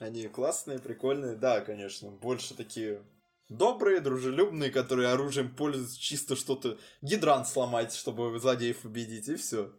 Они 0.00 0.26
классные, 0.28 0.78
прикольные. 0.78 1.36
Да, 1.36 1.60
конечно, 1.60 2.10
больше 2.10 2.54
такие 2.54 3.02
добрые, 3.48 4.00
дружелюбные, 4.00 4.70
которые 4.70 5.08
оружием 5.08 5.54
пользуются 5.54 6.00
чисто 6.00 6.36
что-то 6.36 6.78
гидрант 7.02 7.46
сломать, 7.46 7.92
чтобы 7.92 8.38
злодеев 8.38 8.84
убедить, 8.84 9.28
и 9.28 9.36
все. 9.36 9.72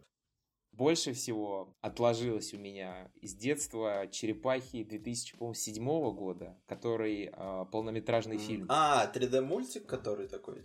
Больше 0.72 1.12
всего 1.12 1.76
отложилось 1.82 2.54
у 2.54 2.58
меня 2.58 3.10
из 3.20 3.34
детства 3.34 4.08
«Черепахи» 4.10 4.84
2007 4.84 5.84
года, 6.14 6.58
который 6.66 7.26
э, 7.26 7.66
полнометражный 7.70 8.38
фильм. 8.38 8.66
А, 8.70 9.10
3D-мультик, 9.12 9.84
который 9.84 10.28
такой? 10.28 10.64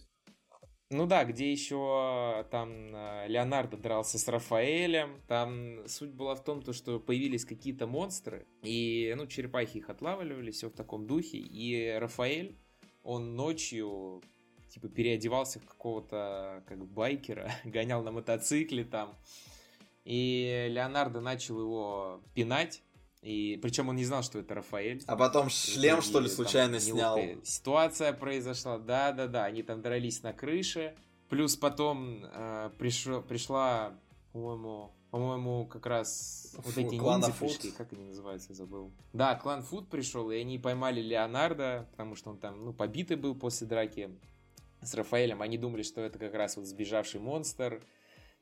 Ну 0.90 1.06
да, 1.06 1.26
где 1.26 1.52
еще 1.52 2.46
там 2.50 2.92
Леонардо 3.28 3.76
дрался 3.76 4.18
с 4.18 4.28
Рафаэлем. 4.28 5.22
Там 5.28 5.86
суть 5.86 6.12
была 6.14 6.34
в 6.36 6.44
том, 6.44 6.62
то, 6.62 6.72
что 6.72 7.00
появились 7.00 7.44
какие-то 7.44 7.88
монстры, 7.88 8.48
и 8.64 9.14
ну, 9.18 9.28
черепахи 9.28 9.78
их 9.78 9.90
отлавливали, 9.90 10.52
все 10.52 10.70
в 10.70 10.74
таком 10.74 11.06
духе. 11.06 11.40
И 11.40 11.92
Рафаэль, 12.00 12.58
он 13.04 13.36
ночью 13.36 14.22
типа 14.70 14.88
переодевался 14.88 15.60
в 15.60 15.66
какого-то 15.66 16.64
как 16.68 16.86
байкера, 16.86 17.52
гонял 17.66 18.02
на 18.02 18.12
мотоцикле 18.12 18.86
там 18.86 19.18
И 20.06 20.68
Леонардо 20.70 21.20
начал 21.20 21.60
его 21.60 22.22
пинать, 22.34 22.82
и 23.22 23.58
причем 23.62 23.90
он 23.90 23.96
не 23.96 24.06
знал, 24.06 24.24
что 24.24 24.40
это 24.40 24.56
Рафаэль. 24.56 25.04
А 25.08 25.16
потом 25.16 25.50
шлем, 25.50 26.00
И 26.00 26.02
что 26.02 26.20
ли, 26.20 26.28
там 26.28 26.36
случайно 26.36 26.80
снял. 26.80 27.18
неловкая 27.18 27.44
Ситуация 27.44 28.14
произошла, 28.14 28.78
да-да-да, 28.78 29.46
они 29.46 29.64
там 29.64 29.82
дрались 29.82 30.24
на 30.24 30.34
крыше. 30.34 30.96
Плюс 31.30 31.56
потом 31.58 32.24
э, 32.24 32.72
пришло- 32.78 33.22
пришла, 33.22 33.94
по-моему, 34.32 34.94
по-моему, 35.12 35.66
как 35.66 35.86
раз 35.86 36.54
вот 36.58 36.74
Фу, 36.74 36.82
эти 36.82 36.98
клан 36.98 37.22
ниндзя 37.22 37.34
пришли, 37.40 37.72
как 37.72 37.92
они 37.94 38.06
называются, 38.06 38.54
забыл. 38.54 38.92
Да, 39.14 39.36
клан 39.36 39.64
Фуд 39.64 39.90
пришел, 39.90 40.32
и 40.32 40.38
они 40.38 40.60
поймали 40.60 41.02
Леонардо, 41.02 41.88
потому 41.92 42.16
что 42.16 42.30
он 42.30 42.38
там, 42.38 42.64
ну, 42.64 42.74
побитый 42.74 43.18
был 43.18 43.36
после 43.36 43.68
драки 43.68 44.10
с 44.82 44.94
Рафаэлем. 44.94 45.42
Они 45.42 45.58
думали, 45.58 45.82
что 45.84 46.02
это 46.02 46.20
как 46.20 46.34
раз 46.34 46.56
вот 46.56 46.66
сбежавший 46.66 47.20
монстр, 47.20 47.82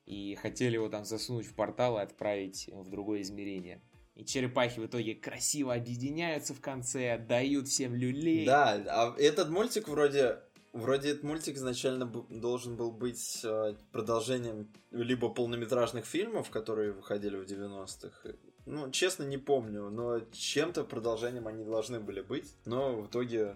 и 0.06 0.36
хотели 0.36 0.74
его 0.76 0.90
там 0.90 1.06
засунуть 1.06 1.46
в 1.48 1.56
портал 1.56 1.98
и 1.98 2.02
отправить 2.02 2.70
в 2.72 2.90
другое 2.90 3.22
измерение. 3.22 3.82
И 4.16 4.24
черепахи 4.24 4.80
в 4.80 4.86
итоге 4.86 5.14
красиво 5.14 5.74
объединяются 5.74 6.54
в 6.54 6.62
конце, 6.62 7.14
отдают 7.14 7.68
всем 7.68 7.94
люлей. 7.96 8.46
Да, 8.46 8.82
а 8.88 9.16
этот 9.18 9.50
мультик 9.50 9.88
вроде... 9.88 10.40
Вроде 10.72 11.12
этот 11.12 11.24
мультик 11.24 11.56
изначально 11.56 12.06
должен 12.06 12.76
был 12.76 12.92
быть 12.92 13.40
э, 13.46 13.76
продолжением 13.94 14.68
либо 14.92 15.30
полнометражных 15.30 16.06
фильмов, 16.06 16.50
которые 16.50 16.92
выходили 16.92 17.38
в 17.38 17.44
90-х. 17.46 18.34
Ну, 18.66 18.92
честно, 18.92 19.24
не 19.24 19.38
помню, 19.38 19.90
но 19.90 20.20
чем-то 20.34 20.84
продолжением 20.84 21.48
они 21.48 21.64
должны 21.64 22.02
были 22.02 22.22
быть. 22.22 22.56
Но 22.66 23.02
в 23.02 23.08
итоге... 23.08 23.56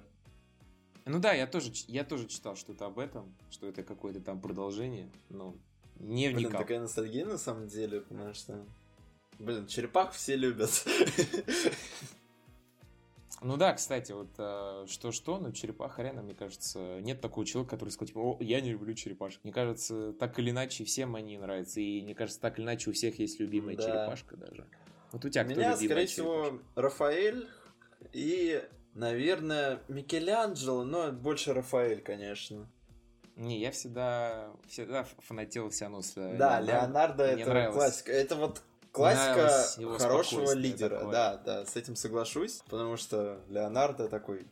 Ну 1.06 1.20
да, 1.20 1.34
я 1.34 1.46
тоже, 1.46 1.72
я 1.88 2.06
тоже 2.06 2.26
читал 2.28 2.56
что-то 2.56 2.86
об 2.86 3.00
этом, 3.00 3.36
что 3.50 3.68
это 3.68 3.84
какое-то 3.84 4.22
там 4.22 4.40
продолжение, 4.40 5.12
но 5.30 5.56
не 6.00 6.28
Блин, 6.28 6.38
вникал. 6.38 6.62
такая 6.62 6.80
ностальгия 6.80 7.26
на 7.26 7.38
самом 7.38 7.68
деле, 7.68 8.02
потому 8.02 8.34
что... 8.34 8.66
Блин, 9.40 9.68
черепах 9.68 10.12
все 10.12 10.36
любят. 10.36 10.70
Ну 13.42 13.56
да, 13.56 13.72
кстати, 13.74 14.12
вот 14.12 14.28
э, 14.38 14.86
что-что, 14.90 15.38
но 15.40 15.52
черепаха 15.52 16.02
реально, 16.04 16.24
мне 16.24 16.34
кажется, 16.36 17.00
нет 17.00 17.22
такого 17.22 17.46
человека, 17.46 17.72
который 17.78 17.90
сказал, 17.90 18.08
типа, 18.08 18.20
о, 18.20 18.38
я 18.42 18.60
не 18.60 18.72
люблю 18.72 18.94
черепашек. 18.94 19.40
Мне 19.46 19.54
кажется, 19.54 20.12
так 20.20 20.38
или 20.40 20.50
иначе 20.52 20.84
всем 20.84 21.16
они 21.16 21.38
нравятся, 21.38 21.80
и 21.80 22.02
мне 22.02 22.14
кажется, 22.16 22.42
так 22.42 22.58
или 22.60 22.66
иначе 22.66 22.90
у 22.90 22.94
всех 22.94 23.18
есть 23.18 23.40
любимая 23.40 23.78
Да. 23.78 23.84
черепашка 23.84 24.36
даже. 24.36 24.68
Вот 25.14 25.24
у 25.24 25.30
тебя 25.30 25.46
кто 25.46 25.54
меня, 25.56 25.74
скорее 25.78 25.88
черепашка? 26.08 26.12
всего, 26.12 26.60
Рафаэль 26.76 27.48
и, 28.12 28.62
наверное, 28.94 29.80
Микеланджело, 29.88 30.84
но 30.84 31.14
больше 31.14 31.54
Рафаэль, 31.54 32.02
конечно. 32.02 32.70
Не, 33.38 33.58
я 33.62 33.72
всегда, 33.72 34.52
всегда 34.68 35.06
фанател 35.20 35.70
все 35.70 35.86
равно 35.86 36.02
с 36.02 36.14
Да, 36.14 36.60
Леонардо. 36.60 36.66
Леонардо 36.66 37.24
это 37.24 37.50
нравилось. 37.50 37.76
классика. 37.76 38.12
Это 38.12 38.36
вот 38.36 38.62
классика 38.92 39.82
его 39.82 39.98
хорошего 39.98 40.54
лидера. 40.54 40.98
такое. 40.98 41.12
Да, 41.12 41.38
да, 41.38 41.66
с 41.66 41.76
этим 41.76 41.96
соглашусь, 41.96 42.62
потому 42.70 42.98
что 42.98 43.42
Леонардо 43.50 44.08
такой 44.08 44.48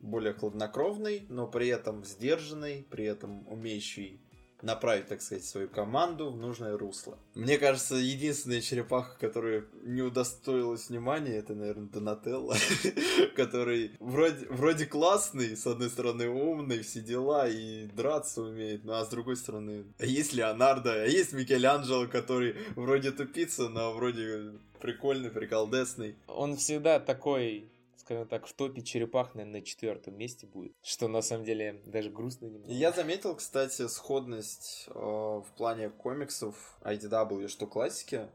более 0.00 0.34
хладнокровный, 0.34 1.26
но 1.28 1.46
при 1.46 1.68
этом 1.68 2.04
сдержанный, 2.04 2.86
при 2.90 3.04
этом 3.04 3.46
умеющий 3.48 4.20
направить, 4.62 5.08
так 5.08 5.20
сказать, 5.20 5.44
свою 5.44 5.68
команду 5.68 6.30
в 6.30 6.36
нужное 6.36 6.76
русло. 6.76 7.18
Мне 7.34 7.58
кажется, 7.58 7.96
единственная 7.96 8.60
черепаха, 8.60 9.16
которая 9.18 9.64
не 9.82 10.02
удостоилась 10.02 10.88
внимания, 10.88 11.36
это, 11.36 11.54
наверное, 11.54 11.88
Донателло, 11.88 12.56
который 13.36 13.92
вроде, 14.00 14.46
вроде 14.48 14.86
классный, 14.86 15.56
с 15.56 15.66
одной 15.66 15.90
стороны 15.90 16.28
умный, 16.28 16.82
все 16.82 17.00
дела, 17.00 17.48
и 17.48 17.86
драться 17.86 18.42
умеет, 18.42 18.84
ну 18.84 18.94
а 18.94 19.04
с 19.04 19.08
другой 19.08 19.36
стороны, 19.36 19.84
а 19.98 20.06
есть 20.06 20.32
Леонардо, 20.32 21.02
а 21.02 21.06
есть 21.06 21.32
Микеланджело, 21.32 22.06
который 22.06 22.56
вроде 22.76 23.10
тупица, 23.10 23.68
но 23.68 23.92
вроде 23.92 24.52
прикольный, 24.80 25.30
приколдесный. 25.30 26.16
Он 26.26 26.56
всегда 26.56 26.98
такой, 27.00 27.71
скажем 28.02 28.28
так, 28.28 28.46
в 28.46 28.52
топе 28.52 28.82
черепах, 28.82 29.34
наверное, 29.34 29.60
на 29.60 29.66
четвертом 29.66 30.16
месте 30.16 30.46
будет. 30.46 30.74
Что 30.82 31.08
на 31.08 31.22
самом 31.22 31.44
деле 31.44 31.80
даже 31.86 32.10
грустно 32.10 32.46
немного. 32.46 32.72
Я 32.72 32.92
заметил, 32.92 33.36
кстати, 33.36 33.86
сходность 33.88 34.86
э, 34.88 34.92
в 34.92 35.46
плане 35.56 35.90
комиксов 35.90 36.76
IDW, 36.82 37.48
что 37.48 37.66
классики, 37.66 38.28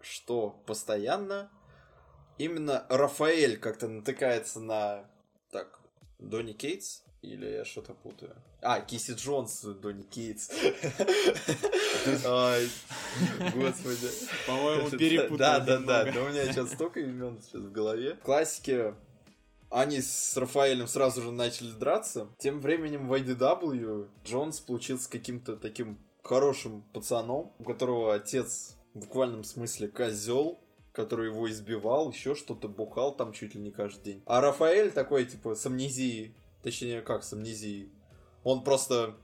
что 0.00 0.50
постоянно 0.66 1.50
именно 2.38 2.86
Рафаэль 2.88 3.58
как-то 3.58 3.88
натыкается 3.88 4.60
на... 4.60 5.10
Так, 5.50 5.80
Донни 6.18 6.52
Кейтс? 6.52 7.02
Или 7.22 7.50
я 7.50 7.64
что-то 7.64 7.92
путаю? 7.92 8.34
А, 8.62 8.80
Киси 8.80 9.12
Джонс, 9.12 9.60
Донни 9.62 10.02
Кейтс. 10.02 10.50
Господи. 13.54 14.08
По-моему, 14.46 14.90
перепутал 14.90 15.36
Да, 15.36 15.60
да, 15.60 15.78
да. 15.78 16.04
Да 16.10 16.22
у 16.22 16.28
меня 16.30 16.46
сейчас 16.46 16.72
столько 16.72 17.00
имен 17.00 17.38
сейчас 17.42 17.60
в 17.60 17.72
голове. 17.72 18.16
Классики 18.22 18.94
они 19.70 20.00
с 20.00 20.36
Рафаэлем 20.36 20.88
сразу 20.88 21.22
же 21.22 21.30
начали 21.30 21.70
драться. 21.70 22.28
Тем 22.38 22.60
временем 22.60 23.06
в 23.06 23.12
IDW 23.12 24.08
Джонс 24.24 24.60
получился 24.60 25.08
каким-то 25.08 25.56
таким 25.56 25.98
хорошим 26.22 26.82
пацаном, 26.92 27.52
у 27.58 27.64
которого 27.64 28.14
отец 28.14 28.76
в 28.94 29.00
буквальном 29.00 29.44
смысле 29.44 29.88
козел, 29.88 30.58
который 30.92 31.28
его 31.28 31.48
избивал, 31.48 32.10
еще 32.10 32.34
что-то 32.34 32.68
бухал 32.68 33.14
там 33.14 33.32
чуть 33.32 33.54
ли 33.54 33.60
не 33.60 33.70
каждый 33.70 34.02
день. 34.02 34.22
А 34.26 34.40
Рафаэль 34.40 34.90
такой, 34.90 35.24
типа, 35.24 35.54
с 35.54 35.64
амнезией, 35.66 36.34
точнее, 36.62 37.02
как 37.02 37.24
с 37.24 37.32
амнезией, 37.32 37.90
он 38.44 38.62
просто... 38.62 39.16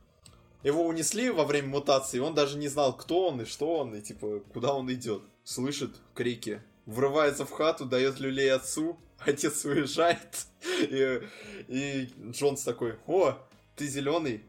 Его 0.63 0.85
унесли 0.87 1.31
во 1.31 1.45
время 1.45 1.69
мутации, 1.69 2.19
он 2.19 2.35
даже 2.35 2.59
не 2.59 2.69
знал, 2.69 2.97
кто 2.97 3.29
он 3.29 3.43
и 3.43 3.45
что 3.45 3.77
он, 3.77 3.95
и 3.95 4.03
типа, 4.03 4.41
куда 4.53 4.75
он 4.75 4.93
идет. 4.93 5.23
Слышит 5.45 5.95
крики, 6.15 6.61
врывается 6.87 7.45
в 7.47 7.51
хату, 7.53 7.85
дает 7.85 8.19
люлей 8.19 8.53
отцу, 8.53 8.99
отец 9.19 9.65
уезжает, 9.65 10.47
и, 10.81 11.23
и 11.69 12.09
Джонс 12.31 12.63
такой, 12.63 12.97
о, 13.07 13.39
ты 13.77 13.87
зеленый, 13.87 14.43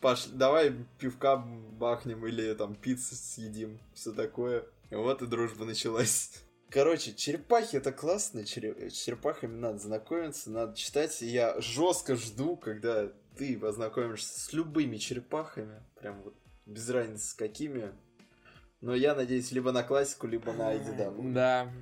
Паш, 0.00 0.26
давай 0.32 0.74
пивка 0.98 1.36
бахнем 1.36 2.26
или 2.26 2.54
там 2.54 2.74
пиццу 2.74 3.14
съедим, 3.14 3.78
все 3.92 4.12
такое. 4.12 4.64
И 4.88 4.94
вот 4.94 5.20
и 5.20 5.26
дружба 5.26 5.66
началась. 5.66 6.42
Короче, 6.70 7.14
черепахи 7.14 7.76
это 7.76 7.90
классно, 7.92 8.46
с 8.46 8.48
черепахами 8.48 9.56
надо 9.56 9.78
знакомиться, 9.78 10.50
надо 10.50 10.76
читать. 10.76 11.20
И 11.20 11.26
я 11.26 11.60
жестко 11.60 12.14
жду, 12.14 12.56
когда 12.56 13.12
ты 13.36 13.58
познакомишься 13.58 14.40
с 14.40 14.52
любыми 14.52 14.96
черепахами, 14.96 15.82
прям 15.98 16.22
вот 16.22 16.34
без 16.66 16.88
разницы 16.88 17.26
с 17.28 17.34
какими. 17.34 17.92
Но 18.80 18.94
я 18.94 19.14
надеюсь 19.14 19.50
либо 19.50 19.72
на 19.72 19.82
классику, 19.82 20.26
либо 20.26 20.52
на 20.52 20.74
IDW. 20.74 21.32
Да. 21.32 21.72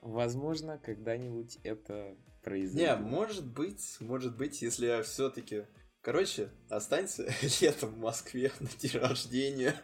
Возможно, 0.00 0.78
когда-нибудь 0.78 1.58
это 1.64 2.10
Не, 2.10 2.16
произойдет. 2.42 3.00
может 3.00 3.46
быть, 3.46 3.96
может 4.00 4.36
быть, 4.36 4.62
если 4.62 4.86
я 4.86 5.02
все-таки... 5.02 5.64
Короче, 6.02 6.50
останься 6.68 7.26
летом 7.60 7.90
в 7.90 7.98
Москве 7.98 8.52
на 8.60 8.68
день 8.78 9.00
рождения. 9.00 9.74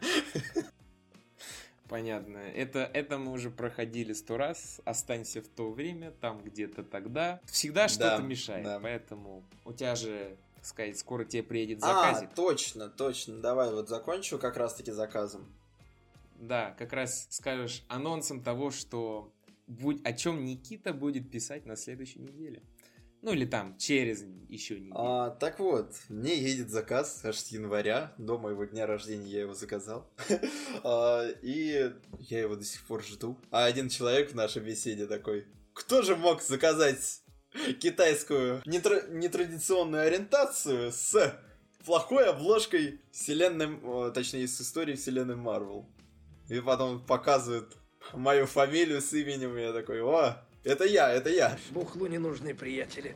Понятно. 1.90 2.38
Это, 2.38 2.88
это 2.94 3.18
мы 3.18 3.32
уже 3.32 3.50
проходили 3.50 4.12
сто 4.12 4.36
раз. 4.36 4.80
Останься 4.84 5.42
в 5.42 5.48
то 5.48 5.70
время, 5.72 6.12
там 6.12 6.40
где-то 6.40 6.84
тогда. 6.84 7.40
Всегда 7.46 7.88
что-то 7.88 8.22
мешает. 8.22 8.64
да. 8.64 8.78
Поэтому 8.78 9.42
у 9.64 9.72
тебя 9.72 9.96
же, 9.96 10.36
так 10.54 10.64
сказать, 10.64 10.96
скоро 10.96 11.24
тебе 11.24 11.42
приедет 11.42 11.80
А, 11.82 11.86
заказик. 12.12 12.34
точно, 12.36 12.88
точно. 12.88 13.40
Давай 13.40 13.72
вот 13.72 13.88
закончу 13.88 14.38
как 14.38 14.56
раз-таки 14.56 14.92
заказом. 14.92 15.52
Да, 16.36 16.76
как 16.78 16.92
раз 16.92 17.26
скажешь 17.30 17.84
анонсом 17.88 18.40
того, 18.42 18.70
что 18.70 19.32
будь, 19.66 20.00
о 20.06 20.12
чем 20.12 20.44
Никита 20.44 20.92
будет 20.94 21.28
писать 21.28 21.66
на 21.66 21.74
следующей 21.74 22.20
неделе. 22.20 22.62
Ну 23.22 23.32
или 23.32 23.44
там 23.44 23.76
через 23.76 24.24
еще 24.48 24.80
неделю. 24.80 24.94
А, 24.96 25.30
так 25.30 25.58
вот, 25.58 25.92
мне 26.08 26.36
едет 26.38 26.70
заказ 26.70 27.22
аж 27.24 27.36
с 27.36 27.48
января, 27.48 28.12
до 28.18 28.38
моего 28.38 28.64
дня 28.64 28.86
рождения 28.86 29.28
я 29.28 29.40
его 29.42 29.54
заказал. 29.54 30.10
А, 30.82 31.28
И 31.42 31.92
я 32.18 32.40
его 32.40 32.56
до 32.56 32.64
сих 32.64 32.82
пор 32.84 33.04
жду. 33.04 33.36
А 33.50 33.64
один 33.66 33.88
человек 33.88 34.32
в 34.32 34.34
нашей 34.34 34.62
беседе 34.62 35.06
такой, 35.06 35.46
кто 35.74 36.02
же 36.02 36.16
мог 36.16 36.42
заказать 36.42 37.22
китайскую 37.78 38.62
нетра- 38.64 39.08
нетрадиционную 39.10 40.06
ориентацию 40.06 40.92
с 40.92 41.38
плохой 41.84 42.26
обложкой 42.26 43.00
вселенной, 43.12 44.12
точнее, 44.12 44.48
с 44.48 44.60
историей 44.60 44.96
вселенной 44.96 45.36
Марвел? 45.36 45.86
И 46.48 46.58
потом 46.60 47.04
показывают 47.04 47.76
мою 48.12 48.46
фамилию 48.46 49.00
с 49.00 49.12
именем, 49.12 49.56
и 49.56 49.60
я 49.62 49.72
такой, 49.72 50.02
о, 50.02 50.42
это 50.64 50.84
я, 50.84 51.10
это 51.10 51.30
я. 51.30 51.58
Бухлу 51.70 52.06
не 52.06 52.18
нужны 52.18 52.54
приятели. 52.54 53.14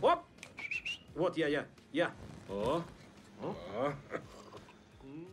Оп! 0.00 0.20
Вот 1.14 1.36
я, 1.36 1.48
я, 1.48 1.66
я. 1.92 2.14
О, 2.48 2.82
о. 3.40 3.92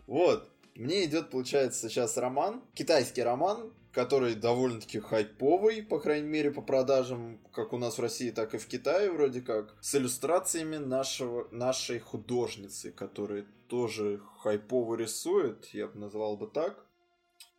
Вот. 0.08 0.50
Мне 0.76 1.06
идет, 1.06 1.30
получается, 1.30 1.90
сейчас 1.90 2.18
роман, 2.18 2.64
китайский 2.74 3.22
роман, 3.22 3.72
который 3.92 4.36
довольно-таки 4.36 5.00
хайповый, 5.00 5.84
по 5.84 6.00
крайней 6.00 6.28
мере, 6.28 6.52
по 6.52 6.62
продажам, 6.62 7.40
как 7.52 7.74
у 7.74 7.78
нас 7.78 7.98
в 7.98 8.02
России, 8.02 8.32
так 8.32 8.54
и 8.54 8.58
в 8.58 8.68
Китае 8.68 9.12
вроде 9.12 9.42
как, 9.42 9.76
с 9.82 9.96
иллюстрациями 9.96 10.78
нашего, 10.78 11.48
нашей 11.52 12.00
художницы, 12.00 12.92
которая 12.92 13.46
тоже 13.68 14.22
хайпово 14.42 14.96
рисует, 14.96 15.66
я 15.74 15.88
бы 15.88 16.00
назвал 16.00 16.38
бы 16.38 16.48
так. 16.48 16.86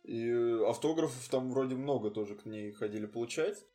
И 0.03 0.31
автографов 0.67 1.27
там 1.29 1.51
вроде 1.51 1.75
много 1.75 2.09
тоже 2.09 2.35
к 2.35 2.45
ней 2.45 2.71
ходили 2.71 3.05
получать. 3.05 3.65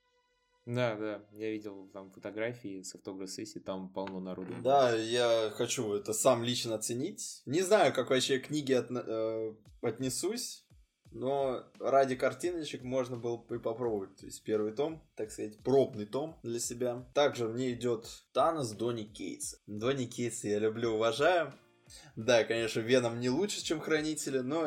Да, 0.67 0.97
да, 0.97 1.23
я 1.33 1.53
видел 1.53 1.89
там 1.93 2.11
фотографии 2.11 2.83
с 2.83 2.93
автограф-сессии, 2.97 3.61
там 3.61 3.89
полно 3.93 4.19
народу. 4.19 4.53
Да, 4.65 4.93
я 4.97 5.53
хочу 5.55 5.93
это 5.95 6.13
сам 6.13 6.43
лично 6.43 6.75
оценить. 6.75 7.43
Не 7.47 7.63
знаю, 7.63 7.95
как 7.95 8.11
вообще 8.11 8.41
к 8.41 8.49
книге 8.49 8.79
отна- 8.79 9.05
э, 9.07 9.55
отнесусь, 9.83 10.67
но 11.13 11.63
ради 11.79 12.17
картиночек 12.17 12.83
можно 12.83 13.17
было 13.17 13.37
бы 13.37 13.61
попробовать. 13.61 14.17
То 14.17 14.27
есть 14.27 14.43
первый 14.43 14.73
том, 14.73 15.09
так 15.15 15.31
сказать, 15.31 15.57
пробный 15.63 16.05
том 16.05 16.37
для 16.43 16.59
себя. 16.59 17.09
Также 17.15 17.47
в 17.47 17.55
ней 17.55 17.75
идет 17.75 18.05
Танос 18.33 18.73
Донни 18.73 19.05
Кейтс. 19.05 19.55
Донни 19.69 20.07
Кейтс 20.07 20.43
я 20.43 20.59
люблю, 20.59 20.95
уважаю. 20.95 21.53
Да, 22.17 22.43
конечно, 22.43 22.81
Веном 22.81 23.21
не 23.21 23.31
лучше, 23.31 23.63
чем 23.63 23.79
Хранители, 23.79 24.39
но 24.41 24.67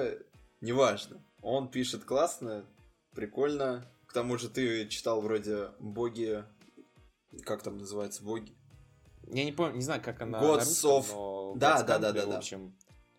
неважно. 0.62 1.22
Он 1.41 1.69
пишет 1.69 2.03
классно, 2.03 2.65
прикольно. 3.13 3.85
К 4.07 4.13
тому 4.13 4.37
же 4.37 4.49
ты 4.49 4.87
читал 4.87 5.21
вроде 5.21 5.69
боги... 5.79 6.43
Как 7.45 7.61
там 7.61 7.77
называется? 7.77 8.23
Боги? 8.23 8.55
Я 9.31 9.45
не 9.45 9.51
помню, 9.51 9.75
не 9.75 9.83
знаю, 9.83 10.01
как 10.01 10.21
она 10.21 10.41
Gods 10.41 10.59
русском, 10.65 10.89
of- 10.91 11.11
но 11.13 11.53
Да, 11.55 11.77
God's 11.81 11.85
да, 11.85 11.99
да, 11.99 12.09
Country, 12.09 12.13
да, 12.13 12.25
в 12.25 12.29
да. 12.29 12.37
общем. 12.37 12.75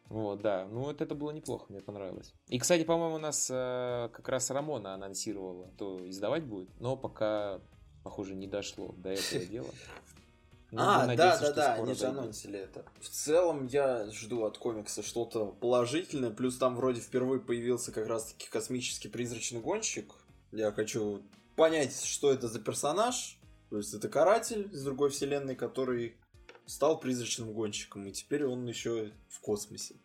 Вот, 0.09 0.43
да. 0.43 0.67
Ну, 0.67 0.81
вот 0.81 1.01
это 1.01 1.15
было 1.15 1.31
неплохо, 1.31 1.67
мне 1.69 1.81
понравилось. 1.81 2.35
И, 2.49 2.59
кстати, 2.59 2.83
по-моему, 2.83 3.15
у 3.15 3.19
нас 3.19 3.49
э, 3.49 4.09
как 4.13 4.29
раз 4.29 4.51
Рамона 4.51 4.95
анонсировала, 4.95 5.69
то 5.79 6.09
издавать 6.11 6.43
будет, 6.43 6.69
но 6.81 6.97
пока, 6.97 7.61
похоже, 8.03 8.35
не 8.35 8.49
дошло 8.49 8.93
до 8.99 9.11
этого 9.11 9.45
дела. 9.47 9.69
Ну, 10.73 10.81
а, 10.81 11.07
да, 11.17 11.39
да, 11.39 11.53
да, 11.53 11.75
они 11.75 11.95
же 11.95 12.07
анонсили 12.07 12.59
это. 12.59 12.85
В 13.01 13.09
целом 13.09 13.67
я 13.67 14.09
жду 14.11 14.45
от 14.45 14.57
комикса 14.59 15.03
что-то 15.03 15.47
положительное, 15.47 16.31
плюс 16.31 16.59
там 16.59 16.77
вроде 16.77 17.01
впервые 17.01 17.41
появился 17.41 17.91
как 17.91 18.07
раз-таки 18.07 18.49
космический 18.49 19.09
призрачный 19.09 19.61
гонщик. 19.61 20.15
Я 20.53 20.71
хочу 20.71 21.23
понять, 21.57 22.01
что 22.03 22.33
это 22.33 22.49
за 22.49 22.61
персонаж. 22.61 23.39
То 23.69 23.77
есть 23.79 23.95
это 23.95 24.09
каратель 24.09 24.69
из 24.73 24.83
другой 24.83 25.11
вселенной, 25.11 25.55
который 25.55 26.17
стал 26.67 26.99
призрачным 26.99 27.53
гонщиком, 27.53 28.07
и 28.07 28.13
теперь 28.13 28.45
он 28.45 28.67
еще 28.67 29.13
в 29.29 29.41
космосе. 29.41 29.97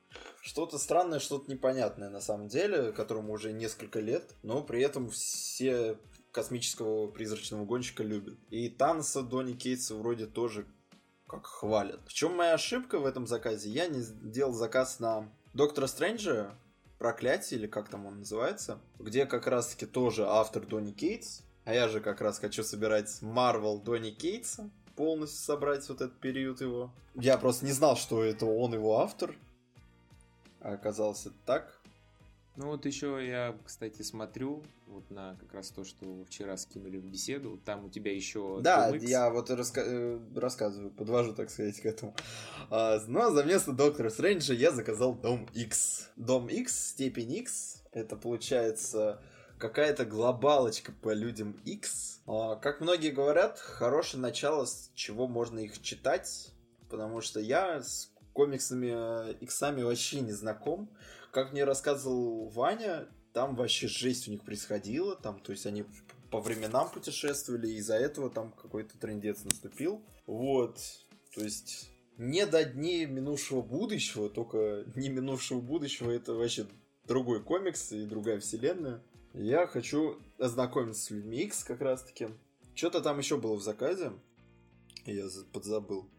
Что-то 0.42 0.78
странное, 0.78 1.20
что-то 1.20 1.52
непонятное 1.52 2.10
на 2.10 2.22
самом 2.22 2.48
деле, 2.48 2.92
которому 2.92 3.34
уже 3.34 3.54
несколько 3.54 4.00
лет, 4.00 4.34
но 4.44 4.64
при 4.64 4.82
этом 4.82 5.10
все 5.10 5.98
космического 6.36 7.08
призрачного 7.08 7.64
гонщика 7.64 8.04
любят. 8.04 8.38
И 8.50 8.68
Таноса 8.70 9.24
Донни 9.24 9.54
Кейтса 9.54 9.96
вроде 9.96 10.26
тоже 10.28 10.68
как 11.28 11.48
хвалят. 11.48 12.02
В 12.08 12.14
чем 12.14 12.36
моя 12.36 12.54
ошибка 12.56 13.00
в 13.00 13.06
этом 13.06 13.26
заказе? 13.26 13.70
Я 13.70 13.88
не 13.88 14.02
сделал 14.02 14.52
заказ 14.52 15.00
на 15.00 15.32
Доктора 15.54 15.88
Стрэнджа, 15.88 16.54
Проклятие, 17.00 17.60
или 17.60 17.68
как 17.68 17.90
там 17.90 18.06
он 18.06 18.20
называется, 18.20 18.80
где 19.00 19.26
как 19.26 19.48
раз-таки 19.48 19.86
тоже 19.86 20.26
автор 20.28 20.66
Донни 20.66 20.92
Кейтс, 20.92 21.42
а 21.64 21.74
я 21.74 21.88
же 21.88 22.00
как 22.02 22.20
раз 22.20 22.40
хочу 22.40 22.64
собирать 22.64 23.22
Марвел 23.22 23.80
Донни 23.80 24.12
Кейтса, 24.12 24.70
полностью 24.96 25.40
собрать 25.40 25.88
вот 25.88 26.02
этот 26.02 26.20
период 26.20 26.62
его. 26.62 26.92
Я 27.16 27.38
просто 27.38 27.66
не 27.66 27.72
знал, 27.72 27.96
что 27.96 28.24
это 28.24 28.46
он 28.46 28.74
его 28.74 29.00
автор, 29.00 29.36
а 30.60 30.74
оказалось 30.74 31.26
это 31.26 31.36
так. 31.46 31.82
Ну 32.58 32.68
вот 32.68 32.86
еще 32.86 33.26
я, 33.28 33.58
кстати, 33.66 34.02
смотрю 34.02 34.64
вот 34.88 35.10
на 35.12 35.36
как 35.36 35.54
раз 35.54 35.72
то, 35.72 35.84
что 35.84 36.24
вчера 36.26 36.56
скинули 36.56 36.98
в 36.98 37.06
беседу. 37.06 37.60
Там 37.66 37.86
у 37.86 37.90
тебя 37.90 38.14
еще 38.16 38.60
Да, 38.62 38.96
Икс. 38.96 39.04
я 39.04 39.30
вот 39.30 39.50
раска- 39.50 39.84
э, 39.86 40.20
рассказываю, 40.36 40.90
подвожу, 40.92 41.34
так 41.34 41.50
сказать, 41.50 41.80
к 41.82 41.86
этому. 41.86 42.16
А, 42.70 43.00
но 43.08 43.30
за 43.32 43.44
место 43.44 43.74
Доктора 43.74 44.10
Стрэнджа 44.10 44.54
я 44.54 44.72
заказал 44.72 45.16
Дом 45.16 45.48
X. 45.54 46.10
Дом 46.16 46.48
X, 46.48 46.92
степень 46.92 47.34
X, 47.34 47.84
это 47.92 48.16
получается 48.16 49.22
какая-то 49.58 50.06
глобалочка 50.06 50.94
по 50.94 51.14
людям 51.14 51.60
X. 51.66 52.22
А, 52.26 52.56
как 52.56 52.80
многие 52.80 53.12
говорят, 53.12 53.60
хорошее 53.60 54.22
начало, 54.22 54.66
с 54.66 54.92
чего 54.96 55.28
можно 55.28 55.60
их 55.60 55.82
читать, 55.82 56.54
потому 56.90 57.20
что 57.20 57.42
я 57.42 57.82
с 57.82 58.12
комиксами 58.32 59.32
Иксами 59.42 59.82
вообще 59.82 60.22
не 60.22 60.32
знаком. 60.32 60.90
Как 61.36 61.52
мне 61.52 61.66
рассказывал 61.66 62.48
Ваня, 62.48 63.10
там 63.34 63.58
вообще 63.58 63.90
жесть 63.90 64.30
у 64.30 64.32
них 64.32 64.46
происходила, 64.46 65.18
там, 65.18 65.42
то 65.42 65.52
есть 65.52 65.66
они 65.66 65.84
по 66.32 66.40
временам 66.40 66.90
путешествовали, 66.90 67.68
и 67.68 67.76
из-за 67.76 67.96
этого 67.96 68.30
там 68.30 68.54
какой-то 68.54 68.98
трендец 68.98 69.44
наступил. 69.44 70.02
Вот, 70.28 70.80
то 71.34 71.44
есть 71.44 71.90
не 72.18 72.46
до 72.46 72.64
дней 72.64 73.06
минувшего 73.06 73.62
будущего, 73.62 74.30
только 74.30 74.86
не 74.96 75.10
минувшего 75.10 75.60
будущего, 75.60 76.10
это 76.10 76.34
вообще 76.34 76.68
другой 77.04 77.44
комикс 77.44 77.92
и 77.92 78.06
другая 78.06 78.40
вселенная. 78.40 79.04
Я 79.34 79.68
хочу 79.68 80.18
ознакомиться 80.40 81.02
с 81.02 81.10
людьми 81.10 81.40
X 81.40 81.66
как 81.66 81.82
раз-таки. 81.82 82.30
Что-то 82.76 83.02
там 83.02 83.18
еще 83.18 83.36
было 83.36 83.56
в 83.56 83.62
заказе, 83.62 84.14
я 85.06 85.28
за- 85.28 85.44
подзабыл. 85.44 86.10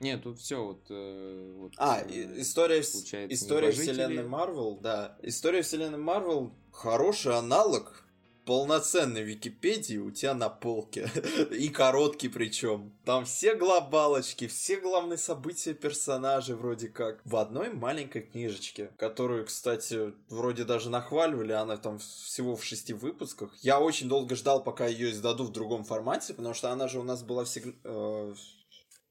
Нет, 0.00 0.22
тут 0.22 0.38
все 0.38 0.62
вот... 0.62 0.84
э, 0.90 1.52
вот, 1.56 1.72
А, 1.78 2.00
э, 2.02 2.40
история, 2.40 2.80
история 2.80 3.70
вселенной 3.70 4.24
Марвел, 4.24 4.76
да. 4.76 5.16
История 5.22 5.62
вселенной 5.62 5.98
Марвел 5.98 6.52
хороший 6.70 7.36
аналог 7.36 8.06
полноценной 8.46 9.22
Википедии 9.22 9.98
у 9.98 10.10
тебя 10.10 10.32
на 10.32 10.48
полке. 10.48 11.10
И 11.50 11.68
короткий 11.68 12.28
причем. 12.28 12.96
Там 13.04 13.24
все 13.24 13.54
глобалочки, 13.56 14.46
все 14.46 14.76
главные 14.80 15.18
события 15.18 15.74
персонажей 15.74 16.54
вроде 16.54 16.88
как. 16.88 17.20
В 17.24 17.36
одной 17.36 17.70
маленькой 17.70 18.22
книжечке, 18.22 18.92
которую, 18.96 19.46
кстати, 19.46 20.14
вроде 20.28 20.64
даже 20.64 20.90
нахваливали, 20.90 21.52
она 21.52 21.76
там 21.76 21.98
всего 21.98 22.56
в 22.56 22.64
шести 22.64 22.94
выпусках. 22.94 23.52
Я 23.62 23.80
очень 23.80 24.08
долго 24.08 24.36
ждал, 24.36 24.62
пока 24.62 24.86
ее 24.86 25.10
издадут 25.10 25.48
в 25.48 25.52
другом 25.52 25.84
формате, 25.84 26.32
потому 26.32 26.54
что 26.54 26.70
она 26.70 26.86
же 26.86 27.00
у 27.00 27.02
нас 27.02 27.22
была 27.24 27.44
в, 27.44 27.48
сиг- 27.48 27.76
э, 27.82 28.34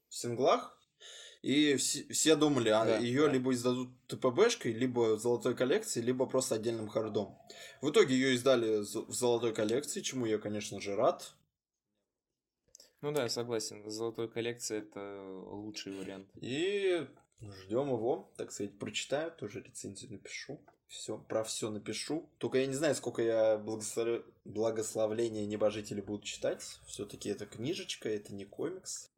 в 0.08 0.14
синглах. 0.14 0.75
И 1.46 1.76
все, 1.76 2.04
все 2.12 2.34
думали, 2.34 2.70
а 2.70 2.84
Да, 2.84 2.98
ее 2.98 3.26
да. 3.26 3.32
либо 3.32 3.52
издадут 3.52 3.90
ТПБшкой, 4.08 4.72
либо 4.72 5.14
в 5.14 5.20
золотой 5.20 5.54
коллекции, 5.54 6.00
либо 6.00 6.26
просто 6.26 6.56
отдельным 6.56 6.88
хардом. 6.88 7.38
В 7.80 7.90
итоге 7.90 8.16
ее 8.16 8.34
издали 8.34 8.78
в 8.78 9.12
золотой 9.14 9.54
коллекции, 9.54 10.00
чему 10.00 10.26
я, 10.26 10.38
конечно 10.38 10.80
же, 10.80 10.96
рад. 10.96 11.36
Ну 13.00 13.12
да, 13.12 13.28
согласен. 13.28 13.88
Золотой 13.88 14.28
коллекция 14.28 14.80
это 14.80 15.22
лучший 15.52 15.96
вариант. 15.96 16.26
И 16.34 17.06
ждем 17.40 17.92
его, 17.92 18.32
так 18.36 18.50
сказать, 18.50 18.76
прочитаю, 18.76 19.30
тоже 19.30 19.62
рецензию 19.62 20.10
напишу. 20.10 20.60
Все, 20.88 21.16
про 21.16 21.44
все 21.44 21.70
напишу. 21.70 22.28
Только 22.38 22.58
я 22.58 22.66
не 22.66 22.74
знаю, 22.74 22.96
сколько 22.96 23.22
я 23.22 23.56
благослов... 23.56 24.24
благословления 24.44 25.46
небожителей 25.46 26.02
буду 26.02 26.24
читать. 26.24 26.64
Все-таки 26.88 27.28
это 27.28 27.46
книжечка, 27.46 28.08
это 28.08 28.34
не 28.34 28.44
комикс. 28.44 29.12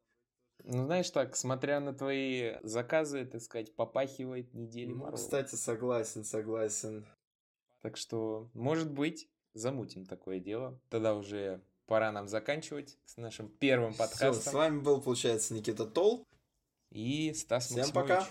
Ну, 0.63 0.85
знаешь 0.85 1.09
так, 1.09 1.35
смотря 1.35 1.79
на 1.79 1.93
твои 1.93 2.55
заказы, 2.63 3.25
так 3.25 3.41
сказать, 3.41 3.75
попахивает 3.75 4.53
недели 4.53 4.91
Ну, 4.91 5.05
Marvel. 5.05 5.15
кстати, 5.15 5.55
согласен, 5.55 6.23
согласен. 6.23 7.05
Так 7.81 7.95
что, 7.97 8.49
может 8.53 8.91
быть, 8.91 9.29
замутим 9.53 10.05
такое 10.05 10.39
дело. 10.39 10.79
Тогда 10.89 11.15
уже 11.15 11.63
пора 11.85 12.11
нам 12.11 12.27
заканчивать 12.27 12.97
с 13.05 13.17
нашим 13.17 13.49
первым 13.49 13.93
подкастом. 13.93 14.33
с 14.33 14.53
вами 14.53 14.79
был, 14.81 15.01
получается, 15.01 15.53
Никита 15.53 15.85
Тол. 15.85 16.25
И 16.91 17.33
Стас 17.33 17.67
Всем 17.67 17.79
Максимович. 17.79 18.09
пока. 18.09 18.27